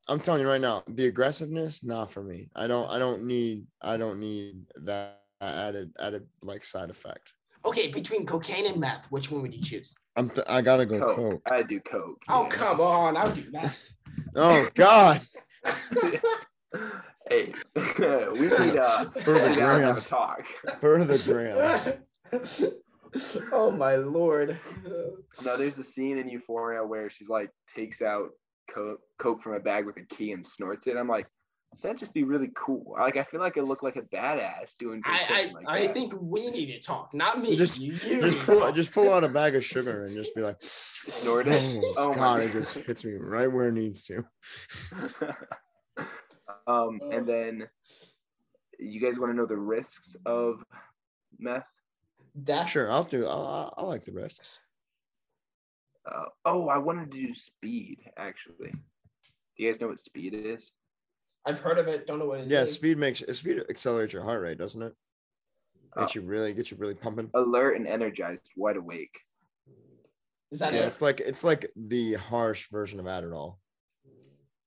I'm 0.08 0.19
telling 0.19 0.41
you 0.41 0.47
right 0.47 0.60
now, 0.60 0.84
the 0.88 1.06
aggressiveness, 1.06 1.84
not 1.84 2.12
for 2.12 2.23
me. 2.23 2.49
I 2.56 2.67
don't. 2.67 2.89
I 2.89 2.97
don't 2.97 3.23
need. 3.25 3.65
I 3.82 3.97
don't 3.97 4.19
need 4.19 4.65
that 4.84 5.21
added 5.39 5.91
added 5.99 6.27
like 6.41 6.63
side 6.63 6.89
effect. 6.89 7.34
Okay, 7.63 7.89
between 7.89 8.26
cocaine 8.26 8.65
and 8.65 8.80
meth, 8.80 9.06
which 9.12 9.30
one 9.30 9.41
would 9.43 9.54
you 9.54 9.62
choose? 9.62 9.95
I'm. 10.15 10.30
Th- 10.30 10.45
I 10.50 10.62
gotta 10.62 10.86
go 10.86 11.00
Coke. 11.00 11.15
coke. 11.15 11.41
I 11.52 11.62
do 11.63 11.80
coke. 11.82 12.17
Oh 12.28 12.43
yeah. 12.43 12.50
come 12.50 12.82
on, 12.82 13.17
I'll 13.17 13.32
do 13.32 13.43
meth. 13.52 13.89
Oh 14.36 14.67
God. 14.76 15.19
hey, 17.30 17.54
we 17.76 17.82
need 17.84 18.78
uh, 18.78 19.06
For 19.10 19.34
the 19.34 19.39
sit 19.39 19.56
down 19.58 19.82
have 19.82 19.97
a 19.97 20.02
gram. 20.02 20.02
talk. 20.02 20.43
For 20.80 21.04
the 21.04 21.17
gram. 21.17 22.80
oh 23.52 23.71
my 23.71 23.95
lord. 23.95 24.58
No, 25.43 25.58
there's 25.58 25.78
a 25.80 25.84
scene 25.84 26.17
in 26.17 26.30
Euphoria 26.30 26.86
where 26.86 27.10
she's 27.10 27.30
like 27.30 27.50
takes 27.74 28.02
out 28.02 28.30
coke, 28.74 29.00
coke 29.19 29.41
from 29.43 29.54
a 29.54 29.60
bag 29.60 29.86
with 29.86 29.97
a 29.97 30.06
key 30.15 30.32
and 30.32 30.45
snorts 30.45 30.88
it. 30.88 30.95
I'm 30.97 31.08
like, 31.10 31.28
that'd 31.81 31.97
just 31.97 32.13
be 32.13 32.23
really 32.23 32.49
cool. 32.55 32.95
Like 32.99 33.17
I 33.17 33.23
feel 33.23 33.39
like 33.39 33.57
I 33.57 33.62
look 33.62 33.81
like 33.84 33.95
a 33.95 34.01
badass 34.01 34.77
doing. 34.77 35.01
I 35.05 35.25
I, 35.29 35.51
like 35.53 35.65
I 35.67 35.88
think 35.88 36.13
we 36.19 36.49
need 36.51 36.67
to 36.67 36.79
talk, 36.79 37.13
not 37.13 37.41
me. 37.41 37.55
Just- 37.55 37.79
you, 37.79 37.93
you 38.05 38.21
Just 38.21 38.39
pull. 38.39 38.60
talk. 38.60 38.75
Just 38.75 38.91
pull 38.91 39.12
out 39.12 39.23
a 39.23 39.29
bag 39.29 39.55
of 39.55 39.63
sugar 39.65 40.05
and 40.05 40.15
just 40.15 40.36
be 40.36 40.41
like, 40.41 40.57
snort 40.62 41.47
it. 41.47 41.81
oh, 41.84 41.93
Oh 41.97 42.10
my 42.10 42.15
God, 42.15 42.39
it 42.41 42.51
just 42.51 42.73
hits 42.75 43.03
me 43.05 43.13
right 43.13 43.51
where 43.51 43.67
it 43.69 43.73
needs 43.73 44.03
to. 44.03 44.23
um, 46.67 46.99
and 47.12 47.27
then 47.27 47.67
you 48.79 48.99
guys 48.99 49.19
want 49.19 49.31
to 49.31 49.36
know 49.36 49.45
the 49.45 49.57
risks 49.57 50.15
of 50.25 50.63
meth? 51.39 51.65
That 52.36 52.65
Sure, 52.65 52.91
I'll 52.91 53.03
do. 53.03 53.27
I 53.27 53.69
I 53.77 53.84
like 53.84 54.05
the 54.05 54.13
risks. 54.13 54.60
Uh, 56.10 56.25
oh, 56.45 56.67
I 56.67 56.78
wanted 56.78 57.11
to 57.11 57.28
do 57.28 57.34
speed 57.36 57.99
actually. 58.17 58.72
Do 58.72 59.63
you 59.63 59.72
guys 59.72 59.80
know 59.82 59.88
what 59.88 59.99
speed 59.99 60.34
is? 60.34 60.72
I've 61.46 61.60
heard 61.60 61.80
of 61.80 61.88
it. 61.88 62.06
Don't 62.08 62.20
know 62.20 62.26
what 62.28 62.39
it 62.39 62.46
is. 62.46 62.52
Yeah, 62.52 62.66
speed 62.66 62.98
makes 62.98 63.24
speed 63.32 63.62
accelerates 63.70 64.14
your 64.14 64.24
heart 64.24 64.42
rate, 64.42 64.58
doesn't 64.58 64.82
it? 64.82 64.94
Oh. 65.96 66.02
Gets 66.02 66.16
you 66.16 66.22
really, 66.22 66.54
get 66.54 66.72
you 66.72 66.78
really 66.78 66.94
pumping. 66.94 67.30
Alert 67.34 67.76
and 67.78 67.88
energized, 67.88 68.44
wide 68.56 68.78
awake. 68.78 69.18
Is 70.52 70.60
that 70.60 70.74
it? 70.74 70.78
Yeah, 70.78 70.84
it? 70.84 70.88
it's 70.88 71.02
like 71.02 71.20
it's 71.20 71.44
like 71.44 71.72
the 71.76 72.14
harsh 72.16 72.70
version 72.70 73.00
of 73.00 73.06
Adderall. 73.06 73.56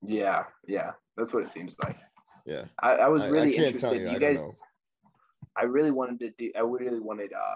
Yeah, 0.05 0.43
yeah, 0.67 0.91
that's 1.17 1.33
what 1.33 1.43
it 1.43 1.49
seems 1.49 1.75
like. 1.83 1.97
Yeah. 2.45 2.65
I, 2.79 2.91
I 2.91 3.07
was 3.07 3.23
I- 3.23 3.27
I 3.27 3.29
really 3.29 3.53
can't 3.53 3.67
interested. 3.75 3.81
tell 3.89 3.95
you, 3.95 4.01
You, 4.03 4.09
I 4.09 4.19
don't 4.19 4.33
guys, 4.33 4.43
know. 4.43 4.51
I 5.57 5.63
really 5.63 5.91
wanted 5.91 6.19
to 6.19 6.31
do. 6.37 6.51
I 6.55 6.59
really 6.61 6.99
wanted 6.99 7.31
uh 7.33 7.55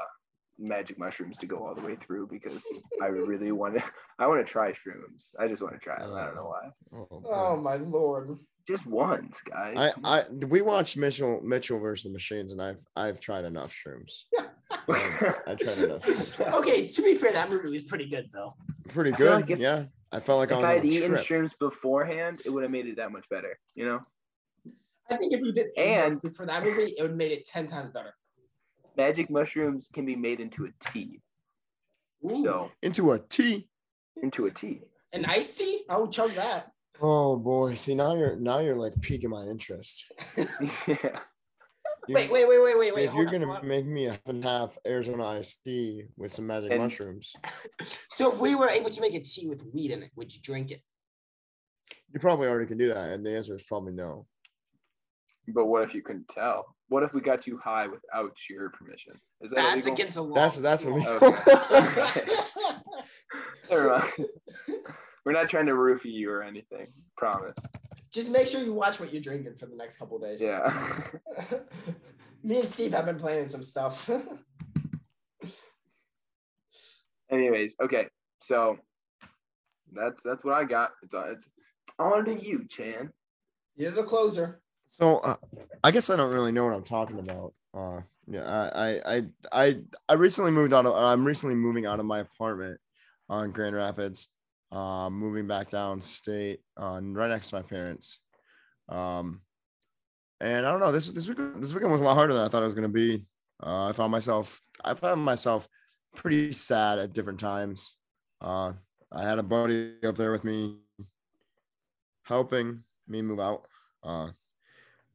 magic 0.59 0.99
mushrooms 0.99 1.37
to 1.37 1.45
go 1.45 1.65
all 1.65 1.73
the 1.73 1.81
way 1.85 1.95
through 1.95 2.27
because 2.27 2.63
I 3.01 3.05
really 3.07 3.51
want 3.51 3.77
to. 3.77 3.83
I 4.19 4.27
want 4.27 4.45
to 4.45 4.51
try 4.51 4.71
shrooms. 4.71 5.29
I 5.39 5.47
just 5.47 5.61
want 5.61 5.73
to 5.75 5.79
try 5.79 5.99
them. 5.99 6.13
I 6.13 6.25
don't 6.25 6.35
know 6.35 6.45
why. 6.53 6.69
Oh, 7.11 7.23
Oh 7.25 7.55
my 7.57 7.75
lord. 7.77 8.37
Just 8.67 8.85
once, 8.85 9.41
guys. 9.49 9.75
I, 9.77 9.93
I 10.03 10.23
we 10.47 10.61
watched 10.61 10.95
Mitchell 10.95 11.41
Mitchell 11.43 11.79
versus 11.79 12.03
the 12.03 12.09
Machines, 12.11 12.51
and 12.51 12.61
I've 12.61 12.85
I've 12.95 13.19
tried 13.19 13.45
enough 13.45 13.73
shrooms. 13.73 14.25
I 15.47 15.55
tried 15.55 15.77
enough. 15.79 16.39
Okay, 16.39 16.87
to 16.87 17.01
be 17.01 17.15
fair, 17.15 17.31
that 17.33 17.49
movie 17.49 17.69
was 17.69 17.83
pretty 17.83 18.07
good 18.07 18.29
though. 18.31 18.53
pretty 18.89 19.11
I 19.13 19.17
good. 19.17 19.31
like 19.41 19.49
if- 19.49 19.59
yeah, 19.59 19.85
I 20.11 20.19
felt 20.19 20.37
like 20.37 20.51
I 20.51 20.55
if 20.55 20.61
was 20.61 20.69
I 20.69 20.71
on 20.71 20.75
had 20.77 20.85
a 20.85 20.87
eaten 20.87 21.09
trip. 21.09 21.21
shrooms 21.21 21.57
beforehand, 21.57 22.41
it 22.45 22.51
would 22.51 22.61
have 22.61 22.71
made 22.71 22.85
it 22.85 22.97
that 22.97 23.11
much 23.11 23.27
better. 23.29 23.57
You 23.73 23.85
know, 23.85 23.99
I 25.09 25.17
think 25.17 25.33
if 25.33 25.41
you 25.41 25.51
did 25.51 25.67
And- 25.75 26.19
and 26.23 26.35
for 26.35 26.45
that 26.45 26.63
movie, 26.63 26.93
it 26.95 27.01
would 27.01 27.11
have 27.11 27.17
made 27.17 27.31
it 27.31 27.45
ten 27.45 27.65
times 27.65 27.91
better. 27.91 28.13
Magic 28.99 29.29
mushrooms 29.29 29.89
can 29.93 30.05
be 30.05 30.15
made 30.15 30.39
into 30.39 30.65
a 30.65 30.69
tea. 30.91 31.21
Ooh, 32.25 32.43
So 32.43 32.71
Into 32.83 33.11
a 33.13 33.19
tea. 33.19 33.67
into 34.21 34.45
a 34.47 34.51
tea. 34.51 34.81
an 35.13 35.25
iced 35.25 35.57
tea? 35.57 35.83
I 35.89 35.97
would 35.97 36.11
chug 36.11 36.31
that. 36.31 36.71
Oh 37.01 37.39
boy, 37.39 37.75
see 37.75 37.95
now 37.95 38.13
you're 38.15 38.35
now 38.35 38.59
you're 38.59 38.75
like 38.75 38.93
piquing 39.01 39.29
my 39.29 39.43
interest. 39.43 40.05
yeah. 40.37 41.19
You- 42.07 42.15
Wait, 42.15 42.31
wait, 42.31 42.47
wait, 42.49 42.59
wait, 42.63 42.77
wait, 42.79 42.95
wait. 42.95 43.05
if 43.07 43.13
you're 43.13 43.27
on, 43.27 43.31
gonna 43.33 43.51
on. 43.51 43.67
make 43.67 43.85
me 43.85 44.07
a 44.07 44.11
half 44.11 44.21
and 44.25 44.43
half 44.43 44.77
Arizona 44.85 45.25
iced 45.27 45.63
tea 45.63 46.05
with 46.17 46.31
some 46.31 46.47
magic 46.47 46.71
And- 46.71 46.81
mushrooms, 46.81 47.33
So 48.09 48.31
if 48.33 48.39
we 48.39 48.55
were 48.55 48.67
able 48.69 48.89
to 48.89 48.99
make 49.01 49.13
a 49.13 49.21
tea 49.21 49.47
with 49.47 49.61
weed 49.73 49.91
in 49.91 50.03
it, 50.03 50.11
would 50.15 50.33
you 50.35 50.41
drink 50.41 50.71
it? 50.71 50.81
you 52.11 52.19
probably 52.19 52.47
already 52.47 52.65
can 52.67 52.77
do 52.79 52.89
that, 52.89 53.09
and 53.11 53.23
the 53.25 53.35
answer 53.37 53.55
is 53.55 53.63
probably 53.63 53.93
no. 53.93 54.25
But 55.53 55.65
what 55.65 55.83
if 55.83 55.93
you 55.93 56.01
couldn't 56.01 56.27
tell? 56.29 56.75
What 56.87 57.03
if 57.03 57.13
we 57.13 57.21
got 57.21 57.45
you 57.47 57.57
high 57.63 57.87
without 57.87 58.35
your 58.49 58.69
permission? 58.71 59.13
Is 59.41 59.51
that 59.51 59.57
That's 59.57 59.85
illegal? 59.85 59.93
against 59.93 60.15
the 60.15 60.23
law. 60.23 60.35
That's 60.35 60.59
that's 60.59 60.85
illegal. 60.85 61.19
Okay. 61.21 62.25
Never 63.69 63.89
mind. 63.89 64.29
We're 65.25 65.33
not 65.33 65.49
trying 65.49 65.67
to 65.67 65.73
roofie 65.73 66.05
you 66.05 66.31
or 66.31 66.41
anything. 66.41 66.87
Promise. 67.17 67.55
Just 68.11 68.29
make 68.31 68.47
sure 68.47 68.63
you 68.63 68.73
watch 68.73 68.99
what 68.99 69.13
you're 69.13 69.21
drinking 69.21 69.55
for 69.55 69.67
the 69.67 69.75
next 69.75 69.97
couple 69.97 70.17
of 70.17 70.23
days. 70.23 70.41
Yeah. 70.41 71.03
Me 72.43 72.59
and 72.61 72.69
Steve 72.69 72.93
have 72.93 73.05
been 73.05 73.19
planning 73.19 73.47
some 73.47 73.61
stuff. 73.63 74.09
Anyways, 77.31 77.75
okay. 77.83 78.07
So 78.41 78.77
that's 79.93 80.23
that's 80.23 80.43
what 80.43 80.55
I 80.55 80.63
got. 80.63 80.91
It's 81.03 81.13
on 81.13 81.29
it's 81.29 81.47
on 81.99 82.25
to 82.25 82.33
you, 82.43 82.65
Chan. 82.67 83.11
you're 83.75 83.91
the 83.91 84.03
closer. 84.03 84.61
So 84.91 85.19
uh, 85.19 85.35
I 85.83 85.91
guess 85.91 86.09
I 86.09 86.15
don't 86.15 86.33
really 86.33 86.51
know 86.51 86.65
what 86.65 86.73
I'm 86.73 86.83
talking 86.83 87.19
about. 87.19 87.53
Uh, 87.73 88.01
yeah, 88.27 88.69
I, 88.73 89.01
I, 89.05 89.23
I, 89.51 89.79
I, 90.07 90.13
recently 90.13 90.51
moved 90.51 90.73
out 90.73 90.85
of. 90.85 90.95
I'm 90.95 91.25
recently 91.25 91.55
moving 91.55 91.85
out 91.85 91.99
of 91.99 92.05
my 92.05 92.19
apartment 92.19 92.79
on 93.27 93.51
Grand 93.51 93.75
Rapids. 93.75 94.27
Uh, 94.71 95.09
moving 95.09 95.47
back 95.47 95.69
downstate, 95.69 96.59
uh, 96.77 96.99
right 97.01 97.29
next 97.29 97.49
to 97.49 97.55
my 97.55 97.61
parents. 97.63 98.19
Um, 98.87 99.41
and 100.39 100.65
I 100.65 100.71
don't 100.71 100.79
know. 100.79 100.91
This 100.91 101.07
this 101.07 101.27
weekend 101.27 101.61
this 101.61 101.73
weekend 101.73 101.91
was 101.91 102.01
a 102.01 102.03
lot 102.03 102.15
harder 102.15 102.33
than 102.33 102.43
I 102.43 102.49
thought 102.49 102.61
it 102.61 102.67
was 102.67 102.75
gonna 102.75 102.87
be. 102.87 103.25
Uh, 103.63 103.87
I 103.87 103.91
found 103.93 104.11
myself 104.11 104.61
I 104.83 104.93
found 104.93 105.21
myself 105.23 105.67
pretty 106.15 106.51
sad 106.51 106.99
at 106.99 107.13
different 107.13 107.39
times. 107.39 107.97
Uh, 108.41 108.73
I 109.11 109.23
had 109.23 109.39
a 109.39 109.43
buddy 109.43 109.95
up 110.05 110.15
there 110.15 110.31
with 110.31 110.43
me, 110.43 110.77
helping 112.23 112.83
me 113.07 113.21
move 113.21 113.39
out. 113.39 113.65
Uh, 114.03 114.29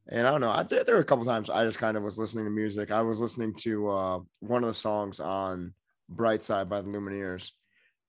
and 0.07 0.27
I 0.27 0.31
don't 0.31 0.41
know. 0.41 0.51
I, 0.51 0.63
there, 0.63 0.95
were 0.95 1.01
a 1.01 1.05
couple 1.05 1.25
times 1.25 1.49
I 1.49 1.65
just 1.65 1.79
kind 1.79 1.97
of 1.97 2.03
was 2.03 2.19
listening 2.19 2.45
to 2.45 2.51
music. 2.51 2.91
I 2.91 3.01
was 3.01 3.21
listening 3.21 3.53
to 3.61 3.89
uh, 3.89 4.19
one 4.39 4.63
of 4.63 4.67
the 4.67 4.73
songs 4.73 5.19
on 5.19 5.73
"Bright 6.09 6.43
Side" 6.43 6.69
by 6.69 6.81
the 6.81 6.89
Lumineers, 6.89 7.51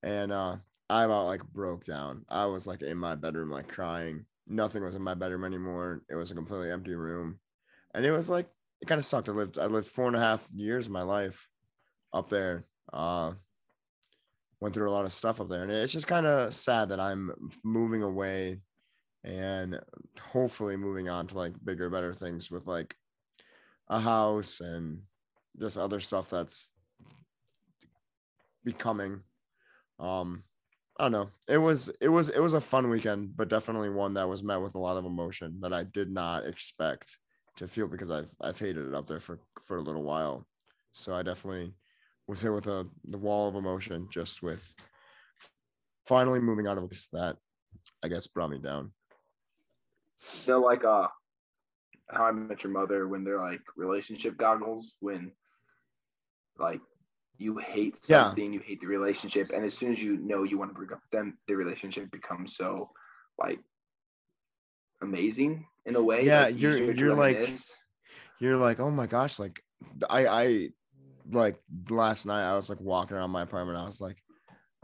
and 0.03 0.31
uh, 0.31 0.57
I 0.91 1.05
about 1.05 1.27
like 1.27 1.45
broke 1.45 1.85
down. 1.85 2.25
I 2.29 2.47
was 2.47 2.67
like 2.67 2.83
in 2.83 2.99
my 2.99 3.15
bedroom, 3.15 3.51
like 3.51 3.69
crying. 3.69 4.27
Nothing 4.47 4.85
was 4.85 4.95
in 4.95 5.03
my 5.03 5.15
bedroom 5.15 5.45
anymore. 5.45 6.03
It 6.11 6.15
was 6.17 6.31
a 6.31 6.35
completely 6.35 6.71
empty 6.71 6.95
room, 6.95 7.41
and 7.95 8.05
it 8.05 8.13
was 8.13 8.29
like 8.29 8.47
it 8.83 8.87
kind 8.87 8.99
of 8.99 9.05
sucked. 9.05 9.29
I 9.29 9.33
lived 9.33 9.59
I 9.59 9.67
lived 9.67 9.89
four 9.89 10.07
and 10.07 10.17
a 10.17 10.21
half 10.21 10.47
years 10.55 10.87
of 10.87 10.93
my 10.93 11.03
life 11.03 11.49
up 12.13 12.29
there. 12.29 12.67
Uh, 12.93 13.33
went 14.61 14.75
through 14.75 14.89
a 14.89 14.93
lot 14.93 15.05
of 15.07 15.13
stuff 15.13 15.41
up 15.41 15.49
there, 15.49 15.63
and 15.63 15.73
it's 15.73 15.93
just 15.93 16.07
kind 16.07 16.27
of 16.27 16.55
sad 16.55 16.91
that 16.91 17.01
I'm 17.01 17.33
moving 17.65 18.03
away 18.03 18.61
and 19.27 19.81
hopefully 20.21 20.77
moving 20.77 21.09
on 21.09 21.27
to 21.27 21.37
like 21.37 21.53
bigger 21.65 21.91
better 21.91 22.15
things 22.15 22.51
with 22.51 22.67
like 22.67 22.95
a 23.89 23.99
house 23.99 24.61
and 24.61 25.01
just 25.59 25.77
other 25.77 26.01
stuff 26.01 26.31
that's 26.31 26.73
becoming. 28.65 29.21
Um 29.99 30.45
i 30.99 31.05
don't 31.05 31.13
know. 31.13 31.29
It 31.49 31.59
was 31.59 31.91
it 32.01 32.09
was 32.09 32.31
it 32.31 32.39
was 32.39 32.55
a 32.55 32.61
fun 32.61 32.89
weekend 32.89 33.37
but 33.37 33.49
definitely 33.49 33.91
one 33.91 34.15
that 34.15 34.29
was 34.29 34.43
met 34.43 34.61
with 34.61 34.77
a 34.77 34.79
lot 34.79 34.97
of 34.97 35.05
emotion 35.05 35.59
that 35.61 35.73
i 35.73 35.83
did 35.83 36.11
not 36.11 36.47
expect 36.47 37.19
to 37.57 37.67
feel 37.67 37.89
because 37.89 38.11
i've 38.11 38.35
i've 38.41 38.59
hated 38.59 38.87
it 38.87 38.95
up 38.95 39.07
there 39.07 39.21
for 39.21 39.41
for 39.63 39.77
a 39.77 39.83
little 39.83 40.03
while. 40.03 40.47
So 40.93 41.15
i 41.15 41.23
definitely 41.23 41.75
was 42.29 42.41
hit 42.41 42.53
with 42.53 42.67
a 42.69 42.87
the 43.09 43.19
wall 43.19 43.49
of 43.49 43.57
emotion 43.57 44.09
just 44.11 44.43
with 44.43 44.75
finally 46.07 46.41
moving 46.41 46.67
out 46.67 46.79
of 46.79 46.89
place 46.89 47.09
that 47.13 47.37
i 48.03 48.09
guess 48.09 48.27
brought 48.27 48.51
me 48.51 48.59
down 48.59 48.93
You 50.47 50.53
know, 50.55 50.61
like 50.61 50.85
uh 50.85 51.09
how 52.11 52.25
I 52.25 52.33
met 52.33 52.63
your 52.63 52.73
mother 52.73 53.09
when 53.09 53.25
they're 53.25 53.41
like 53.41 53.63
relationship 53.77 54.37
goggles 54.37 54.95
when 55.01 55.33
like 56.59 56.81
you 57.39 57.59
hate 57.59 57.99
Yeah. 58.09 58.25
something, 58.25 58.53
you 58.53 58.61
hate 58.61 58.81
the 58.81 58.87
relationship, 58.87 59.51
and 59.53 59.65
as 59.65 59.77
soon 59.77 59.93
as 59.93 60.03
you 60.03 60.17
know 60.17 60.43
you 60.45 60.57
want 60.59 60.71
to 60.71 60.75
break 60.75 60.93
up 60.93 61.03
them, 61.11 61.37
the 61.49 61.55
relationship 61.55 62.11
becomes 62.11 62.57
so 62.57 62.91
like 63.39 63.61
amazing 65.03 65.67
in 65.85 65.97
a 65.97 66.03
way. 66.03 66.25
Yeah, 66.25 66.45
like, 66.45 66.59
you're- 66.61 66.95
you're 66.95 67.15
like- 67.15 67.37
reminisce. 67.37 67.77
you're 68.41 68.57
like, 68.57 68.81
oh 68.81 68.91
my 68.91 69.07
gosh, 69.07 69.39
like 69.39 69.63
I 70.09 70.27
I 70.27 70.69
like 71.31 71.61
last 71.91 72.25
night 72.27 72.49
I 72.51 72.55
was 72.57 72.71
like 72.71 72.81
walking 72.81 73.17
around 73.17 73.31
my 73.31 73.43
apartment. 73.43 73.79
I 73.79 73.85
was 73.85 74.01
like, 74.01 74.17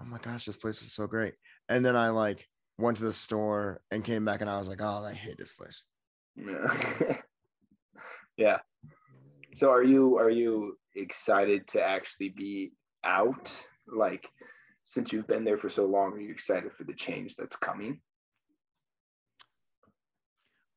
oh 0.01 0.05
my 0.05 0.18
gosh, 0.18 0.45
this 0.45 0.57
place 0.57 0.83
is 0.83 0.93
so 0.93 1.07
great. 1.07 1.35
And 1.68 1.85
then 1.85 1.97
I 1.97 2.11
like 2.11 2.47
went 2.79 2.97
to 2.99 3.05
the 3.05 3.12
store 3.12 3.81
and 3.91 4.05
came 4.05 4.25
back 4.25 4.41
and 4.41 4.51
I 4.51 4.59
was 4.59 4.68
like, 4.68 4.81
oh, 4.83 5.05
I 5.05 5.12
hate 5.12 5.39
this 5.39 5.53
place. 5.53 5.85
Yeah. 6.37 7.16
yeah. 8.37 8.59
So 9.55 9.70
are 9.70 9.83
you 9.83 10.18
are 10.18 10.31
you 10.31 10.79
excited 10.97 11.66
to 11.68 11.83
actually 11.83 12.31
be 12.31 12.73
out? 13.05 13.64
Like 13.87 14.29
since 14.85 15.12
you've 15.12 15.27
been 15.27 15.45
there 15.45 15.59
for 15.59 15.68
so 15.68 15.87
long, 15.87 16.12
are 16.12 16.20
you 16.20 16.31
excited 16.31 16.73
for 16.73 16.85
the 16.85 16.95
change 16.95 17.37
that's 17.37 17.57
coming? 17.57 18.01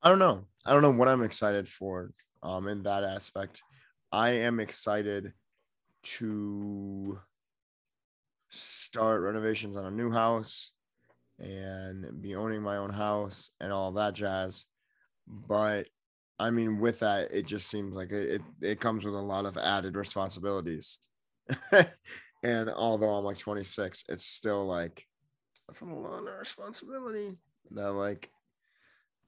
I 0.04 0.10
don't 0.10 0.20
know. 0.20 0.46
I 0.66 0.74
don't 0.74 0.82
know 0.82 0.91
what 0.91 1.08
I'm 1.08 1.24
excited 1.24 1.68
for 1.68 2.12
um 2.43 2.68
in 2.68 2.84
that 2.84 3.04
aspect. 3.04 3.64
I 4.12 4.32
am 4.32 4.60
excited 4.60 5.34
to 6.04 7.20
start 8.50 9.22
renovations 9.22 9.76
on 9.76 9.86
a 9.86 9.91
new 9.91 10.12
house 10.12 10.72
and 11.40 12.22
be 12.22 12.36
owning 12.36 12.62
my 12.62 12.78
own 12.78 12.92
house 12.92 13.52
and 13.60 13.72
all 13.72 13.92
that 13.94 14.14
jazz. 14.14 14.66
But 15.28 15.88
I 16.40 16.52
mean, 16.52 16.80
with 16.80 17.00
that, 17.00 17.32
it 17.32 17.46
just 17.46 17.70
seems 17.70 17.96
like 17.96 18.12
it, 18.12 18.36
it, 18.36 18.42
it 18.62 18.80
comes 18.80 19.06
with 19.06 19.16
a 19.16 19.20
lot 19.22 19.46
of 19.46 19.58
added 19.58 19.96
responsibilities. 19.96 21.00
and 22.44 22.70
although 22.70 23.12
I'm 23.12 23.26
like 23.26 23.38
26, 23.38 24.06
it's 24.10 24.26
still 24.26 24.66
like 24.66 25.06
that's 25.68 25.82
a 25.82 25.86
lot 25.86 26.28
of 26.28 26.40
responsibility 26.40 27.34
that 27.72 27.92
like 27.92 28.30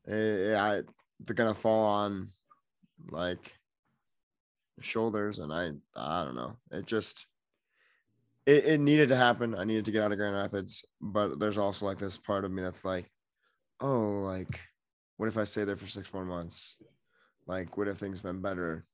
eh, 0.07 0.55
I 0.55 0.81
they're 1.19 1.35
gonna 1.35 1.53
fall 1.53 1.85
on 1.85 2.29
like 3.09 3.53
shoulders 4.79 5.39
and 5.39 5.51
I 5.51 5.71
I 5.95 6.23
don't 6.23 6.35
know. 6.35 6.57
It 6.71 6.85
just 6.85 7.27
it, 8.47 8.65
it 8.65 8.79
needed 8.79 9.09
to 9.09 9.17
happen. 9.17 9.53
I 9.53 9.65
needed 9.65 9.85
to 9.85 9.91
get 9.91 10.01
out 10.01 10.11
of 10.11 10.17
Grand 10.17 10.35
Rapids, 10.35 10.83
but 11.01 11.37
there's 11.37 11.57
also 11.57 11.85
like 11.85 11.99
this 11.99 12.17
part 12.17 12.45
of 12.45 12.51
me 12.51 12.63
that's 12.63 12.85
like, 12.85 13.07
oh, 13.81 14.21
like 14.21 14.61
what 15.17 15.27
if 15.27 15.37
I 15.37 15.43
stay 15.43 15.65
there 15.65 15.75
for 15.75 15.87
six 15.87 16.11
more 16.13 16.25
months? 16.25 16.81
Like, 17.45 17.77
what 17.77 17.87
if 17.87 17.97
things 17.97 18.21
been 18.21 18.41
better 18.41 18.85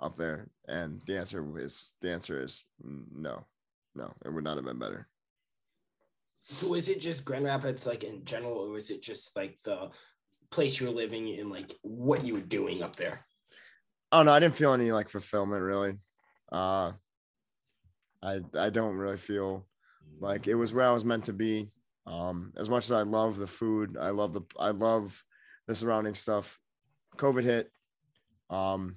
up 0.00 0.16
there? 0.16 0.48
And 0.66 1.00
the 1.06 1.18
answer 1.18 1.58
is 1.58 1.94
the 2.02 2.10
answer 2.10 2.42
is 2.42 2.64
no, 2.82 3.46
no, 3.94 4.12
it 4.24 4.32
would 4.32 4.44
not 4.44 4.56
have 4.56 4.66
been 4.66 4.78
better. 4.78 5.06
So 6.50 6.74
is 6.74 6.88
it 6.88 7.00
just 7.00 7.24
Grand 7.24 7.44
Rapids 7.44 7.86
like 7.86 8.04
in 8.04 8.24
general, 8.24 8.58
or 8.58 8.76
is 8.76 8.90
it 8.90 9.02
just 9.02 9.36
like 9.36 9.56
the 9.64 9.90
place 10.50 10.80
you 10.80 10.88
were 10.88 10.92
living 10.92 11.38
and 11.38 11.48
like 11.48 11.74
what 11.82 12.24
you 12.24 12.34
were 12.34 12.40
doing 12.40 12.82
up 12.82 12.96
there? 12.96 13.24
Oh 14.12 14.22
no, 14.22 14.32
I 14.32 14.40
didn't 14.40 14.56
feel 14.56 14.72
any 14.72 14.92
like 14.92 15.08
fulfillment 15.08 15.62
really. 15.62 15.94
Uh 16.50 16.92
I 18.24 18.40
I 18.58 18.70
don't 18.70 18.96
really 18.96 19.16
feel 19.16 19.66
like 20.20 20.46
it 20.46 20.54
was 20.54 20.72
where 20.72 20.86
I 20.86 20.92
was 20.92 21.04
meant 21.04 21.24
to 21.24 21.32
be. 21.32 21.70
Um 22.06 22.52
as 22.56 22.68
much 22.70 22.84
as 22.84 22.92
I 22.92 23.02
love 23.02 23.38
the 23.38 23.46
food, 23.46 23.96
I 24.00 24.10
love 24.10 24.32
the 24.32 24.42
I 24.58 24.70
love 24.70 25.24
the 25.66 25.74
surrounding 25.74 26.14
stuff. 26.14 26.58
COVID 27.16 27.44
hit. 27.44 27.70
Um 28.50 28.96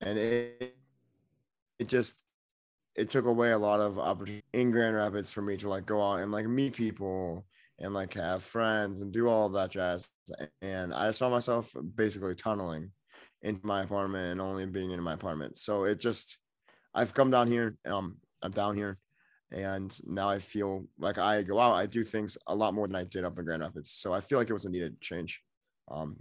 and 0.00 0.18
it 0.18 0.76
it 1.78 1.88
just 1.88 2.22
it 2.94 3.10
took 3.10 3.26
away 3.26 3.52
a 3.52 3.58
lot 3.58 3.80
of 3.80 3.98
opportunity 3.98 4.44
in 4.52 4.70
Grand 4.70 4.96
Rapids 4.96 5.30
for 5.30 5.42
me 5.42 5.56
to 5.58 5.68
like 5.68 5.86
go 5.86 6.02
out 6.02 6.20
and 6.20 6.32
like 6.32 6.46
meet 6.46 6.74
people 6.74 7.46
and 7.78 7.92
like 7.92 8.14
have 8.14 8.42
friends 8.42 9.00
and 9.00 9.12
do 9.12 9.28
all 9.28 9.50
that 9.50 9.70
jazz. 9.70 10.08
And 10.62 10.94
I 10.94 11.12
found 11.12 11.34
myself 11.34 11.74
basically 11.94 12.34
tunneling 12.34 12.92
into 13.42 13.66
my 13.66 13.82
apartment 13.82 14.32
and 14.32 14.40
only 14.40 14.64
being 14.66 14.92
in 14.92 15.02
my 15.02 15.12
apartment. 15.12 15.58
So 15.58 15.84
it 15.84 16.00
just 16.00 16.38
I've 16.96 17.14
come 17.14 17.30
down 17.30 17.46
here. 17.46 17.76
Um, 17.86 18.16
I'm 18.42 18.50
down 18.50 18.74
here, 18.74 18.98
and 19.52 19.96
now 20.06 20.28
I 20.28 20.38
feel 20.38 20.86
like 20.98 21.18
I 21.18 21.42
go 21.42 21.60
out, 21.60 21.74
I 21.74 21.86
do 21.86 22.04
things 22.04 22.38
a 22.46 22.54
lot 22.54 22.74
more 22.74 22.86
than 22.86 22.96
I 22.96 23.04
did 23.04 23.24
up 23.24 23.38
in 23.38 23.44
Grand 23.44 23.62
Rapids. 23.62 23.92
So 23.92 24.12
I 24.12 24.20
feel 24.20 24.38
like 24.38 24.48
it 24.48 24.54
was 24.54 24.64
a 24.64 24.70
needed 24.70 25.00
change. 25.00 25.42
Um, 25.88 26.16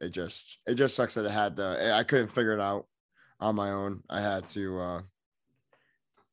it 0.00 0.10
just 0.10 0.60
it 0.66 0.74
just 0.74 0.94
sucks 0.94 1.14
that 1.14 1.24
it 1.24 1.30
had 1.30 1.56
to. 1.56 1.94
I 1.94 2.04
couldn't 2.04 2.28
figure 2.28 2.52
it 2.52 2.60
out 2.60 2.86
on 3.40 3.56
my 3.56 3.70
own. 3.70 4.02
I 4.08 4.20
had 4.20 4.44
to 4.50 4.80
uh, 4.80 5.00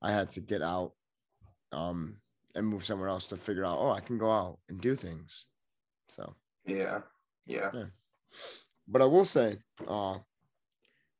I 0.01 0.11
had 0.11 0.29
to 0.31 0.41
get 0.41 0.61
out 0.61 0.91
um, 1.71 2.17
and 2.55 2.67
move 2.67 2.85
somewhere 2.85 3.09
else 3.09 3.27
to 3.29 3.37
figure 3.37 3.65
out. 3.65 3.79
Oh, 3.79 3.91
I 3.91 3.99
can 3.99 4.17
go 4.17 4.31
out 4.31 4.59
and 4.69 4.79
do 4.79 4.95
things. 4.95 5.45
So 6.07 6.35
yeah, 6.65 6.99
yeah. 7.45 7.71
yeah. 7.73 7.85
But 8.87 9.01
I 9.01 9.05
will 9.05 9.25
say, 9.25 9.57
uh, 9.87 10.17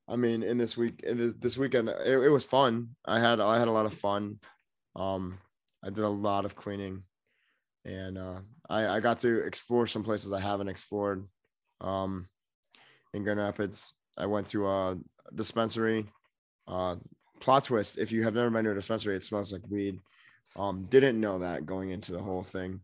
I 0.08 0.16
mean, 0.16 0.44
in 0.44 0.58
this 0.58 0.76
week, 0.76 1.02
in 1.04 1.36
this, 1.40 1.58
weekend, 1.58 1.90
it, 1.90 2.20
it 2.20 2.30
was 2.30 2.44
fun. 2.44 2.90
I 3.06 3.20
had 3.20 3.40
I 3.40 3.58
had 3.58 3.68
a 3.68 3.72
lot 3.72 3.86
of 3.86 3.94
fun. 3.94 4.40
Um, 4.96 5.40
I 5.84 5.90
did 5.90 6.04
a 6.04 6.10
lot 6.10 6.46
of 6.46 6.56
cleaning, 6.56 7.04
and 7.86 8.18
uh, 8.18 8.40
I 8.70 8.88
I 8.88 9.00
got 9.00 9.20
to 9.20 9.40
explore 9.46 9.88
some 9.88 10.04
places 10.04 10.34
I 10.34 10.42
haven't 10.42 10.68
explored. 10.68 11.26
Um, 11.80 12.28
in 13.14 13.24
Grand 13.24 13.40
Rapids, 13.40 13.94
I 14.18 14.26
went 14.26 14.48
to 14.48 14.68
a 14.68 14.98
dispensary. 15.34 16.12
Uh, 16.68 16.98
plot 17.40 17.64
twist: 17.66 17.98
If 17.98 18.12
you 18.12 18.24
have 18.24 18.36
never 18.36 18.50
been 18.50 18.66
to 18.66 18.72
a 18.72 18.76
dispensary, 18.76 19.16
it 19.16 19.24
smells 19.24 19.54
like 19.54 19.70
weed. 19.70 20.00
Um, 20.56 20.86
didn't 20.90 21.20
know 21.20 21.40
that 21.40 21.66
going 21.66 21.92
into 21.92 22.12
the 22.12 22.22
whole 22.22 22.44
thing. 22.44 22.82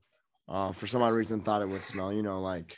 Uh, 0.47 0.71
for 0.71 0.87
some 0.87 1.03
odd 1.03 1.13
reason, 1.13 1.41
thought 1.41 1.61
it 1.61 1.69
would 1.69 1.83
smell, 1.83 2.11
you 2.11 2.23
know, 2.23 2.41
like 2.41 2.77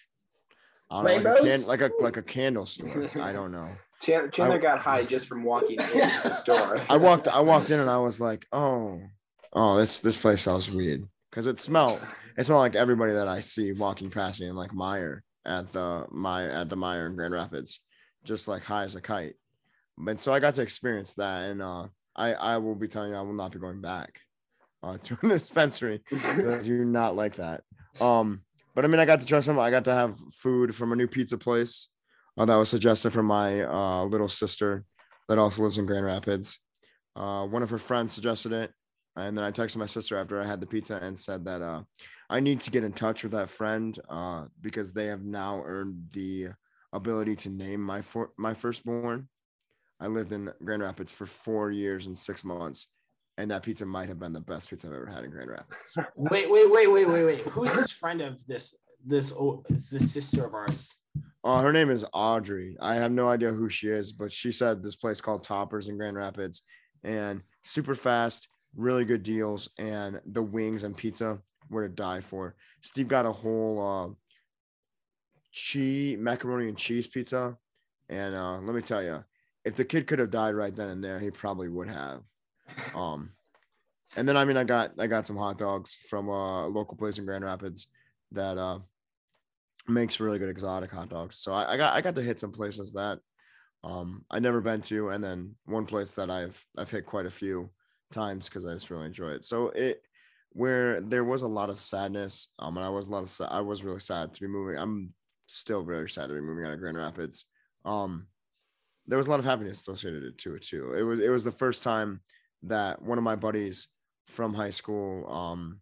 I 0.89 1.03
don't 1.03 1.23
know, 1.23 1.29
like 1.31 1.43
a, 1.43 1.47
can, 1.47 1.67
like 1.67 1.81
a 1.81 1.91
like 2.01 2.17
a 2.17 2.21
candle 2.23 2.65
store. 2.65 3.09
I 3.21 3.31
don't 3.31 3.51
know. 3.51 3.69
Chandler 4.01 4.55
I, 4.55 4.57
got 4.57 4.79
high 4.79 5.03
just 5.03 5.27
from 5.27 5.43
walking 5.43 5.79
into 5.79 5.93
the 5.93 6.35
store. 6.41 6.83
I 6.89 6.97
walked 6.97 7.27
I 7.27 7.41
walked 7.41 7.69
in 7.69 7.79
and 7.79 7.89
I 7.89 7.99
was 7.99 8.19
like, 8.19 8.45
oh, 8.51 8.99
oh, 9.53 9.77
this 9.77 9.99
this 9.99 10.17
place 10.17 10.41
smells 10.41 10.69
weird 10.69 11.07
because 11.29 11.45
it 11.45 11.59
smelled 11.59 12.01
it 12.37 12.45
smelled 12.45 12.61
like 12.61 12.75
everybody 12.75 13.13
that 13.13 13.27
I 13.27 13.39
see 13.41 13.71
walking 13.71 14.09
past 14.09 14.41
me 14.41 14.47
in 14.47 14.55
like 14.55 14.71
Meijer 14.71 15.19
at 15.45 15.71
the 15.71 16.07
my 16.09 16.45
at 16.45 16.69
the 16.69 16.75
Meijer 16.75 17.07
in 17.07 17.15
Grand 17.15 17.33
Rapids, 17.33 17.79
just 18.23 18.47
like 18.47 18.63
high 18.63 18.83
as 18.83 18.95
a 18.95 19.01
kite. 19.01 19.35
And 19.97 20.19
so 20.19 20.33
I 20.33 20.39
got 20.39 20.55
to 20.55 20.63
experience 20.63 21.13
that, 21.15 21.51
and 21.51 21.61
uh, 21.61 21.87
I 22.15 22.33
I 22.33 22.57
will 22.57 22.75
be 22.75 22.87
telling 22.87 23.11
you 23.11 23.17
I 23.17 23.21
will 23.21 23.33
not 23.33 23.51
be 23.51 23.59
going 23.59 23.81
back 23.81 24.19
uh, 24.81 24.97
to 25.03 25.17
a 25.21 25.27
dispensary. 25.27 26.01
I 26.11 26.59
do 26.63 26.83
not 26.83 27.15
like 27.15 27.35
that. 27.35 27.61
Um, 27.99 28.41
but 28.73 28.83
I 28.83 28.87
mean 28.87 28.99
I 28.99 29.05
got 29.05 29.19
to 29.19 29.25
try 29.27 29.41
some. 29.41 29.59
I 29.59 29.69
got 29.69 29.85
to 29.85 29.93
have 29.93 30.17
food 30.33 30.73
from 30.73 30.91
a 30.91 30.95
new 30.95 31.07
pizza 31.07 31.37
place 31.37 31.89
uh, 32.37 32.45
that 32.45 32.55
was 32.55 32.69
suggested 32.69 33.11
from 33.11 33.25
my 33.25 33.63
uh, 33.63 34.03
little 34.05 34.27
sister 34.27 34.85
that 35.27 35.37
also 35.37 35.63
lives 35.63 35.77
in 35.77 35.85
Grand 35.85 36.05
Rapids. 36.05 36.59
Uh, 37.15 37.45
one 37.45 37.63
of 37.63 37.69
her 37.69 37.77
friends 37.77 38.13
suggested 38.13 38.51
it, 38.51 38.71
and 39.15 39.37
then 39.37 39.43
I 39.43 39.51
texted 39.51 39.77
my 39.77 39.85
sister 39.85 40.17
after 40.17 40.41
I 40.41 40.45
had 40.45 40.61
the 40.61 40.65
pizza 40.67 40.97
and 41.01 41.17
said 41.17 41.45
that 41.45 41.61
uh, 41.61 41.81
I 42.29 42.39
need 42.39 42.61
to 42.61 42.71
get 42.71 42.83
in 42.83 42.93
touch 42.93 43.23
with 43.23 43.33
that 43.33 43.49
friend 43.49 43.97
uh, 44.09 44.45
because 44.61 44.93
they 44.93 45.07
have 45.07 45.23
now 45.23 45.63
earned 45.65 46.09
the 46.13 46.49
ability 46.93 47.35
to 47.37 47.49
name 47.49 47.81
my 47.81 48.01
for- 48.01 48.31
my 48.37 48.53
firstborn. 48.53 49.27
I 49.99 50.07
lived 50.07 50.31
in 50.31 50.51
Grand 50.63 50.81
Rapids 50.81 51.11
for 51.11 51.25
four 51.25 51.71
years 51.71 52.07
and 52.07 52.17
six 52.17 52.43
months, 52.43 52.87
and 53.37 53.51
that 53.51 53.63
pizza 53.63 53.85
might 53.85 54.09
have 54.09 54.19
been 54.19 54.33
the 54.33 54.39
best 54.39 54.69
pizza 54.69 54.87
I've 54.87 54.93
ever 54.93 55.05
had 55.05 55.23
in 55.23 55.31
Grand 55.31 55.49
Rapids. 55.49 55.95
Wait, 56.15 56.49
wait, 56.49 56.71
wait, 56.71 56.91
wait, 56.91 57.07
wait, 57.07 57.25
wait. 57.25 57.41
Who's 57.41 57.73
this 57.73 57.91
friend 57.91 58.21
of 58.21 58.45
this 58.47 58.77
this 59.05 59.33
this 59.91 60.11
sister 60.11 60.45
of 60.45 60.53
ours? 60.53 60.95
Uh, 61.43 61.59
her 61.61 61.73
name 61.73 61.89
is 61.89 62.05
Audrey. 62.13 62.77
I 62.79 62.95
have 62.95 63.11
no 63.11 63.27
idea 63.27 63.51
who 63.51 63.67
she 63.67 63.87
is, 63.87 64.13
but 64.13 64.31
she 64.31 64.51
said 64.51 64.83
this 64.83 64.95
place 64.95 65.21
called 65.21 65.43
Toppers 65.43 65.87
in 65.87 65.97
Grand 65.97 66.15
Rapids, 66.15 66.63
and 67.03 67.41
super 67.63 67.95
fast, 67.95 68.47
really 68.75 69.05
good 69.05 69.23
deals, 69.23 69.69
and 69.79 70.21
the 70.25 70.43
wings 70.43 70.83
and 70.83 70.95
pizza 70.95 71.39
were 71.69 71.87
to 71.87 71.93
die 71.93 72.19
for. 72.19 72.55
Steve 72.81 73.07
got 73.07 73.25
a 73.25 73.31
whole 73.31 73.81
uh, 73.81 74.13
cheese 75.51 76.17
macaroni 76.19 76.67
and 76.67 76.77
cheese 76.77 77.07
pizza, 77.07 77.57
and 78.07 78.35
uh, 78.35 78.59
let 78.59 78.75
me 78.75 78.81
tell 78.81 79.01
you, 79.01 79.23
if 79.65 79.75
the 79.75 79.85
kid 79.85 80.05
could 80.05 80.19
have 80.19 80.31
died 80.31 80.53
right 80.53 80.75
then 80.75 80.89
and 80.89 81.03
there, 81.03 81.19
he 81.19 81.31
probably 81.31 81.69
would 81.69 81.89
have. 81.89 82.21
Um, 82.93 83.31
and 84.15 84.27
then 84.27 84.37
I 84.37 84.45
mean, 84.45 84.57
I 84.57 84.63
got 84.63 84.91
I 84.99 85.07
got 85.07 85.25
some 85.25 85.37
hot 85.37 85.57
dogs 85.57 85.97
from 86.07 86.27
a 86.27 86.67
local 86.67 86.97
place 86.97 87.17
in 87.17 87.25
Grand 87.25 87.43
Rapids 87.43 87.87
that 88.31 88.57
uh, 88.57 88.79
makes 89.87 90.19
really 90.19 90.39
good 90.39 90.49
exotic 90.49 90.91
hot 90.91 91.09
dogs. 91.09 91.37
So 91.37 91.51
I, 91.51 91.73
I 91.73 91.77
got 91.77 91.93
I 91.93 92.01
got 92.01 92.15
to 92.15 92.21
hit 92.21 92.39
some 92.39 92.51
places 92.51 92.93
that 92.93 93.19
um 93.83 94.25
I 94.29 94.39
never 94.39 94.61
been 94.61 94.81
to, 94.83 95.09
and 95.09 95.23
then 95.23 95.55
one 95.65 95.85
place 95.85 96.13
that 96.15 96.29
I've 96.29 96.63
I've 96.77 96.91
hit 96.91 97.05
quite 97.05 97.25
a 97.25 97.31
few 97.31 97.71
times 98.11 98.47
because 98.47 98.65
I 98.65 98.73
just 98.73 98.89
really 98.89 99.05
enjoy 99.07 99.29
it. 99.29 99.45
So 99.45 99.69
it 99.69 100.01
where 100.53 100.99
there 100.99 101.23
was 101.23 101.43
a 101.43 101.47
lot 101.47 101.69
of 101.69 101.79
sadness, 101.79 102.49
um, 102.59 102.77
and 102.77 102.85
I 102.85 102.89
was 102.89 103.07
a 103.07 103.11
lot 103.11 103.23
of 103.23 103.47
I 103.49 103.61
was 103.61 103.83
really 103.83 103.99
sad 103.99 104.33
to 104.33 104.41
be 104.41 104.47
moving. 104.47 104.77
I'm 104.77 105.13
still 105.47 105.83
very 105.83 106.09
sad 106.09 106.27
to 106.27 106.35
be 106.35 106.41
moving 106.41 106.65
out 106.65 106.73
of 106.73 106.79
Grand 106.79 106.97
Rapids. 106.97 107.45
Um, 107.85 108.27
there 109.07 109.17
was 109.17 109.27
a 109.27 109.29
lot 109.29 109.39
of 109.39 109.45
happiness 109.45 109.79
associated 109.79 110.37
to 110.37 110.55
it 110.55 110.63
too. 110.63 110.93
It 110.93 111.03
was 111.03 111.19
it 111.19 111.29
was 111.29 111.43
the 111.43 111.51
first 111.51 111.83
time 111.83 112.21
that 112.63 113.01
one 113.01 113.17
of 113.17 113.23
my 113.23 113.35
buddies 113.35 113.87
from 114.27 114.53
high 114.53 114.69
school, 114.69 115.27
um, 115.31 115.79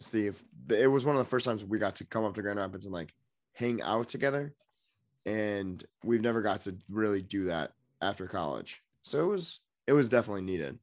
Steve, 0.00 0.42
it 0.68 0.90
was 0.90 1.04
one 1.04 1.14
of 1.14 1.22
the 1.22 1.28
first 1.28 1.44
times 1.44 1.64
we 1.64 1.78
got 1.78 1.94
to 1.96 2.04
come 2.04 2.24
up 2.24 2.34
to 2.34 2.42
Grand 2.42 2.58
Rapids 2.58 2.86
and 2.86 2.94
like 2.94 3.12
hang 3.52 3.82
out 3.82 4.08
together. 4.08 4.54
And 5.26 5.84
we've 6.02 6.22
never 6.22 6.40
got 6.40 6.60
to 6.60 6.74
really 6.88 7.20
do 7.20 7.44
that 7.44 7.72
after 8.00 8.26
college. 8.26 8.82
So 9.02 9.20
it 9.20 9.26
was 9.26 9.60
it 9.86 9.92
was 9.92 10.08
definitely 10.08 10.42
needed. 10.42 10.78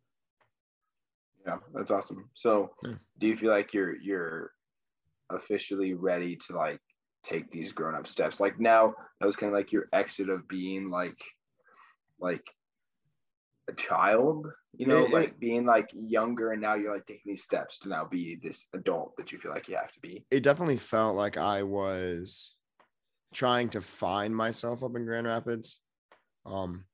Yeah, 1.46 1.58
that's 1.74 1.92
awesome. 1.92 2.30
So 2.36 2.72
yeah. 2.84 2.94
do 3.20 3.28
you 3.28 3.36
feel 3.38 3.52
like 3.52 3.74
you're 3.74 3.96
you're 3.98 4.52
officially 5.32 5.94
ready 5.94 6.36
to 6.48 6.56
like 6.56 6.80
take 7.24 7.52
these 7.52 7.72
grown 7.72 7.96
up 7.96 8.08
steps? 8.08 8.40
Like 8.40 8.60
now 8.60 8.94
that 9.20 9.26
was 9.26 9.36
kind 9.36 9.52
of 9.52 9.58
like 9.58 9.72
your 9.72 9.88
exit 9.94 10.30
of 10.30 10.48
being 10.48 10.90
like 10.90 11.18
like 12.20 12.46
a 13.70 13.74
child, 13.74 14.48
you 14.78 14.86
know, 14.86 15.06
it, 15.06 15.12
like 15.12 15.40
being 15.40 15.66
like 15.66 15.90
younger 15.94 16.52
and 16.52 16.62
now 16.62 16.76
you're 16.76 16.94
like 16.94 17.08
taking 17.08 17.32
these 17.32 17.44
steps 17.44 17.80
to 17.80 17.90
now 17.90 18.06
be 18.06 18.40
this 18.42 18.68
adult 18.74 19.16
that 19.18 19.32
you 19.32 19.40
feel 19.40 19.52
like 19.52 19.68
you 19.68 19.76
have 19.76 19.92
to 19.92 20.00
be. 20.00 20.24
It 20.30 20.44
definitely 20.44 20.78
felt 20.78 21.16
like 21.16 21.36
I 21.36 21.64
was 21.64 22.56
trying 23.34 23.70
to 23.70 23.82
find 23.82 24.36
myself 24.36 24.84
up 24.84 24.96
in 24.96 25.06
Grand 25.06 25.26
Rapids. 25.26 25.80
Um, 26.46 26.86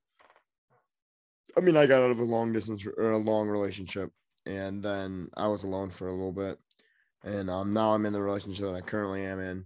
I 1.58 1.60
mean, 1.60 1.76
I 1.76 1.86
got 1.86 2.02
out 2.02 2.12
of 2.12 2.20
a 2.20 2.24
long 2.24 2.54
distance 2.54 2.86
or 2.86 3.12
a 3.12 3.18
long 3.18 3.50
relationship, 3.50 4.12
and 4.46 4.82
then 4.82 5.30
I 5.36 5.48
was 5.48 5.64
alone 5.64 5.90
for 5.90 6.08
a 6.08 6.14
little 6.14 6.32
bit, 6.32 6.58
and 7.24 7.50
um, 7.50 7.74
now 7.74 7.94
I'm 7.94 8.06
in 8.06 8.14
the 8.14 8.22
relationship 8.22 8.66
that 8.66 8.76
I 8.76 8.82
currently 8.82 9.26
am 9.26 9.40
in, 9.40 9.66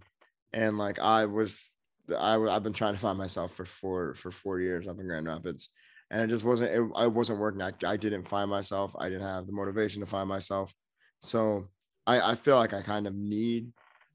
and 0.52 0.76
like 0.76 0.98
I 0.98 1.24
was, 1.24 1.74
I 2.14 2.36
I've 2.36 2.62
been 2.62 2.74
trying 2.74 2.94
to 2.94 3.00
find 3.00 3.16
myself 3.16 3.54
for 3.54 3.64
four 3.64 4.14
for 4.14 4.30
four 4.30 4.60
years 4.60 4.86
up 4.86 4.98
in 4.98 5.06
Grand 5.06 5.26
Rapids, 5.26 5.70
and 6.10 6.22
it 6.22 6.28
just 6.28 6.44
wasn't 6.44 6.70
it, 6.70 6.90
I 6.96 7.06
wasn't 7.06 7.40
working. 7.40 7.62
I, 7.62 7.72
I 7.86 7.96
didn't 7.96 8.28
find 8.28 8.50
myself. 8.50 8.94
I 8.98 9.08
didn't 9.08 9.26
have 9.26 9.46
the 9.46 9.52
motivation 9.52 10.00
to 10.00 10.06
find 10.06 10.28
myself, 10.28 10.72
so 11.20 11.68
I 12.06 12.32
I 12.32 12.34
feel 12.34 12.56
like 12.56 12.74
I 12.74 12.82
kind 12.82 13.06
of 13.06 13.14
need 13.14 13.72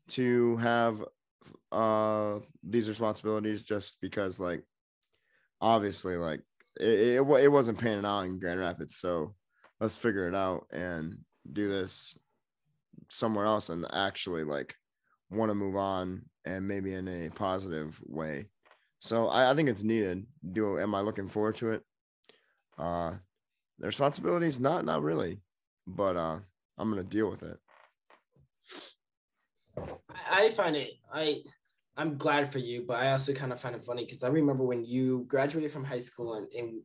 to 0.09 0.57
have 0.57 1.03
uh 1.71 2.39
these 2.63 2.89
responsibilities 2.89 3.63
just 3.63 3.99
because 4.01 4.39
like 4.39 4.63
obviously 5.61 6.15
like 6.15 6.41
it, 6.79 7.19
it, 7.19 7.29
it 7.41 7.51
wasn't 7.51 7.79
panning 7.79 8.05
out 8.05 8.21
in 8.21 8.39
Grand 8.39 8.59
Rapids 8.59 8.95
so 8.97 9.35
let's 9.79 9.95
figure 9.95 10.27
it 10.27 10.35
out 10.35 10.67
and 10.71 11.17
do 11.51 11.69
this 11.69 12.17
somewhere 13.09 13.45
else 13.45 13.69
and 13.69 13.85
actually 13.91 14.43
like 14.43 14.75
want 15.29 15.49
to 15.49 15.55
move 15.55 15.75
on 15.75 16.23
and 16.45 16.67
maybe 16.67 16.93
in 16.93 17.07
a 17.07 17.29
positive 17.29 17.99
way 18.05 18.45
so 19.03 19.27
I, 19.27 19.51
I 19.51 19.53
think 19.53 19.69
it's 19.69 19.83
needed 19.83 20.25
do 20.51 20.79
am 20.79 20.95
I 20.95 21.01
looking 21.01 21.27
forward 21.27 21.55
to 21.55 21.71
it 21.71 21.83
uh 22.77 23.13
the 23.79 23.87
responsibilities 23.87 24.59
not 24.59 24.85
not 24.85 25.03
really 25.03 25.41
but 25.85 26.15
uh 26.15 26.39
I'm 26.77 26.89
gonna 26.89 27.03
deal 27.03 27.29
with 27.29 27.43
it 27.43 27.57
I 30.29 30.49
find 30.49 30.75
it 30.75 30.91
I 31.11 31.41
I'm 31.95 32.17
glad 32.17 32.51
for 32.51 32.59
you, 32.59 32.85
but 32.87 32.97
I 32.97 33.11
also 33.11 33.33
kind 33.33 33.53
of 33.53 33.59
find 33.59 33.75
it 33.75 33.83
funny 33.83 34.03
because 34.03 34.23
I 34.23 34.27
remember 34.29 34.63
when 34.63 34.83
you 34.83 35.25
graduated 35.27 35.71
from 35.71 35.83
high 35.83 35.99
school 35.99 36.35
and, 36.35 36.47
and 36.57 36.81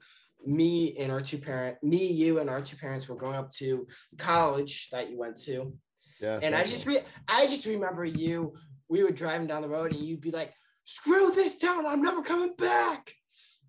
me 0.47 0.97
and 0.99 1.11
our 1.11 1.21
two 1.21 1.39
parent 1.39 1.83
me, 1.83 2.07
you 2.07 2.41
and 2.41 2.51
our 2.51 2.61
two 2.61 2.77
parents 2.77 3.09
were 3.09 3.17
going 3.17 3.35
up 3.35 3.51
to 3.53 3.87
college 4.19 4.89
that 4.93 5.11
you 5.11 5.19
went 5.19 5.37
to. 5.45 5.73
Yeah. 6.21 6.41
And 6.43 6.55
I 6.55 6.65
just 6.65 6.87
re- 6.87 7.05
I 7.27 7.47
just 7.47 7.65
remember 7.65 8.05
you, 8.05 8.53
we 8.89 9.03
were 9.03 9.11
driving 9.11 9.47
down 9.47 9.63
the 9.63 9.69
road 9.69 9.93
and 9.93 10.03
you'd 10.03 10.21
be 10.21 10.31
like, 10.31 10.53
screw 10.89 11.31
this 11.33 11.59
town, 11.59 11.85
I'm 11.85 12.01
never 12.01 12.23
coming 12.23 12.55
back. 12.57 13.13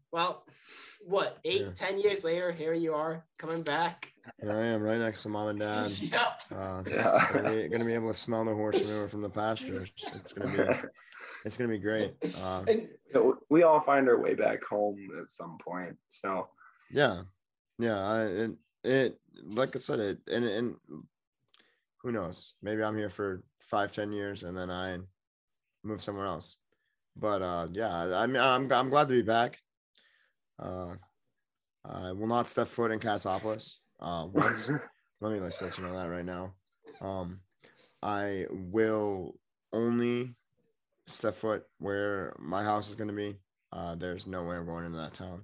Well, 0.10 0.46
what, 1.02 1.38
eight, 1.44 1.62
yeah. 1.62 1.72
ten 1.76 2.00
years 2.00 2.24
later, 2.24 2.52
here 2.52 2.74
you 2.74 2.94
are 2.94 3.26
coming 3.38 3.62
back. 3.62 4.14
Here 4.40 4.52
I 4.52 4.68
am 4.68 4.82
right 4.82 4.98
next 4.98 5.24
to 5.24 5.30
mom 5.30 5.50
and 5.50 5.60
dad. 5.60 5.92
yep. 6.02 6.42
Uh, 6.50 6.84
yeah. 6.88 7.30
gonna, 7.34 7.50
be, 7.50 7.68
gonna 7.68 7.86
be 7.86 7.94
able 7.94 8.08
to 8.08 8.14
smell 8.14 8.46
the 8.46 8.56
horse 8.56 8.82
manure 8.82 9.10
from 9.10 9.22
the 9.22 9.30
pasture. 9.30 9.86
It's 10.16 10.34
gonna 10.34 10.58
be 10.58 10.88
it's 11.46 11.58
gonna 11.58 11.70
be 11.70 11.80
great. 11.80 12.14
Uh, 12.42 12.64
and, 12.68 12.88
we 13.50 13.64
all 13.64 13.82
find 13.82 14.08
our 14.08 14.22
way 14.22 14.36
back 14.36 14.64
home 14.64 14.96
at 15.20 15.32
some 15.32 15.58
point. 15.66 15.98
So 16.12 16.48
yeah, 16.92 17.24
yeah. 17.80 18.00
I, 18.00 18.50
it 18.88 19.20
like 19.44 19.76
I 19.76 19.80
said 19.80 20.00
it 20.00 20.20
and 20.32 20.46
and 20.46 20.76
who 22.02 22.12
knows? 22.12 22.54
Maybe 22.62 22.84
I'm 22.84 22.96
here 22.96 23.10
for 23.10 23.44
five, 23.60 23.92
ten 23.92 24.14
years 24.14 24.44
and 24.44 24.56
then 24.56 24.70
I 24.70 25.00
move 25.84 26.02
somewhere 26.02 26.28
else. 26.28 26.58
But 27.20 27.42
uh 27.42 27.68
yeah, 27.72 28.18
I 28.18 28.28
mean 28.28 28.38
I'm 28.38 28.72
I'm 28.72 28.90
glad 28.90 29.08
to 29.10 29.14
be 29.14 29.22
back. 29.22 29.60
Uh 30.58 30.96
I 31.86 32.12
will 32.12 32.28
not 32.28 32.50
step 32.50 32.68
foot 32.68 32.92
in 32.92 33.00
Cassopolis. 33.00 33.80
Uh 34.00 34.28
once 34.32 34.70
let 35.22 35.34
me 35.34 35.40
let's 35.40 35.62
let 35.62 35.78
you 35.78 35.84
know 35.84 35.94
that 35.98 36.10
right 36.10 36.26
now. 36.26 36.54
Um 37.02 37.42
I 38.02 38.46
will 38.50 39.36
only 39.74 40.36
step 41.08 41.36
foot 41.36 41.64
where 41.80 42.36
my 42.40 42.64
house 42.64 42.90
is 42.90 42.96
gonna 42.96 43.14
be. 43.14 43.38
Uh 43.74 43.96
there's 43.96 44.26
no 44.26 44.44
way 44.44 44.56
I'm 44.56 44.66
going 44.66 44.86
into 44.86 44.98
that 45.00 45.14
town. 45.14 45.44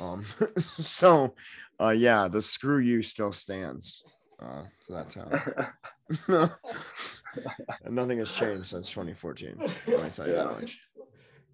Um 0.00 0.24
so 0.56 1.34
uh 1.78 1.90
yeah, 1.90 2.28
the 2.28 2.40
screw 2.40 2.78
you 2.78 3.02
still 3.02 3.32
stands 3.32 4.02
uh 4.40 4.62
for 4.86 4.92
that 4.92 5.10
town. 5.10 6.50
Nothing 7.88 8.18
has 8.18 8.32
changed 8.34 8.66
since 8.66 8.90
2014. 8.90 9.54
Let 9.58 10.02
me 10.02 10.10
tell 10.10 10.26
you 10.26 10.34
that 10.34 10.60
much. 10.60 10.78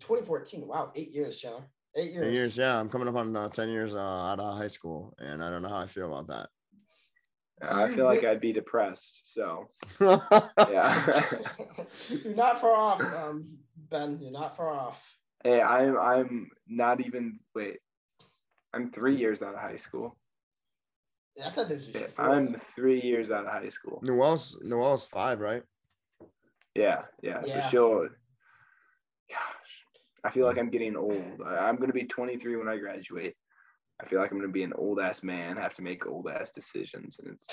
2014. 0.00 0.66
Wow, 0.66 0.92
eight 0.94 1.10
years, 1.12 1.38
Chandler. 1.38 1.64
Eight 1.96 2.12
years. 2.12 2.24
Ten 2.24 2.32
years, 2.32 2.58
yeah. 2.58 2.78
I'm 2.78 2.88
coming 2.88 3.08
up 3.08 3.16
on 3.16 3.34
uh, 3.34 3.48
10 3.48 3.68
years 3.70 3.94
uh, 3.94 3.98
out 3.98 4.38
of 4.38 4.56
high 4.56 4.66
school, 4.68 5.14
and 5.18 5.42
I 5.42 5.50
don't 5.50 5.62
know 5.62 5.68
how 5.68 5.78
I 5.78 5.86
feel 5.86 6.12
about 6.12 6.28
that. 6.28 6.48
I 7.60 7.88
feel 7.88 8.04
like 8.04 8.22
I'd 8.22 8.40
be 8.40 8.52
depressed. 8.52 9.32
So 9.32 9.68
yeah. 10.00 11.24
You're 12.24 12.36
not 12.36 12.60
far 12.60 12.74
off, 12.76 13.00
um, 13.00 13.58
Ben. 13.90 14.18
You're 14.20 14.30
not 14.30 14.56
far 14.56 14.72
off. 14.72 15.02
hey, 15.42 15.60
I'm 15.60 15.98
I'm 15.98 16.50
not 16.68 17.04
even 17.04 17.40
wait. 17.56 17.78
I'm 18.72 18.92
three 18.92 19.16
years 19.16 19.42
out 19.42 19.54
of 19.54 19.60
high 19.60 19.76
school. 19.76 20.16
Yeah, 21.36 21.48
I 21.48 21.50
thought 21.50 21.68
this 21.68 21.86
was 21.86 21.96
Yeah. 21.96 22.06
I'm 22.16 22.54
three 22.76 23.00
years 23.00 23.30
out 23.30 23.44
of 23.44 23.50
high 23.50 23.70
school. 23.70 24.00
Noel's 24.02 24.56
Noel's 24.62 25.04
five, 25.04 25.40
right? 25.40 25.64
Yeah, 26.76 27.02
yeah. 27.22 27.42
Yeah. 27.44 27.64
So 27.64 27.70
she'll. 27.70 28.08
Gosh, 29.30 29.38
I 30.24 30.30
feel 30.30 30.46
like 30.46 30.56
mm. 30.56 30.60
I'm 30.60 30.70
getting 30.70 30.96
old. 30.96 31.40
I- 31.44 31.68
I'm 31.68 31.76
gonna 31.76 31.92
be 31.92 32.04
23 32.04 32.56
when 32.56 32.68
I 32.68 32.76
graduate. 32.76 33.34
I 34.00 34.06
feel 34.06 34.20
like 34.20 34.30
I'm 34.30 34.38
gonna 34.38 34.52
be 34.52 34.62
an 34.62 34.72
old 34.74 35.00
ass 35.00 35.22
man, 35.22 35.56
have 35.56 35.74
to 35.74 35.82
make 35.82 36.06
old 36.06 36.28
ass 36.28 36.52
decisions, 36.52 37.18
and 37.18 37.34
it's, 37.34 37.46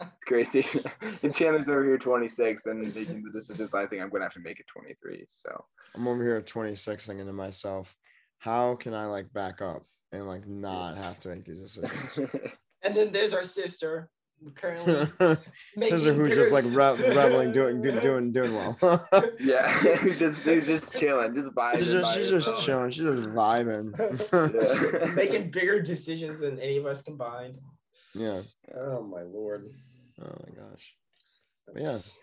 it's 0.00 0.12
crazy. 0.26 0.66
and 1.22 1.34
Chandler's 1.34 1.68
over 1.68 1.84
here 1.84 1.98
26 1.98 2.66
and 2.66 2.94
making 2.94 3.22
the 3.22 3.30
decisions 3.30 3.74
I 3.74 3.86
think 3.86 4.02
I'm 4.02 4.10
gonna 4.10 4.24
have 4.24 4.34
to 4.34 4.40
make 4.40 4.60
at 4.60 4.66
23. 4.66 5.26
So 5.30 5.64
I'm 5.94 6.06
over 6.06 6.22
here 6.22 6.36
at 6.36 6.46
26 6.46 7.06
thinking 7.06 7.26
to 7.26 7.32
myself, 7.32 7.96
how 8.38 8.74
can 8.74 8.94
I 8.94 9.06
like 9.06 9.32
back 9.32 9.60
up 9.60 9.82
and 10.12 10.26
like 10.26 10.46
not 10.46 10.96
have 10.96 11.18
to 11.20 11.28
make 11.28 11.44
these 11.44 11.60
decisions? 11.60 12.30
and 12.82 12.94
then 12.94 13.12
there's 13.12 13.34
our 13.34 13.44
sister, 13.44 14.10
currently 14.50 14.94
Sister 15.88 16.12
making 16.12 16.14
who's 16.14 16.34
just 16.34 16.52
like 16.52 16.64
bigger- 16.64 16.76
re- 16.98 17.08
reveling, 17.08 17.52
doing 17.52 17.82
good, 17.82 18.00
doing 18.02 18.32
doing 18.32 18.54
well. 18.54 18.76
yeah, 19.40 19.98
he's 19.98 20.18
just 20.18 20.42
he's 20.42 20.66
just 20.66 20.92
chilling, 20.94 21.34
just 21.34 21.54
vibing. 21.54 21.78
she's 21.78 21.92
just, 21.92 22.14
by 22.14 22.20
she's 22.20 22.30
just 22.30 22.64
chilling. 22.64 22.90
She's 22.90 23.04
just 23.04 23.22
vibing. 23.30 23.92
Yeah. 25.02 25.12
making 25.14 25.50
bigger 25.50 25.80
decisions 25.80 26.40
than 26.40 26.58
any 26.58 26.76
of 26.78 26.86
us 26.86 27.02
combined. 27.02 27.58
yeah. 28.14 28.40
Oh 28.76 29.02
my 29.02 29.22
lord. 29.22 29.70
Oh 30.20 30.26
my 30.46 30.54
gosh. 30.62 30.94
yeah. 31.76 31.82
That's- 31.82 32.18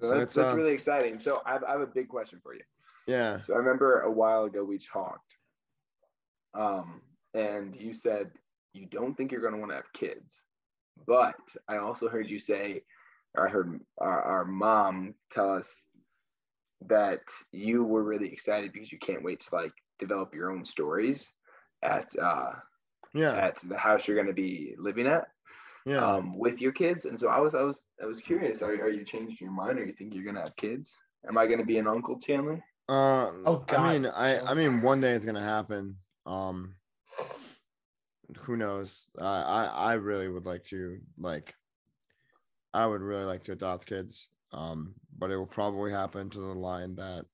So 0.00 0.08
So 0.08 0.14
that's, 0.14 0.22
it's, 0.24 0.34
that's 0.34 0.52
uh, 0.52 0.56
really 0.56 0.72
exciting. 0.72 1.20
So 1.20 1.40
I 1.46 1.52
have, 1.52 1.64
I 1.64 1.72
have 1.72 1.80
a 1.80 1.86
big 1.86 2.08
question 2.08 2.40
for 2.42 2.54
you. 2.54 2.62
Yeah. 3.06 3.40
So 3.42 3.54
I 3.54 3.58
remember 3.58 4.00
a 4.02 4.10
while 4.10 4.44
ago 4.44 4.64
we 4.64 4.78
talked, 4.78 5.34
um, 6.54 7.00
and 7.34 7.74
you 7.74 7.94
said 7.94 8.30
you 8.72 8.86
don't 8.86 9.14
think 9.16 9.30
you're 9.32 9.40
going 9.40 9.54
to 9.54 9.58
want 9.58 9.70
to 9.70 9.76
have 9.76 9.92
kids, 9.92 10.42
but 11.06 11.36
I 11.68 11.78
also 11.78 12.08
heard 12.08 12.28
you 12.28 12.38
say, 12.38 12.82
or 13.36 13.48
I 13.48 13.50
heard 13.50 13.80
our, 13.98 14.22
our 14.22 14.44
mom 14.44 15.14
tell 15.30 15.52
us 15.54 15.84
that 16.88 17.22
you 17.52 17.84
were 17.84 18.02
really 18.02 18.32
excited 18.32 18.72
because 18.72 18.90
you 18.92 18.98
can't 18.98 19.22
wait 19.22 19.40
to 19.40 19.54
like 19.54 19.72
develop 19.98 20.34
your 20.34 20.50
own 20.50 20.64
stories 20.64 21.30
at 21.82 22.12
uh, 22.20 22.52
Yeah. 23.14 23.34
at 23.34 23.58
the 23.68 23.76
house 23.76 24.06
you're 24.06 24.16
going 24.16 24.26
to 24.26 24.32
be 24.32 24.74
living 24.78 25.06
at 25.06 25.28
Yeah. 25.86 26.04
um, 26.04 26.38
with 26.38 26.60
your 26.60 26.72
kids. 26.72 27.04
And 27.04 27.18
so 27.18 27.28
I 27.28 27.38
was 27.40 27.54
I 27.54 27.62
was 27.62 27.86
I 28.02 28.06
was 28.06 28.20
curious. 28.20 28.62
Are, 28.62 28.72
are 28.72 28.90
you 28.90 29.04
changing 29.04 29.36
your 29.40 29.52
mind, 29.52 29.78
or 29.78 29.84
you 29.84 29.92
think 29.92 30.14
you're 30.14 30.24
going 30.24 30.36
to 30.36 30.42
have 30.42 30.56
kids? 30.56 30.92
Am 31.28 31.38
I 31.38 31.46
going 31.46 31.58
to 31.60 31.64
be 31.64 31.78
an 31.78 31.86
uncle, 31.86 32.18
Chandler? 32.18 32.62
Uh, 32.88 33.30
Oh, 33.46 33.64
I 33.70 33.92
mean, 33.92 34.06
I 34.06 34.40
I 34.40 34.54
mean, 34.54 34.82
one 34.82 35.00
day 35.00 35.12
it's 35.12 35.24
gonna 35.24 35.40
happen. 35.42 35.96
Um, 36.26 36.74
who 38.40 38.56
knows? 38.56 39.08
I 39.18 39.42
I 39.42 39.64
I 39.64 39.92
really 39.94 40.28
would 40.28 40.46
like 40.46 40.64
to 40.64 40.98
like. 41.18 41.54
I 42.74 42.86
would 42.86 43.02
really 43.02 43.24
like 43.24 43.42
to 43.44 43.52
adopt 43.52 43.86
kids. 43.86 44.28
Um, 44.52 44.94
but 45.18 45.30
it 45.30 45.36
will 45.36 45.46
probably 45.46 45.90
happen 45.90 46.28
to 46.30 46.40
the 46.40 46.46
line 46.46 46.94
that, 46.96 47.24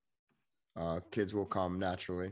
uh, 0.76 1.00
kids 1.10 1.34
will 1.34 1.46
come 1.46 1.78
naturally. 1.78 2.30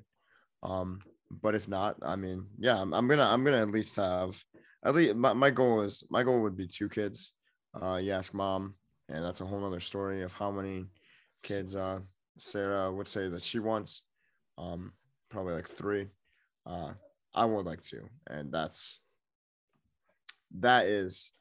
Um, 0.63 1.01
but 1.31 1.55
if 1.55 1.69
not, 1.69 1.97
I 2.03 2.15
mean, 2.17 2.47
yeah, 2.59 2.81
I'm, 2.81 2.95
I'm 2.95 3.09
gonna 3.09 3.25
I'm 3.25 3.43
gonna 3.43 3.63
at 3.63 3.71
least 3.71 3.97
have 3.97 4.41
at 4.85 4.95
least 4.95 5.17
my, 5.17 5.33
my 5.33 5.51
goal 5.51 5.81
is 5.81 6.05
my 6.09 6.23
goal 6.23 6.41
would 6.43 6.57
be 6.57 6.69
two 6.69 6.89
kids. 6.89 7.33
Uh, 7.75 7.97
you 7.97 8.13
ask 8.13 8.33
mom, 8.33 8.75
and 9.09 9.25
that's 9.25 9.41
a 9.41 9.45
whole 9.45 9.61
nother 9.61 9.81
story 9.81 10.23
of 10.23 10.33
how 10.33 10.51
many 10.51 10.87
kids 11.43 11.75
uh 11.75 11.99
Sarah 12.39 12.93
would 12.93 13.09
say 13.09 13.29
that 13.29 13.43
she 13.43 13.59
wants. 13.59 14.03
Um, 14.57 14.93
probably 15.31 15.55
like 15.55 15.69
three. 15.69 16.09
Uh, 16.65 16.93
I 17.37 17.45
would 17.45 17.67
like 17.67 17.83
to, 17.83 18.09
and 18.27 18.51
that's 18.53 19.01
that 20.59 20.87
is 20.87 21.33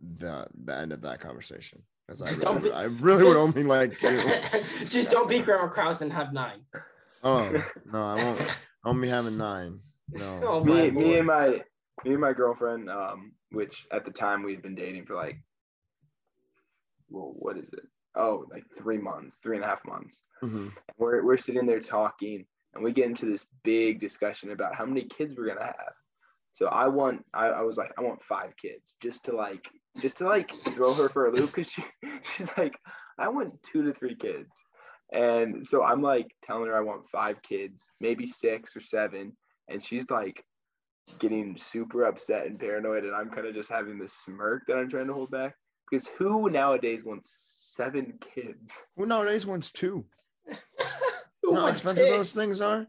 the 0.00 0.46
the 0.54 0.76
end 0.76 0.92
of 0.92 1.02
that 1.02 1.20
conversation. 1.20 1.82
Because 2.06 2.22
I 2.22 2.46
really, 2.48 2.60
be- 2.70 2.72
I 2.72 2.82
really 2.84 3.24
would 3.24 3.36
only 3.36 3.64
like 3.64 3.98
to. 3.98 4.42
Just 4.88 5.10
don't 5.10 5.28
be 5.28 5.40
Grandma 5.40 5.68
Krause 5.68 6.02
and 6.02 6.12
have 6.12 6.32
nine. 6.32 6.60
Oh 7.24 7.50
no, 7.90 8.04
I 8.04 8.14
won't. 8.24 8.40
I 8.84 8.88
won't 8.88 9.02
be 9.02 9.08
having 9.08 9.36
nine. 9.36 9.80
No. 10.10 10.40
Oh 10.44 10.64
my 10.64 10.88
me, 10.88 10.90
me 10.90 11.18
and 11.18 11.26
my 11.26 11.48
me 12.04 12.12
and 12.12 12.20
my 12.20 12.32
girlfriend, 12.32 12.88
um, 12.88 13.32
which 13.50 13.86
at 13.92 14.04
the 14.04 14.10
time 14.10 14.42
we'd 14.42 14.62
been 14.62 14.74
dating 14.74 15.04
for 15.04 15.14
like, 15.16 15.36
well, 17.10 17.32
what 17.36 17.58
is 17.58 17.72
it? 17.72 17.84
Oh, 18.14 18.46
like 18.50 18.64
three 18.76 18.98
months, 18.98 19.38
three 19.42 19.56
and 19.56 19.64
a 19.64 19.68
half 19.68 19.84
months. 19.84 20.22
Mhm. 20.42 20.72
We're 20.96 21.22
we're 21.24 21.36
sitting 21.36 21.66
there 21.66 21.80
talking, 21.80 22.46
and 22.74 22.84
we 22.84 22.92
get 22.92 23.06
into 23.06 23.26
this 23.26 23.46
big 23.64 24.00
discussion 24.00 24.50
about 24.50 24.74
how 24.74 24.84
many 24.84 25.04
kids 25.04 25.34
we're 25.36 25.48
gonna 25.48 25.64
have. 25.64 25.94
So 26.52 26.66
I 26.66 26.88
want, 26.88 27.24
I, 27.32 27.46
I 27.48 27.62
was 27.62 27.76
like, 27.76 27.92
I 27.98 28.02
want 28.02 28.22
five 28.24 28.56
kids, 28.60 28.96
just 29.00 29.24
to 29.26 29.36
like, 29.36 29.64
just 30.00 30.18
to 30.18 30.26
like 30.26 30.50
throw 30.74 30.92
her 30.94 31.08
for 31.08 31.26
a 31.26 31.32
loop, 31.32 31.54
because 31.54 31.70
she, 31.70 31.84
she's 32.36 32.48
like, 32.56 32.74
I 33.18 33.28
want 33.28 33.62
two 33.62 33.84
to 33.84 33.92
three 33.92 34.16
kids, 34.16 34.50
and 35.12 35.66
so 35.66 35.82
I'm 35.82 36.02
like 36.02 36.26
telling 36.42 36.66
her 36.66 36.76
I 36.76 36.80
want 36.80 37.08
five 37.08 37.40
kids, 37.42 37.90
maybe 38.00 38.26
six 38.26 38.76
or 38.76 38.80
seven, 38.80 39.36
and 39.68 39.82
she's 39.82 40.10
like 40.10 40.44
getting 41.18 41.56
super 41.56 42.04
upset 42.04 42.46
and 42.46 42.58
paranoid. 42.58 43.04
And 43.04 43.14
i'm 43.14 43.30
kind 43.30 43.46
of 43.46 43.54
just 43.54 43.70
having 43.70 43.98
this 43.98 44.12
smirk 44.24 44.64
that 44.66 44.76
i'm 44.76 44.90
trying 44.90 45.06
to 45.06 45.14
hold 45.14 45.30
back. 45.30 45.54
Because 45.90 46.06
who 46.18 46.50
nowadays 46.50 47.02
wants 47.02 47.34
seven 47.40 48.18
kids? 48.34 48.74
Who 48.96 49.06
nowadays 49.06 49.46
wants 49.46 49.70
two? 49.70 50.04
Who 51.48 51.54
You 51.54 51.54
know 51.54 51.60
how 51.60 51.66
wants 51.66 51.80
expensive 51.80 52.08
those 52.08 52.32
things 52.32 52.60
are? 52.60 52.86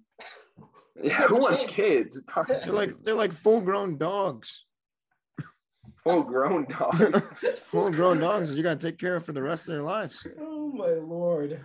yeah 1.01 1.28
who 1.28 1.39
wants 1.39 1.66
kids 1.68 2.20
They're 2.47 2.74
like 2.74 2.91
they're 3.03 3.16
like 3.16 3.32
full 3.32 3.62
grown 3.62 3.97
dogs. 3.97 4.66
full 6.03 6.24
grown 6.24 6.66
dogs 6.66 7.22
Full 7.66 7.91
grown 7.91 8.20
dogs 8.20 8.53
you 8.53 8.64
gotta 8.64 8.80
take 8.80 8.97
care 8.97 9.16
of 9.16 9.24
for 9.26 9.32
the 9.32 9.41
rest 9.41 9.68
of 9.70 9.76
their 9.76 9.84
lives. 9.84 10.26
Oh 10.39 10.68
my 10.74 10.88
lord. 10.89 11.62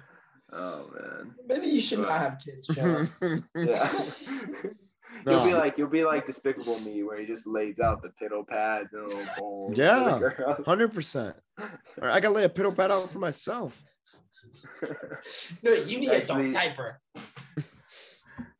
oh 0.52 0.88
man 0.94 1.34
Maybe 1.48 1.66
you 1.66 1.80
should 1.80 1.98
not 2.00 2.18
have 2.20 2.38
kids, 2.44 2.66
Sean. 2.72 3.10
yeah 3.56 3.92
you'll 5.26 5.44
be 5.44 5.54
like 5.54 5.78
you'll 5.78 5.88
be 5.88 6.04
like 6.04 6.26
despicable 6.26 6.78
me 6.80 7.02
where 7.02 7.18
he 7.18 7.26
just 7.26 7.46
lays 7.46 7.80
out 7.80 8.02
the 8.02 8.10
piddle 8.20 8.46
pads 8.46 8.90
and 8.92 9.02
a 9.04 9.06
little 9.08 9.26
bowl 9.38 9.72
Yeah. 9.74 10.20
Hundred 10.66 10.92
percent. 10.94 11.34
Or 12.00 12.08
I 12.10 12.20
gotta 12.20 12.34
lay 12.34 12.44
a 12.44 12.48
piddle 12.48 12.76
pad 12.76 12.90
out 12.92 13.10
for 13.10 13.18
myself. 13.18 13.82
No, 15.62 15.72
you 15.72 15.98
need 16.00 16.10
a 16.10 16.16
Actually- 16.16 16.52
dog 16.52 16.54
diaper. 16.54 17.00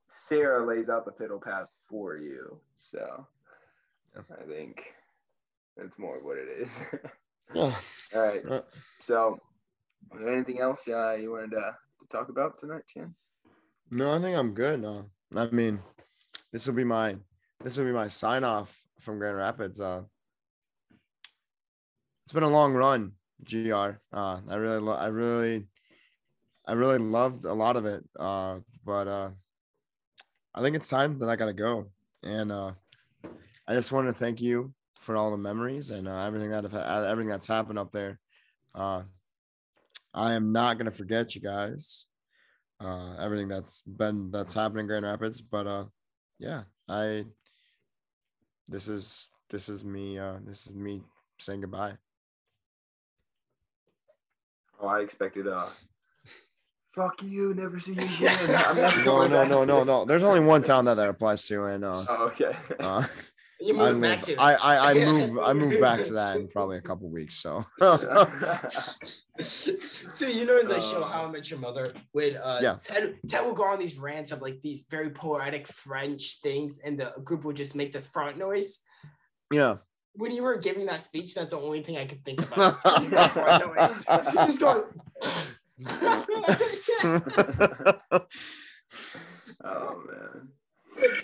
sarah 0.08 0.64
lays 0.66 0.88
out 0.88 1.04
the 1.04 1.12
piddle 1.12 1.40
pad 1.42 1.66
for 1.88 2.16
you 2.16 2.58
so 2.76 3.26
Yeah. 4.16 4.22
i 4.42 4.46
think 4.46 4.80
that's 5.76 5.98
more 5.98 6.18
what 6.22 6.38
it 6.38 6.48
is 6.62 6.68
Yeah. 7.54 7.74
All 8.16 8.22
right. 8.22 8.44
Uh, 8.46 8.62
So, 9.02 9.38
is 10.14 10.20
there 10.24 10.32
anything 10.34 10.60
else 10.60 10.80
uh, 10.88 11.12
you 11.12 11.30
wanted 11.32 11.50
to, 11.50 11.76
to 12.00 12.06
talk 12.10 12.28
about 12.30 12.58
tonight, 12.58 12.82
Chan? 12.92 13.14
No, 13.90 14.14
I 14.16 14.18
think 14.20 14.36
I'm 14.36 14.54
good. 14.54 14.80
No, 14.80 15.10
I 15.36 15.46
mean, 15.50 15.78
this 16.52 16.66
will 16.66 16.74
be 16.74 16.84
my 16.84 17.16
this 17.62 17.76
will 17.76 17.84
be 17.84 17.92
my 17.92 18.08
sign 18.08 18.44
off 18.44 18.80
from 18.98 19.18
Grand 19.18 19.36
Rapids. 19.36 19.78
Uh, 19.80 20.02
it's 22.24 22.32
been 22.32 22.42
a 22.42 22.48
long 22.48 22.72
run, 22.72 23.12
Gr. 23.48 24.00
Uh, 24.12 24.40
I 24.48 24.54
really, 24.56 24.78
lo- 24.80 24.96
I 24.96 25.08
really, 25.08 25.66
I 26.66 26.72
really 26.72 26.98
loved 26.98 27.44
a 27.44 27.52
lot 27.52 27.76
of 27.76 27.84
it. 27.84 28.04
Uh, 28.18 28.60
but 28.84 29.06
uh, 29.06 29.30
I 30.54 30.62
think 30.62 30.76
it's 30.76 30.88
time 30.88 31.18
that 31.18 31.28
I 31.28 31.36
gotta 31.36 31.52
go. 31.52 31.90
And 32.22 32.50
uh, 32.50 32.72
I 33.68 33.74
just 33.74 33.92
want 33.92 34.06
to 34.06 34.12
thank 34.12 34.40
you 34.40 34.72
for 34.96 35.16
all 35.16 35.30
the 35.30 35.36
memories 35.36 35.90
and 35.90 36.08
uh, 36.08 36.24
everything 36.24 36.50
that 36.50 36.64
have, 36.64 36.74
uh, 36.74 37.06
everything 37.08 37.28
that's 37.28 37.46
happened 37.46 37.78
up 37.78 37.92
there. 37.92 38.18
Uh, 38.74 39.02
I 40.14 40.34
am 40.34 40.52
not 40.52 40.78
gonna 40.78 40.90
forget 40.90 41.34
you 41.34 41.40
guys. 41.40 42.06
Everything 42.80 43.48
that's 43.48 43.80
been 43.82 44.30
that's 44.30 44.52
happening 44.52 44.80
in 44.80 44.86
Grand 44.86 45.04
Rapids, 45.04 45.40
but 45.40 45.88
yeah, 46.38 46.62
I. 46.88 47.24
This 48.68 48.88
is 48.88 49.30
this 49.50 49.68
is 49.68 49.84
me. 49.84 50.18
This 50.44 50.66
is 50.66 50.74
me 50.74 51.02
saying 51.38 51.62
goodbye. 51.62 51.94
Oh, 54.80 54.88
I 54.88 55.00
expected 55.00 55.48
uh 55.48 55.68
fuck 56.94 57.22
you, 57.22 57.54
never 57.54 57.78
see 57.80 57.92
you 57.94 58.02
again. 58.02 58.38
I'm 58.66 59.04
No, 59.04 59.26
no, 59.26 59.44
no, 59.44 59.64
no, 59.64 59.84
no. 59.84 60.04
There's 60.04 60.22
only 60.22 60.40
one 60.40 60.62
town 60.62 60.84
that 60.86 60.94
that 60.94 61.08
applies 61.08 61.46
to, 61.48 61.64
and 61.64 61.84
uh, 61.84 62.04
Oh, 62.08 62.24
okay. 62.32 62.56
uh 62.80 63.04
You 63.60 63.80
I 63.80 63.92
move 63.92 64.02
back 64.02 64.20
to. 64.22 64.36
I, 64.36 64.54
I, 64.54 64.90
I 64.90 64.94
move, 65.06 65.38
I 65.38 65.52
move 65.64 65.80
back 65.80 66.02
to 66.04 66.12
that 66.14 66.36
in 66.36 66.48
probably 66.48 66.76
a 66.76 66.82
couple 66.82 67.08
weeks. 67.08 67.36
So 67.36 67.64
so 69.40 70.26
you 70.26 70.44
know 70.44 70.58
in 70.58 70.68
the 70.68 70.80
show 70.80 71.02
Uh, 71.02 71.08
How 71.08 71.24
I 71.26 71.30
Met 71.30 71.48
Your 71.50 71.60
Mother, 71.60 71.92
when 72.12 72.36
uh 72.36 72.58
Yeah. 72.60 72.76
Ted 72.80 73.16
Ted 73.26 73.44
will 73.44 73.54
go 73.54 73.64
on 73.64 73.78
these 73.78 73.96
rants 73.98 74.32
of 74.32 74.42
like 74.42 74.60
these 74.62 74.86
very 74.90 75.10
poetic 75.10 75.66
French 75.68 76.40
things, 76.42 76.78
and 76.84 76.98
the 76.98 77.12
group 77.22 77.44
would 77.44 77.56
just 77.56 77.74
make 77.74 77.92
this 77.92 78.06
front 78.06 78.36
noise. 78.38 78.80
yeah. 79.50 79.76
When 80.16 80.30
you 80.32 80.42
were 80.42 80.58
giving 80.58 80.86
that 80.86 81.00
speech, 81.00 81.34
that's 81.34 81.52
the 81.54 81.58
only 81.58 81.82
thing 81.82 81.96
I 81.96 82.04
could 82.06 82.24
think 82.24 82.40
about. 82.42 82.56
was 82.58 82.84
making 83.00 83.10
that 83.10 83.32
front 83.32 83.66
noise. 83.66 84.04
Just 84.46 84.60
going. 84.60 84.84
Oh 89.64 90.02
man. 90.08 90.48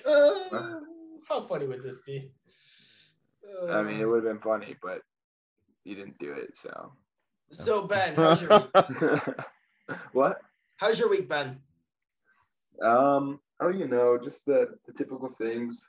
uh, 0.07 0.81
how 1.29 1.47
funny 1.47 1.67
would 1.67 1.83
this 1.83 2.01
be? 2.07 2.33
I 3.71 3.83
mean, 3.83 4.01
it 4.01 4.05
Uh, 4.05 4.09
would 4.09 4.25
have 4.25 4.33
been 4.33 4.43
funny, 4.43 4.77
but 4.83 5.03
you 5.85 5.95
didn't 5.95 6.19
do 6.19 6.33
it, 6.33 6.57
so. 6.57 6.93
so 7.51 7.87
Ben, 7.87 8.15
how's 8.15 8.43
your 8.43 8.59
week? 8.61 9.23
what? 10.13 10.41
How's 10.77 10.99
your 10.99 11.11
week, 11.11 11.29
Ben? 11.29 11.59
Um, 12.83 13.41
oh, 13.61 13.69
you 13.69 13.87
know, 13.89 14.19
just 14.23 14.45
the, 14.47 14.69
the 14.87 14.93
typical 14.93 15.29
things. 15.39 15.83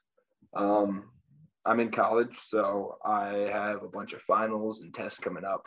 Um, 0.56 1.06
I'm 1.66 1.80
in 1.80 1.92
college, 1.92 2.38
so 2.40 2.98
I 3.06 3.50
have 3.52 3.84
a 3.84 3.88
bunch 3.88 4.14
of 4.14 4.22
finals 4.24 4.82
and 4.82 4.94
tests 4.94 5.20
coming 5.20 5.46
up, 5.46 5.66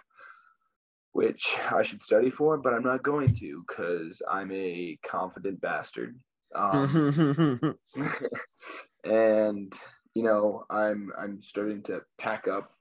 which 1.15 1.57
I 1.71 1.85
should 1.85 2.03
study 2.03 2.29
for, 2.29 2.59
but 2.59 2.75
I'm 2.75 2.83
not 2.83 3.05
going 3.05 3.33
to 3.37 3.65
because 3.67 4.21
I'm 4.29 4.51
a 4.51 4.99
confident 5.07 5.61
bastard. 5.61 6.19
Um, 6.55 7.79
and 9.05 9.73
you 10.15 10.25
know, 10.25 10.65
I'm 10.69 11.13
I'm 11.17 11.41
starting 11.41 11.83
to 11.85 12.03
pack 12.21 12.49
up 12.49 12.73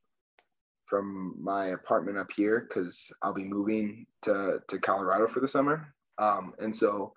from 0.88 1.36
my 1.40 1.68
apartment 1.68 2.18
up 2.18 2.32
here 2.36 2.68
because 2.68 3.12
I'll 3.22 3.34
be 3.34 3.46
moving 3.46 4.08
to 4.24 4.60
to 4.68 4.80
Colorado 4.80 5.28
for 5.28 5.40
the 5.40 5.48
summer. 5.48 5.94
Um, 6.18 6.54
and 6.58 6.76
so 6.76 7.14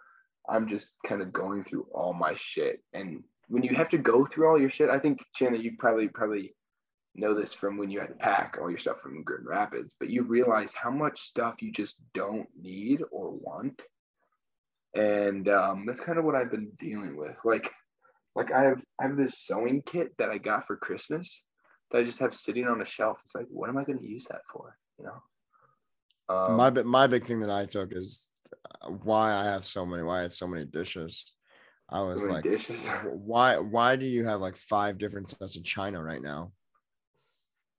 I'm 0.51 0.69
just 0.69 0.91
kind 1.07 1.23
of 1.23 1.33
going 1.33 1.65
through 1.65 1.87
all 1.95 2.13
my 2.13 2.35
shit. 2.37 2.83
And 2.93 3.23
when 3.49 3.63
you 3.63 3.75
have 3.75 3.89
to 3.91 3.99
go 3.99 4.27
through 4.27 4.49
all 4.49 4.61
your 4.61 4.71
shit, 4.71 4.91
I 4.91 4.99
think 4.99 5.21
Chandler, 5.35 5.61
you 5.61 5.77
probably 5.79 6.09
probably 6.09 6.55
know 7.17 7.39
this 7.39 7.53
from 7.53 7.77
when 7.79 7.91
you 7.91 8.01
had 8.01 8.09
to 8.09 8.15
pack 8.15 8.59
all 8.61 8.71
your 8.71 8.79
stuff 8.79 9.01
from 9.01 9.23
Grand 9.23 9.47
Rapids, 9.47 9.95
but 9.99 10.11
you 10.11 10.23
realize 10.23 10.75
how 10.75 10.91
much 10.91 11.21
stuff 11.21 11.57
you 11.61 11.73
just 11.73 11.97
don't 12.15 12.49
need 12.61 13.03
or 13.11 13.33
want. 13.33 13.81
And 14.95 15.49
um, 15.49 15.85
that's 15.87 16.01
kind 16.01 16.19
of 16.19 16.25
what 16.25 16.35
I've 16.35 16.51
been 16.51 16.71
dealing 16.79 17.17
with. 17.17 17.37
Like, 17.45 17.71
like 18.35 18.53
I 18.53 18.65
have 18.65 18.83
I 19.01 19.05
have 19.05 19.17
this 19.17 19.39
sewing 19.39 19.83
kit 19.83 20.13
that 20.19 20.31
I 20.31 20.39
got 20.39 20.67
for 20.67 20.77
Christmas 20.77 21.43
that 21.91 21.99
I 21.99 22.05
just 22.05 22.19
have 22.19 22.35
sitting 22.35 22.67
on 22.67 22.81
a 22.81 22.85
shelf. 22.85 23.19
It's 23.25 23.35
like, 23.35 23.47
what 23.49 23.69
am 23.69 23.79
I 23.79 23.85
going 23.85 23.99
to 23.99 24.07
use 24.07 24.27
that 24.31 24.43
for? 24.53 24.77
You 24.99 25.07
know. 25.07 25.23
Um, 26.29 26.57
my 26.57 26.71
my 26.71 27.07
big 27.07 27.25
thing 27.25 27.41
that 27.41 27.51
I 27.51 27.67
took 27.67 27.93
is 27.93 28.29
why 28.89 29.33
I 29.33 29.45
have 29.45 29.65
so 29.65 29.87
many. 29.87 30.03
Why 30.03 30.19
I 30.19 30.23
had 30.23 30.33
so 30.33 30.47
many 30.47 30.65
dishes. 30.65 31.33
I 31.89 32.03
was 32.03 32.27
like, 32.27 32.43
dishes. 32.43 32.85
Why 33.05 33.59
why 33.59 33.95
do 33.95 34.07
you 34.07 34.25
have 34.25 34.41
like 34.41 34.57
five 34.57 34.99
different 34.99 35.31
sets 35.31 35.55
of 35.57 35.63
china 35.63 36.03
right 36.03 36.21
now? 36.21 36.51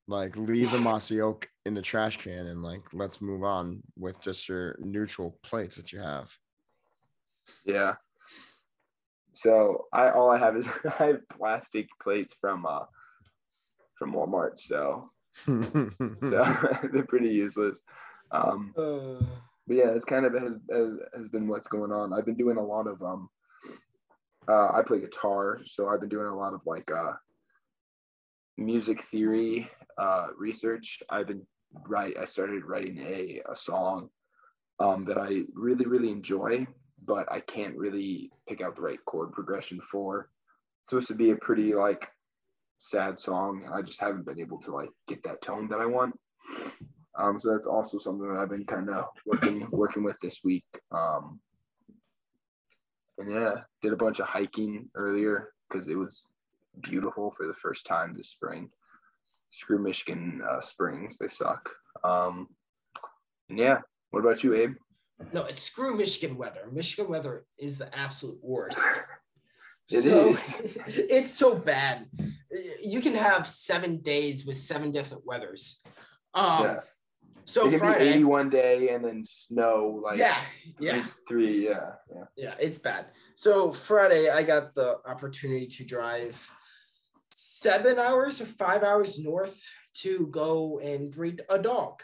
Like 0.08 0.38
leave 0.38 0.72
the 0.72 0.80
mossy 0.80 1.20
oak 1.22 1.49
in 1.66 1.74
the 1.74 1.82
trash 1.82 2.18
can 2.18 2.47
and 2.47 2.64
like 2.64 2.82
let's 2.93 3.22
move 3.22 3.43
on 3.43 3.82
with 3.97 4.20
just 4.22 4.47
your 4.47 4.78
neutral 4.80 5.38
plates 5.43 5.76
that 5.76 5.91
you 5.91 5.99
have. 5.99 6.32
Yeah. 7.66 7.95
So 9.34 9.86
I 9.91 10.10
all 10.10 10.32
I 10.32 10.38
have 10.38 10.55
is 10.55 10.68
I 10.99 11.03
have 11.05 11.30
plastic 11.30 11.88
plates 12.01 12.36
from 12.39 12.66
uh 12.66 12.86
from 13.99 14.14
Walmart. 14.14 14.60
So 14.60 15.12
so 15.45 15.89
they're 16.91 17.05
pretty 17.08 17.30
useless. 17.30 17.80
Um, 18.32 18.74
but 18.76 19.76
yeah, 19.76 19.89
it's 19.89 20.05
kind 20.05 20.26
of 20.26 20.34
has, 20.34 20.53
has 20.72 20.99
has 21.16 21.28
been 21.28 21.47
what's 21.47 21.68
going 21.68 21.91
on. 21.91 22.14
I've 22.14 22.26
been 22.26 22.38
doing 22.38 22.58
a 22.58 22.66
lot 22.66 22.88
of 22.88 23.01
um. 23.01 23.30
Uh, 24.49 24.70
I 24.74 24.82
play 24.82 25.01
guitar, 25.01 25.60
so 25.66 25.89
I've 25.89 25.99
been 25.99 26.08
doing 26.08 26.28
a 26.28 26.36
lot 26.36 26.53
of 26.53 26.62
like 26.66 26.89
uh, 26.89 27.12
music 28.58 29.03
theory 29.05 29.70
uh, 29.97 30.28
research. 30.38 31.01
I've 31.10 31.28
been 31.28 31.45
write. 31.88 32.18
I 32.18 32.26
started 32.26 32.66
writing 32.66 32.99
a 32.99 33.41
a 33.49 33.55
song 33.55 34.10
um, 34.80 35.05
that 35.05 35.18
I 35.18 35.43
really 35.53 35.86
really 35.86 36.12
enjoy, 36.12 36.68
but 37.05 37.32
I 37.32 37.39
can't 37.41 37.78
really 37.78 38.32
pick 38.47 38.62
out 38.62 38.76
the 38.76 38.82
right 38.82 39.03
chord 39.05 39.32
progression 39.32 39.80
for. 39.91 40.30
It's 40.82 40.89
supposed 40.89 41.08
to 41.08 41.16
be 41.16 41.32
a 41.32 41.36
pretty 41.36 41.74
like 41.74 42.08
sad 42.80 43.20
song, 43.20 43.64
and 43.66 43.74
I 43.74 43.82
just 43.82 43.99
haven't 43.99 44.26
been 44.26 44.39
able 44.39 44.60
to 44.62 44.72
like 44.72 44.89
get 45.08 45.24
that 45.24 45.41
tone 45.41 45.68
that 45.70 45.80
I 45.80 45.86
want. 45.86 46.18
Um, 47.18 47.39
so 47.39 47.51
that's 47.51 47.66
also 47.66 47.97
something 47.97 48.28
that 48.28 48.39
I've 48.39 48.49
been 48.49 48.66
kind 48.66 48.89
of 48.89 49.05
working 49.26 49.68
working 49.72 50.03
with 50.03 50.18
this 50.22 50.39
week. 50.43 50.66
Um, 50.91 51.39
and 53.18 53.32
yeah, 53.32 53.53
did 53.82 53.93
a 53.93 53.97
bunch 53.97 54.20
of 54.20 54.28
hiking 54.28 54.89
earlier 54.95 55.49
because 55.68 55.88
it 55.88 55.95
was 55.95 56.26
beautiful 56.82 57.34
for 57.36 57.47
the 57.47 57.53
first 57.53 57.86
time 57.86 58.13
this 58.13 58.30
spring. 58.30 58.69
Screw 59.51 59.80
Michigan 59.80 60.41
uh, 60.49 60.61
springs, 60.61 61.17
they 61.17 61.28
suck. 61.28 61.69
Um, 62.03 62.47
and 63.49 63.57
yeah, 63.57 63.80
what 64.11 64.19
about 64.19 64.43
you, 64.43 64.53
Abe? 64.55 64.75
no, 65.34 65.45
it's 65.45 65.63
screw 65.63 65.95
Michigan 65.95 66.38
weather. 66.38 66.69
Michigan 66.71 67.09
weather 67.09 67.45
is 67.57 67.78
the 67.78 67.95
absolute 67.97 68.39
worst. 68.41 68.80
It 69.89 70.03
so, 70.03 70.30
is. 70.30 70.57
it's 70.88 71.34
so 71.34 71.55
bad. 71.55 72.07
You 72.84 73.01
can 73.01 73.15
have 73.15 73.47
seven 73.47 73.97
days 74.01 74.45
with 74.45 74.57
seven 74.57 74.91
different 74.91 75.25
weathers. 75.25 75.82
Um, 76.34 76.63
Yeah. 76.63 76.80
so 77.45 77.67
it 77.67 77.71
can 77.71 77.80
Friday, 77.80 78.03
be 78.03 78.09
80 78.15 78.23
one 78.25 78.49
day 78.49 78.89
and 78.89 79.03
then 79.03 79.23
snow 79.25 80.01
like 80.03 80.19
yeah, 80.19 80.41
yeah, 80.80 81.05
three, 81.28 81.67
yeah, 81.67 81.93
yeah. 82.13 82.23
yeah, 82.36 82.53
it's 82.59 82.78
bad. 82.78 83.05
So 83.36 83.71
Friday, 83.71 84.30
I 84.30 84.43
got 84.43 84.73
the 84.73 84.97
opportunity 85.05 85.67
to 85.67 85.86
drive 85.86 86.51
seven 87.39 87.99
hours 87.99 88.41
or 88.41 88.45
five 88.45 88.81
hours 88.81 89.19
north 89.19 89.63
to 89.93 90.25
go 90.27 90.79
and 90.79 91.11
breed 91.11 91.41
a 91.49 91.59
dog, 91.59 92.01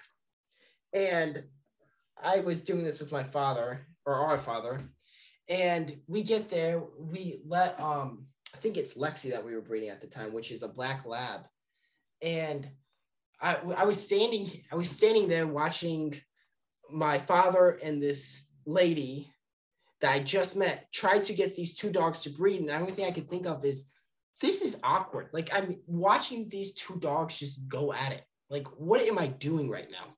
and 0.94 1.44
I 2.22 2.42
was 2.42 2.62
doing 2.62 2.84
this 2.84 3.00
with 3.00 3.12
my 3.12 3.24
father 3.24 3.88
or 4.06 4.14
our 4.14 4.38
father, 4.38 4.78
and 5.50 5.98
we 6.08 6.22
get 6.22 6.52
there, 6.52 6.84
we 7.00 7.42
let 7.48 7.80
um 7.80 8.28
I 8.54 8.60
think 8.60 8.78
it's 8.78 8.96
Lexi 8.96 9.32
that 9.32 9.44
we 9.44 9.56
were 9.56 9.62
breeding 9.62 9.90
at 9.90 10.02
the 10.02 10.08
time, 10.08 10.34
which 10.34 10.52
is 10.52 10.62
a 10.62 10.68
black 10.68 11.06
lab, 11.08 11.42
and 12.22 12.70
I 13.42 13.56
I 13.56 13.86
was 13.86 14.04
standing 14.04 14.52
I 14.72 14.76
was 14.76 14.92
standing 14.92 15.28
there 15.28 15.48
watching 15.48 16.16
my 16.92 17.18
father 17.18 17.80
and 17.84 18.00
this 18.00 18.52
lady 18.68 19.32
that 20.02 20.12
I 20.12 20.20
just 20.20 20.56
met 20.56 20.92
try 20.94 21.18
to 21.18 21.34
get 21.34 21.56
these 21.56 21.74
two 21.74 21.92
dogs 21.92 22.20
to 22.22 22.30
breed, 22.30 22.60
and 22.60 22.70
the 22.70 22.76
only 22.76 22.92
thing 22.92 23.06
I 23.06 23.12
could 23.12 23.30
think 23.30 23.48
of 23.48 23.66
is 23.66 23.93
this 24.44 24.62
is 24.62 24.78
awkward. 24.84 25.30
Like 25.32 25.50
I'm 25.54 25.78
watching 25.88 26.50
these 26.50 26.74
two 26.74 27.00
dogs 27.00 27.40
just 27.40 27.68
go 27.70 27.94
at 27.94 28.12
it. 28.12 28.26
Like 28.50 28.68
what 28.78 29.02
am 29.02 29.18
I 29.18 29.28
doing 29.28 29.70
right 29.70 29.88
now? 29.90 30.14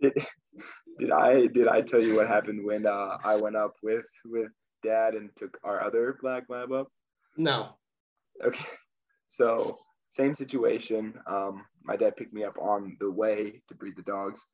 Did, 0.00 0.24
did 0.98 1.10
I 1.10 1.48
did 1.48 1.66
I 1.66 1.82
tell 1.82 2.00
you 2.00 2.16
what 2.16 2.28
happened 2.28 2.64
when 2.64 2.86
uh, 2.86 3.18
I 3.24 3.34
went 3.36 3.56
up 3.56 3.74
with 3.82 4.06
with 4.24 4.52
dad 4.84 5.14
and 5.14 5.30
took 5.36 5.58
our 5.64 5.84
other 5.84 6.16
black 6.22 6.44
lab 6.48 6.72
up? 6.72 6.86
No. 7.36 7.70
Okay, 8.42 8.64
so 9.28 9.78
same 10.08 10.36
situation. 10.36 11.14
Um, 11.26 11.64
my 11.82 11.96
dad 11.96 12.16
picked 12.16 12.32
me 12.32 12.44
up 12.44 12.56
on 12.58 12.96
the 13.00 13.10
way 13.10 13.62
to 13.68 13.74
breed 13.74 13.94
the 13.96 14.02
dogs, 14.02 14.46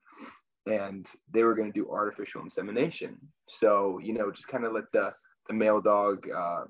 and 0.66 1.06
they 1.32 1.42
were 1.42 1.54
going 1.54 1.70
to 1.70 1.78
do 1.78 1.90
artificial 1.90 2.40
insemination. 2.40 3.18
So 3.46 4.00
you 4.02 4.14
know, 4.14 4.30
just 4.30 4.48
kind 4.48 4.64
of 4.64 4.72
let 4.72 4.90
the 4.94 5.12
the 5.48 5.54
male 5.54 5.82
dog 5.82 6.26
uh, 6.34 6.64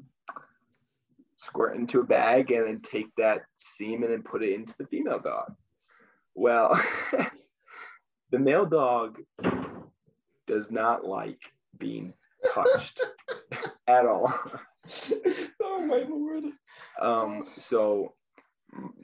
squirt 1.39 1.77
into 1.77 2.01
a 2.01 2.05
bag 2.05 2.51
and 2.51 2.67
then 2.67 2.81
take 2.81 3.15
that 3.17 3.43
semen 3.57 4.13
and 4.13 4.25
put 4.25 4.43
it 4.43 4.55
into 4.55 4.75
the 4.79 4.87
female 4.87 5.21
dog. 5.21 5.55
Well, 6.35 6.81
the 8.31 8.39
male 8.39 8.67
dog 8.67 9.19
does 10.47 10.71
not 10.71 11.05
like 11.05 11.41
being 11.79 12.13
touched 12.53 13.01
at 13.87 14.07
all. 14.07 14.33
oh 15.63 15.87
my 15.87 16.05
lord. 16.09 16.45
Um, 17.01 17.47
so 17.61 18.15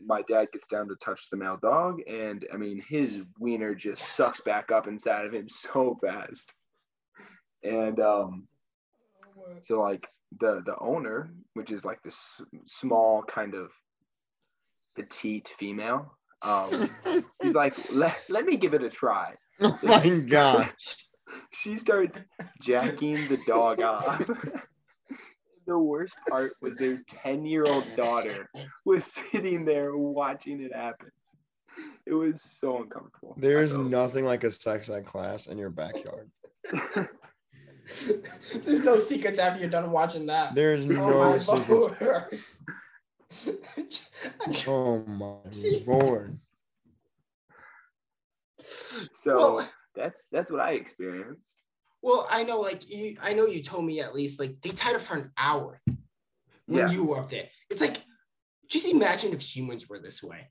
my 0.05 0.23
dad 0.23 0.49
gets 0.53 0.67
down 0.67 0.89
to 0.89 0.97
touch 0.97 1.31
the 1.31 1.37
male 1.37 1.59
dog, 1.61 2.01
and 2.07 2.47
I 2.53 2.57
mean, 2.57 2.83
his 2.87 3.23
wiener 3.39 3.75
just 3.75 4.03
sucks 4.17 4.41
back 4.41 4.71
up 4.71 4.87
inside 4.87 5.27
of 5.27 5.33
him 5.33 5.49
so 5.49 5.99
fast. 6.03 6.53
And 7.63 7.99
um, 8.01 8.47
so 9.61 9.81
like 9.81 10.07
the 10.41 10.63
the 10.65 10.77
owner, 10.81 11.33
which 11.55 11.71
is 11.71 11.85
like 11.85 12.03
this 12.03 12.41
small 12.67 13.23
kind 13.23 13.55
of 13.55 13.71
petite 14.97 15.53
female, 15.59 16.17
um, 16.45 16.91
he's 17.43 17.55
like, 17.55 17.75
let, 17.93 18.17
let 18.29 18.45
me 18.45 18.57
give 18.57 18.75
it 18.75 18.83
a 18.83 18.91
try. 18.91 19.35
Oh 19.61 19.79
my 19.83 20.09
god. 20.29 20.71
she 21.51 21.77
starts 21.77 22.19
jacking 22.61 23.29
the 23.29 23.39
dog 23.47 23.81
off. 23.81 24.19
the 25.67 25.79
worst 25.79 26.15
part 26.29 26.53
was 26.61 26.75
their 26.77 27.03
10 27.09 27.47
year 27.47 27.65
old 27.67 27.87
daughter 27.97 28.49
was 28.85 29.05
sitting 29.33 29.65
there 29.65 29.97
watching 29.97 30.61
it 30.61 30.75
happen. 30.75 31.11
It 32.07 32.15
was 32.15 32.41
so 32.61 32.83
uncomfortable. 32.83 33.35
There's 33.39 33.77
nothing 33.77 34.25
like 34.25 34.45
a 34.45 34.51
sex 34.51 34.89
ed 34.91 35.07
class 35.07 35.47
in 35.47 35.59
your 35.59 35.71
backyard. 35.71 36.31
There's 38.65 38.85
no 38.85 38.99
secrets 38.99 39.39
after 39.39 39.61
you're 39.61 39.71
done 39.71 39.91
watching 39.91 40.27
that. 40.27 40.55
There's 40.55 40.85
Oh 40.85 40.89
no 40.89 41.31
my 41.31 41.37
secrets. 41.39 41.89
lord. 42.01 42.27
Oh 44.69 45.05
my 45.07 45.37
Jesus. 45.51 45.89
lord. 45.89 46.39
so 49.23 49.37
Well- 49.37 49.71
that's 49.97 50.21
that's 50.33 50.51
what 50.51 50.61
I 50.61 50.73
experienced. 50.73 51.41
Well, 52.03 52.27
I 52.31 52.43
know, 52.43 52.61
like 52.61 52.89
you, 52.91 53.17
I 53.23 53.33
know 53.33 53.47
you 53.47 53.63
told 53.63 53.85
me 53.87 54.01
at 54.01 54.15
least, 54.15 54.39
like 54.41 54.61
they 54.61 54.71
tied 54.71 54.97
up 54.97 55.03
for 55.03 55.17
an 55.17 55.31
hour 55.39 55.81
when 56.67 56.89
Yeah. 56.89 56.91
you 56.91 57.05
were 57.05 57.19
up 57.21 57.31
there. 57.31 57.49
It's 57.71 57.81
like, 57.81 57.99
just 58.69 58.87
imagine 58.89 59.33
if 59.33 59.41
humans 59.41 59.89
were 59.89 60.01
this 60.01 60.23
way. 60.23 60.51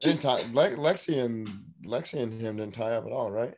Just, 0.00 0.22
tie, 0.22 0.42
Le- 0.52 0.76
Lexi 0.76 1.22
and 1.22 1.48
Lexi 1.84 2.22
and 2.22 2.40
him 2.40 2.56
didn't 2.56 2.74
tie 2.74 2.92
up 2.92 3.04
at 3.06 3.12
all, 3.12 3.30
right? 3.30 3.54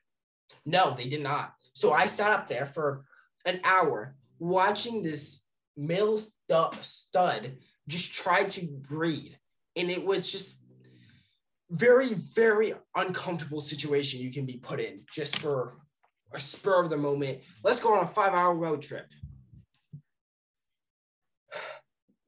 no, 0.66 0.94
they 0.96 1.09
did 1.09 1.22
not. 1.22 1.52
So 1.79 1.93
I 1.93 2.07
sat 2.07 2.33
up 2.33 2.49
there 2.49 2.66
for 2.66 3.05
an 3.45 3.61
hour 3.62 4.16
watching 4.41 5.01
this 5.05 5.45
male 5.76 6.18
stu- 6.18 6.76
stud 6.83 7.53
just 7.87 8.12
try 8.12 8.43
to 8.43 8.66
breed, 8.66 9.39
and 9.76 9.89
it 9.89 10.05
was 10.05 10.29
just 10.29 10.66
very, 11.70 12.14
very 12.14 12.74
uncomfortable 12.97 13.61
situation 13.61 14.18
you 14.20 14.33
can 14.33 14.45
be 14.45 14.57
put 14.57 14.81
in 14.81 15.05
just 15.14 15.39
for 15.39 15.74
a 16.35 16.41
spur 16.41 16.83
of 16.83 16.91
the 16.91 16.97
moment. 16.97 17.43
Let's 17.62 17.81
go 17.81 17.95
on 17.95 18.03
a 18.03 18.09
five 18.09 18.35
hour 18.35 18.55
road 18.57 18.83
trip. 18.83 19.07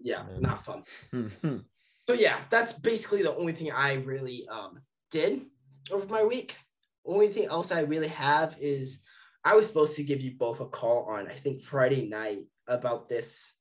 Yeah, 0.03 0.23
not 0.39 0.65
fun. 0.65 0.85
Mhm. 1.13 1.65
So 2.09 2.15
yeah, 2.15 2.39
that's 2.51 2.73
basically 2.73 3.23
the 3.23 3.35
only 3.37 3.53
thing 3.53 3.71
I 3.73 3.95
really 3.95 4.47
um 4.49 4.81
did 5.11 5.43
over 5.91 6.07
my 6.07 6.25
week. 6.25 6.57
Only 7.05 7.29
thing 7.29 7.47
else 7.47 7.71
I 7.73 7.81
really 7.81 8.09
have 8.09 8.57
is 8.61 9.03
I 9.45 9.55
was 9.55 9.67
supposed 9.67 9.97
to 9.97 10.05
give 10.05 10.21
you 10.21 10.33
both 10.33 10.61
a 10.61 10.67
call 10.67 11.05
on 11.05 11.29
I 11.29 11.33
think 11.33 11.63
Friday 11.63 12.09
night 12.09 12.41
about 12.69 13.09
this 13.09 13.55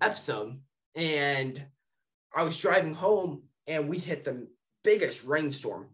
episode, 0.00 0.58
and 0.94 1.64
I 2.34 2.42
was 2.42 2.58
driving 2.58 2.94
home 2.94 3.44
and 3.66 3.88
we 3.88 3.98
hit 3.98 4.24
the 4.24 4.48
biggest 4.82 5.24
rainstorm, 5.24 5.88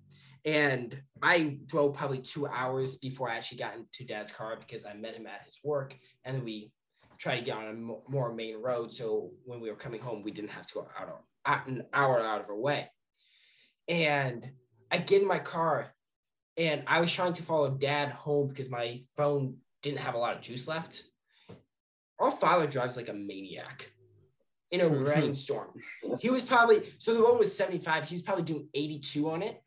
and 0.45 1.01
I 1.23 1.59
drove 1.67 1.95
probably 1.95 2.19
two 2.19 2.47
hours 2.47 2.97
before 2.97 3.31
I 3.31 3.37
actually 3.37 3.59
got 3.59 3.77
into 3.77 4.05
Dad's 4.05 4.33
car 4.33 4.57
because 4.59 4.87
I 4.87 4.95
met 4.95 5.15
him 5.17 5.27
at 5.27 5.43
his 5.45 5.59
work, 5.63 5.97
and 6.25 6.37
then 6.37 6.45
we 6.45 6.73
tried 7.19 7.41
to 7.41 7.45
get 7.45 7.57
on 7.57 7.67
a 7.69 8.11
more 8.11 8.33
main 8.33 8.57
road. 8.57 8.93
So 8.93 9.33
when 9.45 9.61
we 9.61 9.69
were 9.69 9.77
coming 9.77 10.01
home, 10.01 10.23
we 10.23 10.31
didn't 10.31 10.51
have 10.51 10.67
to 10.67 10.75
go 10.75 10.89
out 10.99 11.21
out 11.47 11.67
an 11.67 11.85
hour 11.93 12.21
out 12.21 12.41
of 12.41 12.49
our 12.49 12.59
way. 12.59 12.91
And 13.89 14.51
I 14.91 14.99
get 14.99 15.23
in 15.23 15.29
my 15.29 15.39
car, 15.39 15.93
and 16.61 16.83
I 16.87 17.01
was 17.01 17.11
trying 17.11 17.33
to 17.33 17.43
follow 17.43 17.71
Dad 17.71 18.11
home 18.11 18.49
because 18.49 18.71
my 18.71 19.01
phone 19.17 19.57
didn't 19.83 20.01
have 20.01 20.15
a 20.15 20.19
lot 20.19 20.37
of 20.37 20.43
juice 20.43 20.69
left. 20.69 21.05
Our 22.19 22.31
father 22.31 22.67
drives 22.67 22.99
like 22.99 23.09
a 23.09 23.15
maniac 23.15 23.91
in 24.71 24.83
a 24.83 24.89
rainstorm. 25.11 25.69
He 26.21 26.29
was 26.29 26.45
probably 26.45 26.83
so 26.99 27.15
the 27.15 27.23
road 27.23 27.39
was 27.39 27.57
75. 27.57 28.05
He's 28.05 28.21
probably 28.21 28.45
doing 28.45 28.69
82 28.75 29.31
on 29.31 29.43
it 29.43 29.63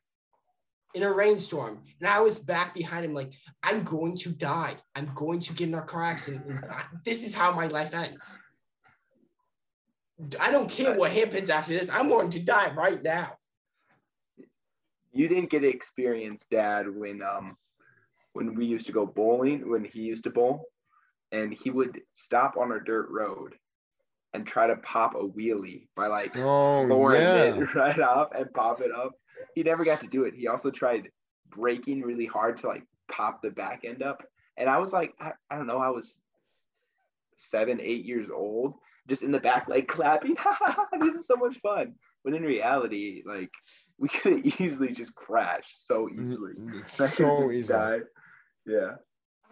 in 0.94 1.02
a 1.02 1.12
rainstorm. 1.12 1.80
And 2.00 2.08
I 2.08 2.20
was 2.20 2.38
back 2.38 2.76
behind 2.76 3.06
him, 3.06 3.16
like, 3.16 3.34
I'm 3.64 3.84
going 3.84 4.16
to 4.18 4.30
die. 4.30 4.76
I'm 4.94 5.14
going 5.16 5.40
to 5.40 5.54
get 5.54 5.70
in 5.70 5.74
a 5.74 5.82
car 5.82 6.04
accident. 6.04 6.46
This 7.04 7.24
is 7.24 7.34
how 7.34 7.54
my 7.54 7.66
life 7.66 7.96
ends. 7.96 8.40
I 10.40 10.52
don't 10.52 10.70
care 10.70 10.94
what 10.94 11.12
happens 11.12 11.50
after 11.50 11.74
this. 11.74 11.90
I'm 11.90 12.08
going 12.08 12.30
to 12.30 12.40
die 12.40 12.72
right 12.76 13.02
now. 13.02 13.38
You 15.14 15.28
didn't 15.28 15.50
get 15.50 15.60
to 15.60 15.68
experience 15.70 16.46
dad 16.50 16.86
when 16.94 17.22
um 17.22 17.58
when 18.34 18.56
we 18.56 18.66
used 18.66 18.88
to 18.88 18.92
go 18.92 19.06
bowling 19.06 19.70
when 19.70 19.86
he 19.86 20.02
used 20.02 20.24
to 20.24 20.32
bowl 20.32 20.66
and 21.32 21.54
he 21.54 21.70
would 21.70 22.02
stop 22.14 22.58
on 22.58 22.72
a 22.72 22.84
dirt 22.84 23.10
road 23.10 23.56
and 24.34 24.46
try 24.46 24.68
to 24.68 24.76
pop 24.78 25.16
a 25.16 25.20
wheelie 25.24 25.88
by 25.96 26.08
like 26.08 26.36
Oh 26.36 26.84
lowering 26.84 27.22
yeah. 27.22 27.44
it 27.56 27.76
right 27.76 28.00
off 28.00 28.30
and 28.36 28.52
pop 28.54 28.82
it 28.82 28.92
up. 28.92 29.12
He 29.56 29.64
never 29.64 29.84
got 29.84 30.02
to 30.02 30.08
do 30.08 30.24
it. 30.24 30.34
He 30.36 30.48
also 30.48 30.72
tried 30.72 31.10
braking 31.50 32.02
really 32.02 32.26
hard 32.26 32.58
to 32.60 32.68
like 32.68 32.84
pop 33.12 33.42
the 33.42 33.52
back 33.52 33.82
end 33.84 34.02
up. 34.02 34.24
And 34.58 34.70
I 34.70 34.78
was 34.78 34.94
like, 34.94 35.14
I, 35.20 35.32
I 35.50 35.58
don't 35.58 35.68
know, 35.68 35.80
I 35.80 35.90
was 35.90 36.18
seven, 37.38 37.80
eight 37.82 38.06
years 38.06 38.30
old, 38.34 38.76
just 39.08 39.24
in 39.24 39.32
the 39.32 39.40
back, 39.40 39.68
like 39.68 39.88
clapping. 39.88 40.36
this 41.00 41.16
is 41.16 41.28
so 41.28 41.36
much 41.36 41.60
fun. 41.60 41.94
When 42.24 42.34
in 42.36 42.44
reality, 42.44 43.22
like 43.26 43.52
we 43.98 44.10
could 44.10 44.34
have 44.34 44.60
easily 44.60 44.92
just 44.92 45.14
crashed 45.16 45.86
so 45.88 46.10
easily. 46.10 46.54
Mm, 46.60 46.90
So 46.90 47.52
easy. 47.52 47.72
died. 47.74 48.02
Yeah. 48.66 48.96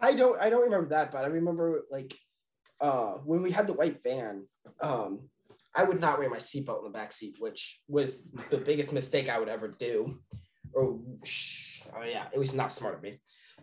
I 0.00 0.14
don't 0.14 0.40
I 0.40 0.50
don't 0.50 0.62
remember 0.64 0.88
that, 0.90 1.12
but 1.12 1.24
I 1.24 1.28
remember 1.28 1.82
like 1.90 2.12
uh 2.80 3.14
when 3.24 3.42
we 3.42 3.50
had 3.52 3.66
the 3.66 3.74
white 3.74 4.02
van, 4.02 4.46
um 4.80 5.28
I 5.74 5.84
would 5.84 6.00
not 6.00 6.18
wear 6.18 6.28
my 6.28 6.36
seatbelt 6.38 6.78
in 6.80 6.84
the 6.84 6.90
back 6.98 7.12
seat, 7.12 7.36
which 7.38 7.80
was 7.88 8.30
the 8.50 8.58
biggest 8.68 8.92
mistake 8.92 9.28
I 9.28 9.38
would 9.38 9.48
ever 9.48 9.68
do. 9.68 10.18
Or 10.74 10.98
sh- 11.24 11.82
oh 11.96 12.02
yeah, 12.04 12.26
it 12.32 12.38
was 12.38 12.52
not 12.54 12.72
smart 12.72 12.94
of 12.96 13.02
me. 13.02 13.20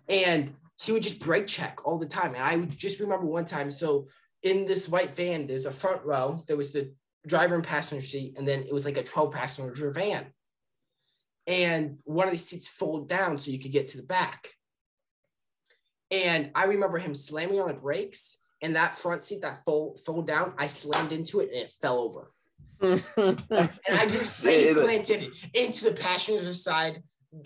And 0.08 0.56
he 0.82 0.92
would 0.92 1.04
just 1.04 1.20
brake 1.20 1.48
check 1.48 1.86
all 1.86 1.98
the 1.98 2.06
time. 2.08 2.34
And 2.36 2.44
I 2.44 2.56
would 2.56 2.78
just 2.78 3.00
remember 3.00 3.26
one 3.26 3.46
time. 3.46 3.70
So 3.70 4.08
in 4.42 4.66
this 4.66 4.88
white 4.88 5.16
van, 5.16 5.46
there's 5.46 5.66
a 5.66 5.72
front 5.72 6.04
row. 6.06 6.44
There 6.48 6.56
was 6.58 6.72
the 6.72 6.94
driver 7.26 7.56
and 7.56 7.64
passenger 7.64 8.06
seat, 8.06 8.36
and 8.38 8.48
then 8.48 8.64
it 8.64 8.74
was 8.74 8.86
like 8.86 8.98
a 8.98 9.04
12 9.04 9.32
passenger 9.32 9.92
van. 9.92 10.28
And 11.48 11.98
one 12.04 12.28
of 12.28 12.34
the 12.34 12.40
seats 12.40 12.70
folded 12.70 13.10
down 13.10 13.40
so 13.40 13.52
you 13.52 13.60
could 13.60 13.72
get 13.72 13.88
to 13.90 13.98
the 13.98 14.04
back. 14.04 14.50
And 16.12 16.52
I 16.56 16.66
remember 16.66 16.98
him 16.98 17.16
slamming 17.16 17.60
on 17.60 17.68
the 17.68 17.74
brakes, 17.74 18.38
and 18.62 18.76
that 18.76 18.98
front 18.98 19.24
seat 19.24 19.42
that 19.42 19.64
fold 19.66 20.00
fold 20.06 20.28
down, 20.28 20.54
I 20.58 20.68
slammed 20.68 21.12
into 21.12 21.40
it 21.40 21.50
and 21.50 21.62
it 21.62 21.70
fell 21.70 22.00
over. 22.00 22.32
And 23.18 24.00
I 24.00 24.06
just 24.06 24.32
face 24.32 24.74
planted 24.74 25.34
into 25.54 25.86
the 25.86 25.92
passenger 25.92 26.54
side 26.54 27.04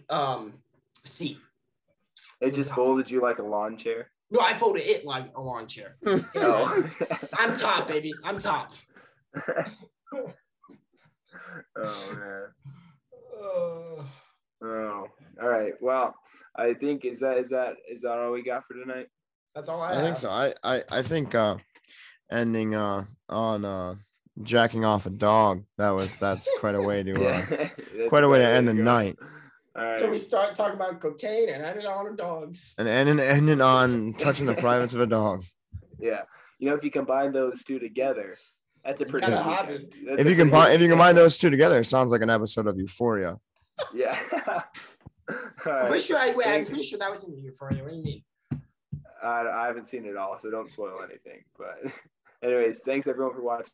um, 0.09 0.59
seat. 0.93 1.39
It 2.39 2.53
just 2.53 2.71
folded 2.71 3.09
you 3.09 3.21
like 3.21 3.39
a 3.39 3.43
lawn 3.43 3.77
chair. 3.77 4.11
No, 4.29 4.39
I 4.39 4.57
folded 4.57 4.83
it 4.87 5.05
like 5.05 5.31
a 5.35 5.41
lawn 5.41 5.67
chair. 5.67 5.97
Oh. 6.35 6.89
I'm 7.37 7.55
top, 7.55 7.87
baby. 7.87 8.13
I'm 8.23 8.39
top. 8.39 8.73
oh 11.77 12.15
man. 12.15 12.43
Uh, 13.41 14.03
Oh, 14.65 15.07
all 15.41 15.49
right. 15.49 15.73
Well, 15.81 16.15
I 16.55 16.73
think 16.73 17.03
is 17.03 17.19
that 17.19 17.37
is 17.37 17.49
that 17.49 17.73
is 17.91 18.03
that 18.03 18.11
all 18.17 18.31
we 18.31 18.43
got 18.43 18.63
for 18.65 18.75
tonight? 18.75 19.07
that's 19.53 19.67
all 19.67 19.81
I, 19.81 19.91
I 19.91 19.95
have. 19.95 20.03
think 20.05 20.17
so. 20.17 20.29
I, 20.29 20.53
I, 20.63 20.83
I 20.89 21.01
think 21.01 21.35
uh 21.35 21.57
ending 22.31 22.73
uh 22.73 23.03
on 23.27 23.65
uh 23.65 23.95
jacking 24.41 24.85
off 24.85 25.05
a 25.05 25.09
dog, 25.09 25.65
that 25.77 25.89
was 25.89 26.15
that's 26.15 26.49
quite 26.61 26.75
a 26.75 26.81
way 26.81 27.03
to 27.03 27.13
uh 27.29 27.45
That's 27.49 28.07
quite 28.07 28.23
a 28.23 28.29
way 28.29 28.39
to 28.39 28.45
end 28.47 28.65
the 28.69 28.73
go. 28.73 28.83
night. 28.83 29.17
All 29.75 29.83
right. 29.83 29.99
So 29.99 30.09
we 30.09 30.17
start 30.17 30.55
talking 30.55 30.75
about 30.77 31.01
cocaine 31.01 31.49
and 31.49 31.61
ended 31.61 31.85
on 31.85 32.05
our 32.05 32.13
dogs. 32.15 32.75
And 32.77 32.87
ending 32.87 33.19
ending 33.19 33.59
on 33.59 34.13
touching 34.13 34.45
the 34.45 34.53
privates 34.55 34.93
of 34.93 35.01
a 35.01 35.07
dog. 35.07 35.43
yeah. 35.99 36.21
You 36.59 36.69
know, 36.69 36.75
if 36.75 36.85
you 36.85 36.91
combine 36.91 37.33
those 37.33 37.63
two 37.65 37.79
together, 37.79 38.37
that's 38.85 39.01
a 39.01 39.05
pretty 39.05 39.27
got 39.27 39.33
a 39.33 39.37
good 39.37 39.43
hobby. 39.43 39.73
weekend. 39.73 39.91
That's 39.91 40.01
If 40.01 40.07
a 40.07 40.09
you 40.17 40.23
pretty 40.23 40.35
combine 40.35 40.71
if 40.71 40.81
you 40.81 40.87
combine 40.89 41.07
weekend. 41.07 41.17
those 41.17 41.37
two 41.37 41.49
together, 41.49 41.79
it 41.79 41.85
sounds 41.85 42.11
like 42.11 42.21
an 42.21 42.29
episode 42.29 42.67
of 42.67 42.77
Euphoria. 42.77 43.37
Yeah. 43.93 44.19
All 45.65 45.71
I'm 45.71 45.87
pretty 45.87 46.03
sure 46.03 46.17
I 46.17 46.33
wait, 46.33 46.47
I'm 46.47 46.65
pretty 46.65 46.83
sure 46.83 46.99
that 46.99 47.09
was 47.09 47.23
in 47.23 47.39
here 47.41 47.53
for 47.57 47.71
you. 47.71 47.81
What 47.83 47.91
do 47.91 47.97
you 47.97 48.03
mean? 48.03 48.23
I, 49.23 49.47
I 49.47 49.67
haven't 49.67 49.87
seen 49.87 50.05
it 50.05 50.17
all, 50.17 50.37
so 50.37 50.51
don't 50.51 50.69
spoil 50.69 50.99
anything. 51.01 51.43
But, 51.57 51.93
anyways, 52.43 52.79
thanks 52.79 53.07
everyone 53.07 53.33
for 53.33 53.41
watching. 53.41 53.71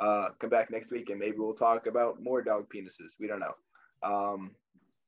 Uh, 0.00 0.30
come 0.40 0.50
back 0.50 0.72
next 0.72 0.90
week 0.90 1.10
and 1.10 1.20
maybe 1.20 1.36
we'll 1.38 1.54
talk 1.54 1.86
about 1.86 2.20
more 2.20 2.42
dog 2.42 2.66
penises. 2.74 3.12
We 3.20 3.28
don't 3.28 3.38
know. 3.38 3.54
Um, 4.02 4.50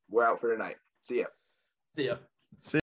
we're 0.09 0.23
out 0.25 0.41
for 0.41 0.53
tonight. 0.53 0.77
See 1.09 1.19
ya. 1.19 1.25
See 1.97 2.07
ya. 2.07 2.15
See 2.61 2.71
ya. 2.71 2.75